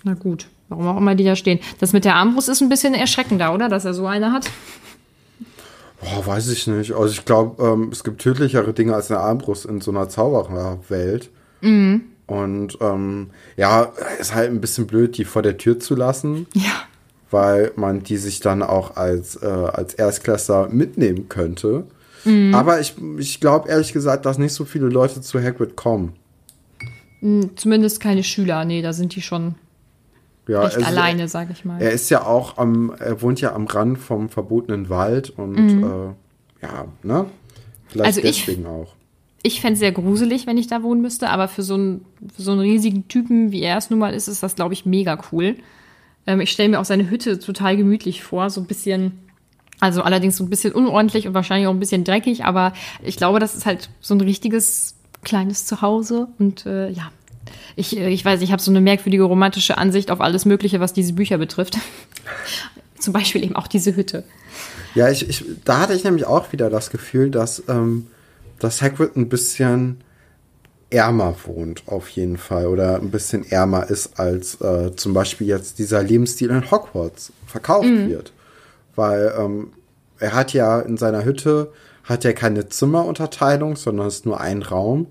Na 0.03 0.13
gut. 0.13 0.47
Warum 0.69 0.88
auch 0.88 0.97
immer 0.97 1.15
die 1.15 1.23
da 1.23 1.36
stehen. 1.36 1.60
Das 1.80 1.93
mit 1.93 2.06
der 2.06 2.15
Armbrust 2.15 2.49
ist 2.49 2.62
ein 2.62 2.69
bisschen 2.69 2.93
erschreckender, 2.93 3.54
oder? 3.54 3.69
Dass 3.69 3.86
er 3.86 3.93
so 3.93 4.08
eine 4.08 4.32
hat. 4.32 4.49
Boah, 6.01 6.25
weiß 6.25 6.49
ich 6.49 6.67
nicht. 6.67 6.91
Also 6.93 7.13
ich 7.13 7.25
glaube, 7.25 7.63
ähm, 7.63 7.89
es 7.91 8.04
gibt 8.04 8.21
tödlichere 8.21 8.73
Dinge 8.73 8.93
als 8.95 9.10
eine 9.10 9.19
Armbrust 9.19 9.65
in 9.65 9.82
so 9.82 9.91
einer 9.91 10.10
Zaubererwelt. 10.10 11.30
Und 11.61 12.78
ähm, 12.82 13.30
ja, 13.57 13.91
ist 14.20 14.36
halt 14.36 14.51
ein 14.51 14.61
bisschen 14.61 14.86
blöd, 14.88 15.18
die 15.18 15.26
vor 15.26 15.41
der 15.41 15.57
Tür 15.57 15.80
zu 15.80 15.95
lassen. 15.95 16.45
Ja. 16.53 16.84
weil 17.32 17.72
man 17.76 18.03
die 18.03 18.18
sich 18.18 18.39
dann 18.39 18.61
auch 18.61 18.95
als, 18.97 19.36
äh, 19.41 19.45
als 19.47 19.93
Erstklässler 19.95 20.70
mitnehmen 20.70 21.28
könnte. 21.30 21.86
Aber 22.53 22.80
ich, 22.80 22.95
ich 23.20 23.39
glaube 23.39 23.70
ehrlich 23.70 23.93
gesagt, 23.93 24.26
dass 24.26 24.39
nicht 24.39 24.53
so 24.53 24.66
viele 24.66 24.88
Leute 24.88 25.22
zu 25.22 25.39
Hagrid 25.39 25.76
kommen. 25.76 26.13
Zumindest 27.55 27.99
keine 27.99 28.24
Schüler. 28.24 28.66
Nee, 28.66 28.82
da 28.82 28.93
sind 28.93 29.16
die 29.16 29.22
schon 29.22 29.53
Ja, 30.47 30.61
recht 30.61 30.75
also 30.77 30.87
alleine, 30.87 31.27
sag 31.27 31.49
ich 31.51 31.65
mal. 31.65 31.81
Er 31.81 31.91
ist 31.91 32.09
ja 32.09 32.23
auch 32.25 32.57
am, 32.57 32.93
er 32.99 33.21
wohnt 33.21 33.41
ja 33.41 33.53
am 33.53 33.65
Rand 33.65 33.97
vom 33.97 34.29
verbotenen 34.29 34.89
Wald 34.89 35.31
und 35.31 35.57
äh, 35.83 36.65
ja, 36.65 36.85
ne? 37.03 37.25
Vielleicht 37.87 37.95
Mhm. 37.95 38.01
Also 38.05 38.19
ich- 38.21 38.45
deswegen 38.45 38.65
auch. 38.65 38.93
Ich 39.43 39.61
fände 39.61 39.73
es 39.73 39.79
sehr 39.79 39.91
gruselig, 39.91 40.47
wenn 40.47 40.57
ich 40.57 40.65
da 40.65 40.81
wohnen 40.81 41.01
müsste, 41.01 41.29
aber 41.29 41.47
für 41.47 41.61
so 41.61 41.75
einen, 41.75 42.03
für 42.35 42.41
so 42.41 42.51
einen 42.51 42.61
riesigen 42.61 43.07
Typen, 43.07 43.51
wie 43.51 43.61
er 43.61 43.77
es 43.77 43.91
nun 43.91 43.99
mal 43.99 44.11
ist, 44.13 44.27
ist 44.27 44.41
das, 44.41 44.55
glaube 44.55 44.73
ich, 44.73 44.87
mega 44.87 45.19
cool. 45.31 45.55
Ähm, 46.25 46.41
ich 46.41 46.51
stelle 46.51 46.69
mir 46.69 46.79
auch 46.79 46.85
seine 46.85 47.09
Hütte 47.11 47.37
total 47.37 47.77
gemütlich 47.77 48.23
vor, 48.23 48.49
so 48.49 48.61
ein 48.61 48.65
bisschen 48.67 49.19
Also 49.81 50.01
allerdings 50.01 50.37
so 50.37 50.43
ein 50.43 50.49
bisschen 50.49 50.73
unordentlich 50.73 51.27
und 51.27 51.33
wahrscheinlich 51.33 51.67
auch 51.67 51.73
ein 51.73 51.79
bisschen 51.79 52.03
dreckig, 52.05 52.45
aber 52.45 52.71
ich 53.03 53.17
glaube, 53.17 53.39
das 53.39 53.55
ist 53.55 53.65
halt 53.65 53.89
so 53.99 54.15
ein 54.15 54.21
richtiges 54.21 54.95
kleines 55.23 55.65
Zuhause. 55.65 56.29
Und 56.39 56.65
äh, 56.65 56.89
ja, 56.89 57.11
ich, 57.75 57.97
äh, 57.97 58.09
ich 58.09 58.23
weiß, 58.23 58.41
ich 58.41 58.51
habe 58.51 58.61
so 58.61 58.71
eine 58.71 58.81
merkwürdige 58.81 59.23
romantische 59.23 59.77
Ansicht 59.77 60.11
auf 60.11 60.21
alles 60.21 60.45
Mögliche, 60.45 60.79
was 60.79 60.93
diese 60.93 61.13
Bücher 61.13 61.37
betrifft. 61.37 61.77
Zum 62.99 63.13
Beispiel 63.13 63.43
eben 63.43 63.55
auch 63.55 63.67
diese 63.67 63.95
Hütte. 63.95 64.23
Ja, 64.95 65.09
ich, 65.09 65.27
ich, 65.27 65.43
da 65.65 65.79
hatte 65.79 65.93
ich 65.93 66.03
nämlich 66.03 66.25
auch 66.25 66.51
wieder 66.51 66.69
das 66.69 66.89
Gefühl, 66.89 67.29
dass, 67.29 67.63
ähm, 67.67 68.07
dass 68.59 68.81
Hagrid 68.81 69.15
ein 69.15 69.29
bisschen 69.29 69.97
ärmer 70.89 71.35
wohnt, 71.45 71.83
auf 71.87 72.09
jeden 72.09 72.37
Fall. 72.37 72.67
Oder 72.67 72.95
ein 72.95 73.11
bisschen 73.11 73.45
ärmer 73.49 73.89
ist, 73.89 74.19
als 74.19 74.59
äh, 74.61 74.95
zum 74.95 75.13
Beispiel 75.13 75.47
jetzt 75.47 75.79
dieser 75.79 76.01
Lebensstil 76.01 76.49
in 76.49 76.71
Hogwarts 76.71 77.33
verkauft 77.45 77.87
mhm. 77.87 78.09
wird. 78.09 78.31
Weil 78.95 79.33
ähm, 79.37 79.73
er 80.19 80.33
hat 80.33 80.53
ja 80.53 80.79
in 80.79 80.97
seiner 80.97 81.25
Hütte, 81.25 81.71
hat 82.05 82.23
ja 82.23 82.33
keine 82.33 82.69
Zimmerunterteilung, 82.69 83.75
sondern 83.75 84.07
es 84.07 84.15
ist 84.15 84.25
nur 84.25 84.39
ein 84.39 84.61
Raum. 84.61 85.07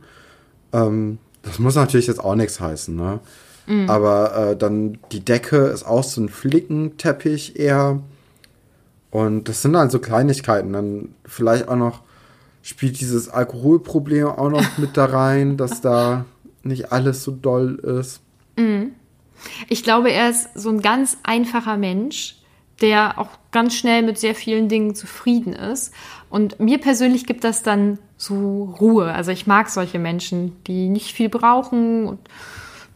Ähm, 0.72 1.18
das 1.44 1.58
muss 1.58 1.74
natürlich 1.74 2.06
jetzt 2.06 2.22
auch 2.22 2.34
nichts 2.34 2.60
heißen, 2.60 2.94
ne? 2.94 3.20
Mhm. 3.66 3.88
Aber 3.88 4.36
äh, 4.36 4.56
dann 4.56 4.98
die 5.12 5.24
Decke 5.24 5.56
ist 5.56 5.84
auch 5.84 6.04
so 6.04 6.20
ein 6.20 6.28
Flickenteppich 6.28 7.58
eher. 7.58 8.00
Und 9.10 9.48
das 9.48 9.62
sind 9.62 9.74
dann 9.74 9.90
so 9.90 9.98
Kleinigkeiten. 9.98 10.72
Dann 10.72 11.14
vielleicht 11.24 11.68
auch 11.68 11.76
noch 11.76 12.02
spielt 12.62 13.00
dieses 13.00 13.28
Alkoholproblem 13.28 14.26
auch 14.26 14.50
noch 14.50 14.78
mit 14.78 14.96
da 14.96 15.04
rein, 15.04 15.56
dass 15.58 15.80
da 15.80 16.24
nicht 16.62 16.92
alles 16.92 17.22
so 17.22 17.30
doll 17.30 17.76
ist. 17.76 18.20
Mhm. 18.56 18.92
Ich 19.68 19.82
glaube, 19.82 20.10
er 20.10 20.30
ist 20.30 20.48
so 20.54 20.70
ein 20.70 20.80
ganz 20.80 21.18
einfacher 21.22 21.76
Mensch, 21.76 22.36
der 22.80 23.18
auch 23.18 23.28
ganz 23.52 23.74
schnell 23.74 24.02
mit 24.02 24.18
sehr 24.18 24.34
vielen 24.34 24.68
Dingen 24.68 24.94
zufrieden 24.94 25.52
ist. 25.52 25.92
Und 26.34 26.58
mir 26.58 26.78
persönlich 26.78 27.26
gibt 27.26 27.44
das 27.44 27.62
dann 27.62 28.00
so 28.16 28.74
Ruhe. 28.80 29.12
Also 29.12 29.30
ich 29.30 29.46
mag 29.46 29.70
solche 29.70 30.00
Menschen, 30.00 30.56
die 30.66 30.88
nicht 30.88 31.12
viel 31.12 31.28
brauchen 31.28 32.08
und 32.08 32.18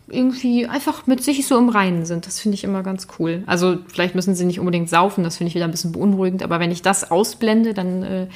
irgendwie 0.09 0.66
einfach 0.66 1.07
mit 1.07 1.22
sich 1.22 1.47
so 1.47 1.57
im 1.57 1.68
Reinen 1.68 2.05
sind. 2.05 2.26
Das 2.26 2.41
finde 2.41 2.57
ich 2.57 2.64
immer 2.64 2.82
ganz 2.82 3.07
cool. 3.16 3.45
Also 3.47 3.78
vielleicht 3.86 4.16
müssen 4.16 4.34
sie 4.34 4.45
nicht 4.45 4.59
unbedingt 4.59 4.91
saufen, 4.91 5.22
das 5.22 5.36
finde 5.36 5.51
ich 5.51 5.55
wieder 5.55 5.66
ein 5.66 5.70
bisschen 5.70 5.93
beunruhigend, 5.93 6.43
aber 6.43 6.59
wenn 6.59 6.72
ich 6.72 6.82
das 6.82 7.12
ausblende, 7.12 7.74
dann 7.74 8.03
äh, 8.03 8.26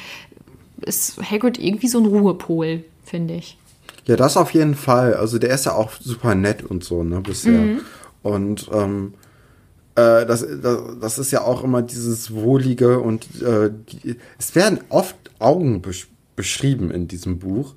ist 0.83 1.21
Hagrid 1.21 1.59
irgendwie 1.59 1.89
so 1.89 1.99
ein 1.99 2.07
Ruhepol, 2.07 2.85
finde 3.05 3.35
ich. 3.35 3.59
Ja, 4.05 4.15
das 4.15 4.37
auf 4.37 4.53
jeden 4.53 4.77
Fall. 4.77 5.15
Also 5.15 5.41
der 5.41 5.51
ist 5.51 5.67
ja 5.67 5.73
auch 5.73 5.91
super 5.99 6.37
nett 6.37 6.63
und 6.63 6.85
so, 6.85 7.03
ne, 7.03 7.21
bisher. 7.21 7.59
Mhm. 7.59 7.81
Und 8.23 8.71
ähm, 8.73 9.15
äh, 9.95 10.27
das, 10.27 10.47
das, 10.63 10.79
das, 11.01 11.19
ist 11.19 11.31
ja 11.33 11.43
auch 11.43 11.63
immer 11.65 11.83
dieses 11.83 12.33
Wohlige 12.35 13.01
und 13.01 13.27
äh, 13.43 13.71
die, 13.89 14.17
es 14.39 14.55
werden 14.55 14.81
oft 14.89 15.17
Augen 15.39 15.83
besch 15.83 16.09
beschrieben 16.35 16.91
in 16.91 17.09
diesem 17.09 17.39
Buch. 17.39 17.75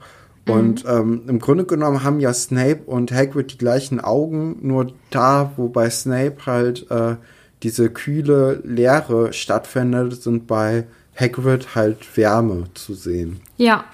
Und 0.47 0.85
mhm. 0.85 0.89
ähm, 0.89 1.21
im 1.27 1.39
Grunde 1.39 1.65
genommen 1.65 2.03
haben 2.03 2.19
ja 2.19 2.33
Snape 2.33 2.83
und 2.85 3.11
Hagrid 3.11 3.53
die 3.53 3.57
gleichen 3.57 3.99
Augen, 3.99 4.59
nur 4.61 4.93
da, 5.09 5.51
wo 5.57 5.67
bei 5.67 5.89
Snape 5.89 6.45
halt 6.45 6.89
äh, 6.89 7.15
diese 7.63 7.89
kühle 7.89 8.61
Leere 8.63 9.33
stattfindet, 9.33 10.21
sind 10.21 10.47
bei 10.47 10.85
Hagrid 11.19 11.75
halt 11.75 12.15
Wärme 12.15 12.65
zu 12.75 12.93
sehen. 12.93 13.41
Ja. 13.57 13.85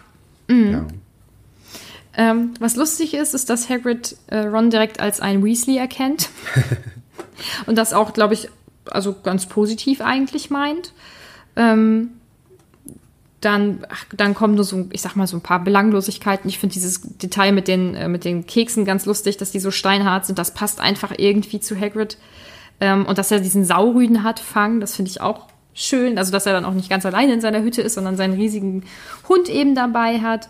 Mhm. 0.48 0.72
ja. 0.72 0.88
Ähm, 2.18 2.54
was 2.60 2.76
lustig 2.76 3.14
ist, 3.14 3.34
ist, 3.34 3.50
dass 3.50 3.70
Hagrid 3.70 4.18
äh, 4.28 4.40
Ron 4.40 4.70
direkt 4.70 5.00
als 5.00 5.22
ein 5.22 5.44
Weasley 5.44 5.78
erkennt. 5.78 6.30
und 7.66 7.78
das 7.78 7.94
auch, 7.94 8.14
glaube 8.14 8.34
ich, 8.34 8.50
also 8.90 9.16
ganz 9.24 9.46
positiv 9.46 10.02
eigentlich 10.02 10.50
meint. 10.50 10.94
Ähm, 11.56 12.12
dann, 13.42 13.86
dann 14.16 14.36
kommen 14.36 14.54
nur 14.54 14.64
so, 14.64 14.88
ich 14.92 15.02
sag 15.02 15.16
mal, 15.16 15.26
so 15.26 15.36
ein 15.36 15.42
paar 15.42 15.64
Belanglosigkeiten. 15.64 16.48
Ich 16.48 16.60
finde 16.60 16.74
dieses 16.74 17.02
Detail 17.18 17.52
mit 17.52 17.68
den, 17.68 17.96
äh, 17.96 18.08
mit 18.08 18.24
den 18.24 18.46
Keksen 18.46 18.86
ganz 18.86 19.06
lustig, 19.06 19.38
dass 19.38 19.52
die 19.52 19.60
so 19.60 19.72
steinhart 19.72 20.28
sind. 20.28 20.38
Das 20.38 20.54
passt 20.54 20.80
einfach 20.80 21.12
irgendwie 21.18 21.60
zu 21.60 21.80
Hagrid. 21.80 22.18
Ähm, 22.80 23.06
und 23.06 23.18
dass 23.18 23.32
er 23.32 23.40
diesen 23.40 23.66
Saurüden 23.66 24.24
hat, 24.24 24.40
Fang, 24.40 24.80
das 24.80 24.96
finde 24.96 25.10
ich 25.10 25.22
auch 25.22 25.48
schön. 25.74 26.20
Also, 26.20 26.32
dass 26.32 26.46
er 26.46 26.54
dann 26.54 26.66
auch 26.66 26.74
nicht 26.74 26.90
ganz 26.90 27.06
alleine 27.06 27.34
in 27.34 27.42
seiner 27.42 27.64
Hütte 27.64 27.82
ist, 27.82 27.96
sondern 27.96 28.16
seinen 28.16 28.36
riesigen 28.36 28.84
Hund 29.28 29.50
eben 29.50 29.74
dabei 29.74 30.20
hat. 30.20 30.50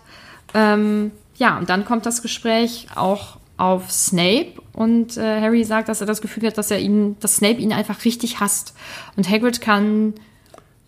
Ähm, 0.52 1.12
ja, 1.36 1.56
und 1.56 1.70
dann 1.70 1.86
kommt 1.86 2.04
das 2.04 2.20
Gespräch 2.20 2.88
auch 2.94 3.38
auf 3.62 3.92
Snape 3.92 4.54
und 4.72 5.16
äh, 5.16 5.40
Harry 5.40 5.62
sagt, 5.62 5.88
dass 5.88 6.00
er 6.00 6.06
das 6.08 6.20
Gefühl 6.20 6.48
hat, 6.48 6.58
dass 6.58 6.72
er 6.72 6.80
ihn, 6.80 7.16
dass 7.20 7.36
Snape 7.36 7.60
ihn 7.60 7.72
einfach 7.72 8.04
richtig 8.04 8.40
hasst. 8.40 8.74
Und 9.16 9.30
Hagrid 9.30 9.60
kann 9.60 10.14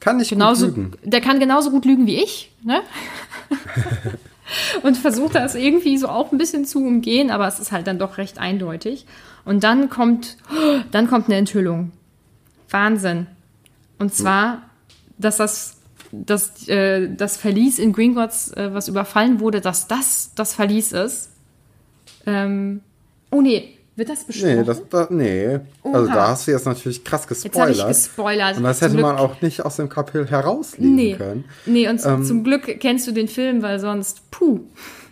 kann 0.01 0.17
nicht 0.17 0.31
genauso, 0.31 0.67
gut 0.67 0.77
lügen. 0.77 0.93
Der 1.05 1.21
kann 1.21 1.39
genauso 1.39 1.71
gut 1.71 1.85
lügen 1.85 2.09
wie 2.09 2.17
ich, 2.17 2.51
ne? 2.65 2.81
und 4.83 4.97
versucht 4.97 5.37
das 5.37 5.55
irgendwie 5.55 5.97
so 5.99 6.09
auch 6.09 6.33
ein 6.33 6.37
bisschen 6.37 6.65
zu 6.65 6.81
umgehen, 6.81 7.31
aber 7.31 7.47
es 7.47 7.61
ist 7.61 7.71
halt 7.71 7.87
dann 7.87 8.01
doch 8.01 8.19
recht 8.19 8.39
eindeutig. 8.39 9.07
Und 9.45 9.63
dann 9.63 9.89
kommt, 9.89 10.37
dann 10.91 11.09
kommt 11.09 11.27
eine 11.27 11.37
Enthüllung. 11.37 11.93
Wahnsinn. 12.71 13.29
Und 14.01 14.13
zwar, 14.13 14.63
dass 15.17 15.37
das, 15.37 15.77
dass, 16.11 16.67
äh, 16.67 17.09
das 17.15 17.37
Verlies 17.37 17.79
in 17.79 17.93
Gringotts, 17.93 18.51
äh, 18.53 18.75
was 18.75 18.89
überfallen 18.89 19.39
wurde, 19.39 19.61
dass 19.61 19.87
das 19.87 20.33
das 20.35 20.55
Verlies 20.55 20.91
ist. 20.91 21.31
Ähm, 22.27 22.81
oh 23.31 23.41
nee, 23.41 23.75
wird 23.97 24.09
das 24.09 24.25
besprochen? 24.25 24.57
Nee, 24.57 24.65
das, 24.65 24.83
da, 24.89 25.07
nee. 25.11 25.61
also 25.85 26.07
da 26.07 26.29
hast 26.29 26.49
du 26.49 26.51
jetzt 26.51 26.67
natürlich 26.67 27.05
krass 27.05 27.27
gespoilert. 27.29 27.69
Jetzt 27.71 27.81
habe 27.81 27.91
ich 27.91 27.97
gespoilert. 27.97 28.57
Und 28.57 28.65
das 28.65 28.81
hätte 28.81 28.97
man 28.97 29.17
auch 29.17 29.41
nicht 29.41 29.65
aus 29.65 29.77
dem 29.77 29.89
Kapitel 29.89 30.29
herauslesen 30.29 30.95
nee. 30.97 31.15
können. 31.15 31.45
Nee, 31.65 31.89
und 31.89 32.05
ähm, 32.05 32.25
zum 32.25 32.43
Glück 32.43 32.81
kennst 32.81 33.07
du 33.07 33.13
den 33.13 33.29
Film, 33.29 33.63
weil 33.63 33.79
sonst, 33.79 34.29
puh. 34.33 34.61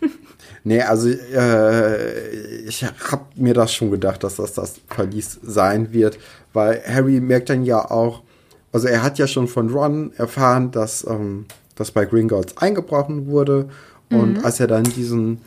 nee, 0.65 0.81
also 0.81 1.07
äh, 1.09 2.65
ich 2.65 2.83
habe 2.83 3.23
mir 3.35 3.53
das 3.53 3.73
schon 3.73 3.89
gedacht, 3.89 4.21
dass 4.23 4.35
das 4.35 4.53
das 4.53 4.81
Verlies 4.89 5.39
sein 5.41 5.93
wird, 5.93 6.19
weil 6.51 6.83
Harry 6.85 7.21
merkt 7.21 7.49
dann 7.49 7.63
ja 7.63 7.89
auch, 7.89 8.21
also 8.73 8.89
er 8.89 9.01
hat 9.01 9.17
ja 9.17 9.27
schon 9.27 9.47
von 9.47 9.69
Ron 9.69 10.11
erfahren, 10.17 10.71
dass, 10.71 11.07
ähm, 11.07 11.45
dass 11.75 11.91
bei 11.91 12.03
Gringotts 12.03 12.57
eingebrochen 12.57 13.27
wurde. 13.27 13.69
Und 14.09 14.39
mhm. 14.39 14.45
als 14.45 14.59
er 14.59 14.67
dann 14.67 14.83
diesen, 14.83 15.39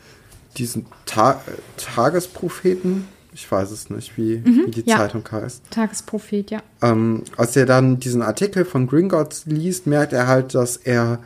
diesen 0.57 0.85
Ta 1.05 1.41
Tagespropheten 1.77 3.05
ich 3.37 3.51
weiß 3.51 3.69
es 3.69 3.91
nicht, 3.91 4.17
wie, 4.17 4.37
mhm, 4.37 4.65
wie 4.65 4.71
die 4.71 4.89
ja. 4.89 4.97
Zeitung 4.97 5.23
heißt. 5.31 5.61
Tagesprophet, 5.69 6.49
ja. 6.49 6.63
Ähm, 6.81 7.23
als 7.37 7.55
er 7.55 7.67
dann 7.67 7.99
diesen 7.99 8.23
Artikel 8.23 8.65
von 8.65 8.87
Gringotts 8.87 9.45
liest, 9.45 9.85
merkt 9.85 10.11
er 10.11 10.25
halt, 10.25 10.55
dass 10.55 10.75
er, 10.75 11.19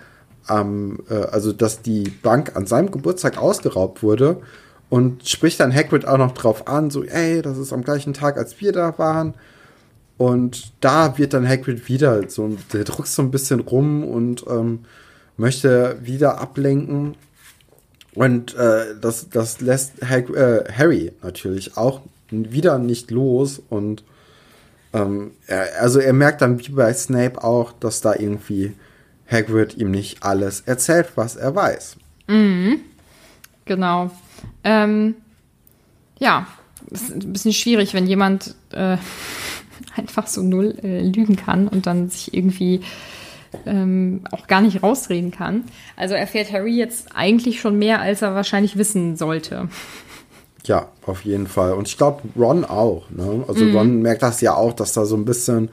ähm, 0.50 1.00
äh, 1.10 1.14
also 1.14 1.54
dass 1.54 1.82
die 1.82 2.10
Bank 2.10 2.58
an 2.58 2.68
seinem 2.68 2.92
Geburtstag 2.92 3.38
ausgeraubt 3.38 4.04
wurde 4.04 4.42
und 4.90 5.26
spricht 5.26 5.62
dann 5.62 5.74
Hagrid 5.74 6.06
auch 6.06 6.18
noch 6.18 6.34
drauf 6.34 6.68
an, 6.68 6.90
so, 6.90 7.02
ey, 7.06 7.42
das 7.42 7.58
ist 7.58 7.72
am 7.72 7.82
gleichen 7.82 8.14
Tag, 8.14 8.38
als 8.38 8.60
wir 8.60 8.74
da 8.74 8.98
waren. 8.98 9.34
Und 10.18 10.74
da 10.82 11.18
wird 11.18 11.34
dann 11.34 11.48
Hagrid 11.48 11.88
wieder 11.88 12.30
so, 12.30 12.58
der 12.74 12.84
druckst 12.84 13.16
so 13.16 13.22
ein 13.22 13.32
bisschen 13.32 13.62
rum 13.62 14.04
und 14.04 14.46
ähm, 14.50 14.80
möchte 15.38 15.98
wieder 16.02 16.42
ablenken. 16.42 17.16
Und 18.14 18.56
äh, 18.56 18.96
das, 19.00 19.30
das 19.30 19.62
lässt 19.62 20.02
Hag 20.08 20.30
äh, 20.30 20.66
Harry 20.72 21.14
natürlich 21.22 21.78
auch 21.78 22.02
wieder 22.30 22.78
nicht 22.78 23.12
los. 23.12 23.62
Und 23.70 24.04
ähm, 24.94 25.32
er, 25.48 25.82
also 25.82 26.00
er 26.00 26.14
merkt 26.14 26.42
dann 26.42 26.60
wie 26.60 26.70
bei 26.70 26.94
Snape 26.94 27.44
auch, 27.44 27.72
dass 27.72 28.02
da 28.02 28.14
irgendwie 28.14 28.74
Hagrid 29.32 29.78
ihm 29.78 29.92
nicht 29.92 30.24
alles 30.24 30.62
erzählt, 30.62 31.12
was 31.16 31.36
er 31.36 31.56
weiß. 31.56 31.96
Mhm. 32.28 32.82
Genau. 33.66 34.12
Ähm, 34.64 35.16
ja, 36.20 36.48
ist 36.90 37.12
ein 37.12 37.32
bisschen 37.32 37.54
schwierig, 37.54 37.94
wenn 37.94 38.08
jemand 38.08 38.56
äh, 38.72 38.98
einfach 39.96 40.28
so 40.28 40.42
null 40.42 40.78
äh, 40.84 41.02
lügen 41.02 41.38
kann 41.38 41.68
und 41.68 41.88
dann 41.88 42.10
sich 42.10 42.34
irgendwie 42.34 42.82
ähm, 43.66 44.22
auch 44.32 44.48
gar 44.48 44.62
nicht 44.62 44.82
rausreden 44.82 45.32
kann. 45.32 45.64
Also 45.96 46.16
erfährt 46.16 46.52
Harry 46.52 46.76
jetzt 46.76 47.16
eigentlich 47.16 47.60
schon 47.60 47.78
mehr, 47.78 48.02
als 48.02 48.22
er 48.22 48.36
wahrscheinlich 48.36 48.78
wissen 48.78 49.16
sollte. 49.18 49.68
Ja, 50.66 50.90
auf 51.06 51.26
jeden 51.26 51.48
Fall. 51.48 51.74
Und 51.74 51.88
ich 51.88 51.98
glaube, 51.98 52.22
Ron 52.38 52.66
auch. 52.66 53.10
Ne? 53.10 53.44
Also 53.48 53.66
mhm. 53.66 53.76
Ron 53.76 54.02
merkt 54.02 54.24
das 54.24 54.42
ja 54.42 54.54
auch, 54.56 54.74
dass 54.74 54.94
da 54.94 55.06
so 55.06 55.16
ein 55.16 55.26
bisschen 55.26 55.70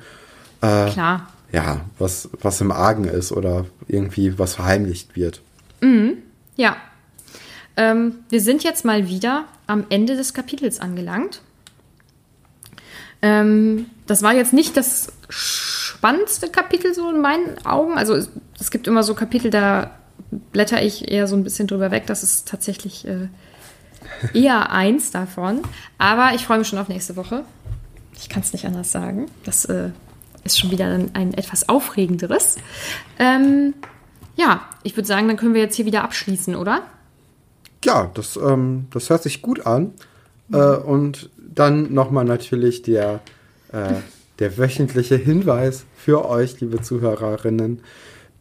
äh, 0.61 0.91
Klar. 0.91 1.29
Ja, 1.53 1.83
was, 1.99 2.29
was 2.43 2.61
im 2.61 2.72
Argen 2.72 3.05
ist 3.05 3.33
oder 3.33 3.64
irgendwie 3.87 4.39
was 4.39 4.55
verheimlicht 4.55 5.16
wird. 5.16 5.41
Mhm. 5.81 6.18
Ja. 6.57 6.76
Ähm, 7.76 8.16
wir 8.29 8.41
sind 8.41 8.64
jetzt 8.64 8.85
mal 8.85 9.09
wieder 9.09 9.45
am 9.66 9.85
Ende 9.89 10.16
des 10.16 10.35
Kapitels 10.35 10.81
angelangt. 10.81 11.43
Ähm, 13.22 13.87
das 14.07 14.22
war 14.22 14.35
jetzt 14.35 14.53
nicht 14.53 14.76
das 14.76 15.12
spannendste 15.99 16.49
Kapitel 16.49 16.95
so 16.95 17.11
in 17.11 17.21
meinen 17.21 17.67
Augen. 17.67 17.99
Also 17.99 18.15
es, 18.15 18.31
es, 18.61 18.71
gibt 18.71 18.87
immer 18.87 19.03
so 19.03 19.15
Kapitel, 19.15 19.51
da 19.51 19.91
blätter 20.53 20.81
ich 20.81 21.11
eher 21.11 21.27
so 21.27 21.35
ein 21.35 21.43
bisschen 21.43 21.67
drüber 21.67 21.91
weg. 21.91 22.07
Das 22.07 22.23
ist 22.23 22.47
tatsächlich 22.47 23.05
äh, 23.07 23.29
eher 24.33 24.71
eins 24.71 25.11
davon. 25.11 25.63
Aber 25.99 26.35
ich 26.35 26.47
freue 26.47 26.59
mich 26.59 26.69
schon 26.69 26.79
auf 26.79 26.89
nächste 26.89 27.17
Woche. 27.17 27.43
Ich 28.17 28.29
kann 28.29 28.43
es 28.43 28.53
nicht 28.53 28.65
anders 28.65 28.93
sagen. 28.93 29.27
Das 29.45 29.65
äh, 29.65 29.91
ist 30.45 30.61
schon 30.61 30.71
wieder 30.71 30.87
ein, 30.87 31.11
ein 31.15 31.35
etwas 31.35 31.69
aufregenderes. 31.69 32.57
Ähm, 33.19 33.75
ja, 34.37 34.63
ich 34.85 34.97
würde 34.97 35.09
sagen, 35.09 35.27
dann 35.27 35.37
können 35.37 35.55
wir 35.55 35.63
jetzt 35.63 35.75
hier 35.75 35.85
wieder 35.85 36.05
abschließen, 36.05 36.55
oder? 36.55 36.83
Ja, 37.85 38.09
das, 38.15 38.37
ähm, 38.37 38.87
das 38.93 39.11
hört 39.11 39.25
sich 39.25 39.43
gut 39.43 39.67
an. 39.67 39.95
Mhm. 40.47 40.55
Äh, 40.55 40.77
und 40.77 41.31
dann 41.37 41.93
nochmal 41.93 42.25
natürlich 42.25 42.83
der, 42.83 43.19
äh, 43.73 43.95
der 44.39 44.57
wöchentliche 44.59 45.16
Hinweis 45.16 45.84
für 45.97 46.28
euch, 46.28 46.61
liebe 46.61 46.80
Zuhörerinnen 46.80 47.82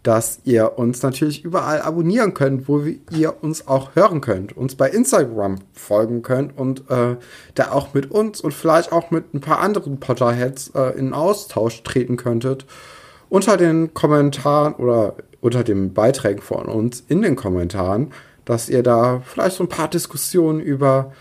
dass 0.07 0.39
ihr 0.45 0.77
uns 0.77 1.03
natürlich 1.03 1.43
überall 1.43 1.81
abonnieren 1.81 2.33
könnt, 2.33 2.69
wo 2.69 2.79
ihr 2.79 3.43
uns 3.43 3.67
auch 3.67 3.93
hören 3.93 4.21
könnt, 4.21 4.55
uns 4.55 4.75
bei 4.75 4.89
Instagram 4.89 5.57
folgen 5.73 6.21
könnt 6.21 6.57
und 6.57 6.89
äh, 6.89 7.17
da 7.55 7.71
auch 7.71 7.93
mit 7.93 8.09
uns 8.09 8.39
und 8.39 8.53
vielleicht 8.53 8.93
auch 8.93 9.11
mit 9.11 9.33
ein 9.33 9.41
paar 9.41 9.59
anderen 9.59 9.99
Potterheads 9.99 10.71
äh, 10.75 10.97
in 10.97 11.11
Austausch 11.11 11.83
treten 11.83 12.15
könntet. 12.15 12.65
Unter 13.27 13.57
den 13.57 13.93
Kommentaren 13.93 14.75
oder 14.75 15.15
unter 15.41 15.65
den 15.65 15.93
Beiträgen 15.93 16.41
von 16.41 16.67
uns 16.67 17.03
in 17.09 17.21
den 17.21 17.35
Kommentaren, 17.35 18.13
dass 18.45 18.69
ihr 18.69 18.83
da 18.83 19.21
vielleicht 19.25 19.57
so 19.57 19.65
ein 19.65 19.69
paar 19.69 19.89
Diskussionen 19.89 20.61
über, 20.61 21.11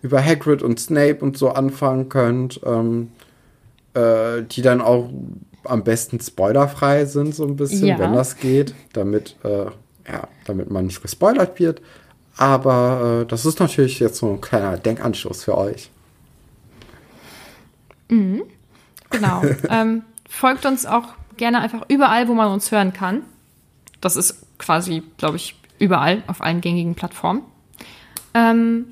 über 0.00 0.24
Hagrid 0.24 0.62
und 0.62 0.80
Snape 0.80 1.18
und 1.20 1.36
so 1.36 1.50
anfangen 1.50 2.08
könnt, 2.08 2.58
ähm, 2.64 3.08
äh, 3.94 4.42
die 4.42 4.62
dann 4.62 4.80
auch 4.80 5.10
am 5.64 5.84
besten 5.84 6.20
spoilerfrei 6.20 7.04
sind, 7.04 7.34
so 7.34 7.44
ein 7.44 7.56
bisschen, 7.56 7.86
ja. 7.86 7.98
wenn 7.98 8.14
das 8.14 8.36
geht, 8.36 8.74
damit, 8.92 9.36
äh, 9.44 9.66
ja, 10.10 10.28
damit 10.46 10.70
man 10.70 10.86
nicht 10.86 11.02
gespoilert 11.02 11.58
wird. 11.58 11.82
Aber 12.36 13.22
äh, 13.22 13.26
das 13.26 13.44
ist 13.44 13.60
natürlich 13.60 14.00
jetzt 14.00 14.18
so 14.18 14.30
ein 14.30 14.40
kleiner 14.40 14.78
Denkanschluss 14.78 15.44
für 15.44 15.56
euch. 15.58 15.90
Mhm. 18.08 18.42
Genau. 19.10 19.42
ähm, 19.68 20.02
folgt 20.28 20.64
uns 20.64 20.86
auch 20.86 21.08
gerne 21.36 21.60
einfach 21.60 21.82
überall, 21.88 22.28
wo 22.28 22.34
man 22.34 22.50
uns 22.52 22.70
hören 22.70 22.92
kann. 22.92 23.22
Das 24.00 24.16
ist 24.16 24.46
quasi, 24.58 25.02
glaube 25.18 25.36
ich, 25.36 25.56
überall 25.78 26.22
auf 26.26 26.40
allen 26.40 26.60
gängigen 26.60 26.94
Plattformen. 26.94 27.42
Ähm, 28.34 28.86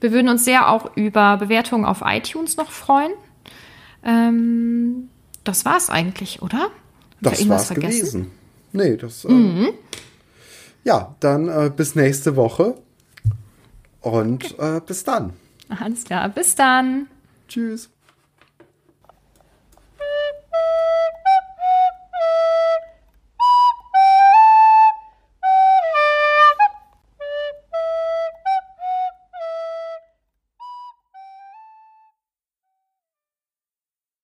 wir 0.00 0.12
würden 0.12 0.28
uns 0.28 0.44
sehr 0.44 0.70
auch 0.70 0.96
über 0.96 1.36
Bewertungen 1.38 1.84
auf 1.84 2.02
iTunes 2.04 2.56
noch 2.56 2.70
freuen. 2.70 3.12
Ähm, 4.06 5.10
das 5.44 5.64
war's 5.64 5.90
eigentlich, 5.90 6.40
oder? 6.40 6.70
das 7.20 7.48
war's 7.48 7.66
vergessen? 7.66 7.98
gewesen. 7.98 8.30
Nee, 8.72 8.96
das. 8.96 9.24
Äh, 9.24 9.32
mhm. 9.32 9.68
Ja, 10.84 11.16
dann 11.20 11.48
äh, 11.48 11.70
bis 11.74 11.94
nächste 11.96 12.36
Woche. 12.36 12.76
Und 14.00 14.54
okay. 14.54 14.76
äh, 14.76 14.80
bis 14.80 15.02
dann. 15.02 15.32
Alles 15.68 16.04
klar, 16.04 16.28
bis 16.28 16.54
dann. 16.54 17.08
Tschüss. 17.48 17.90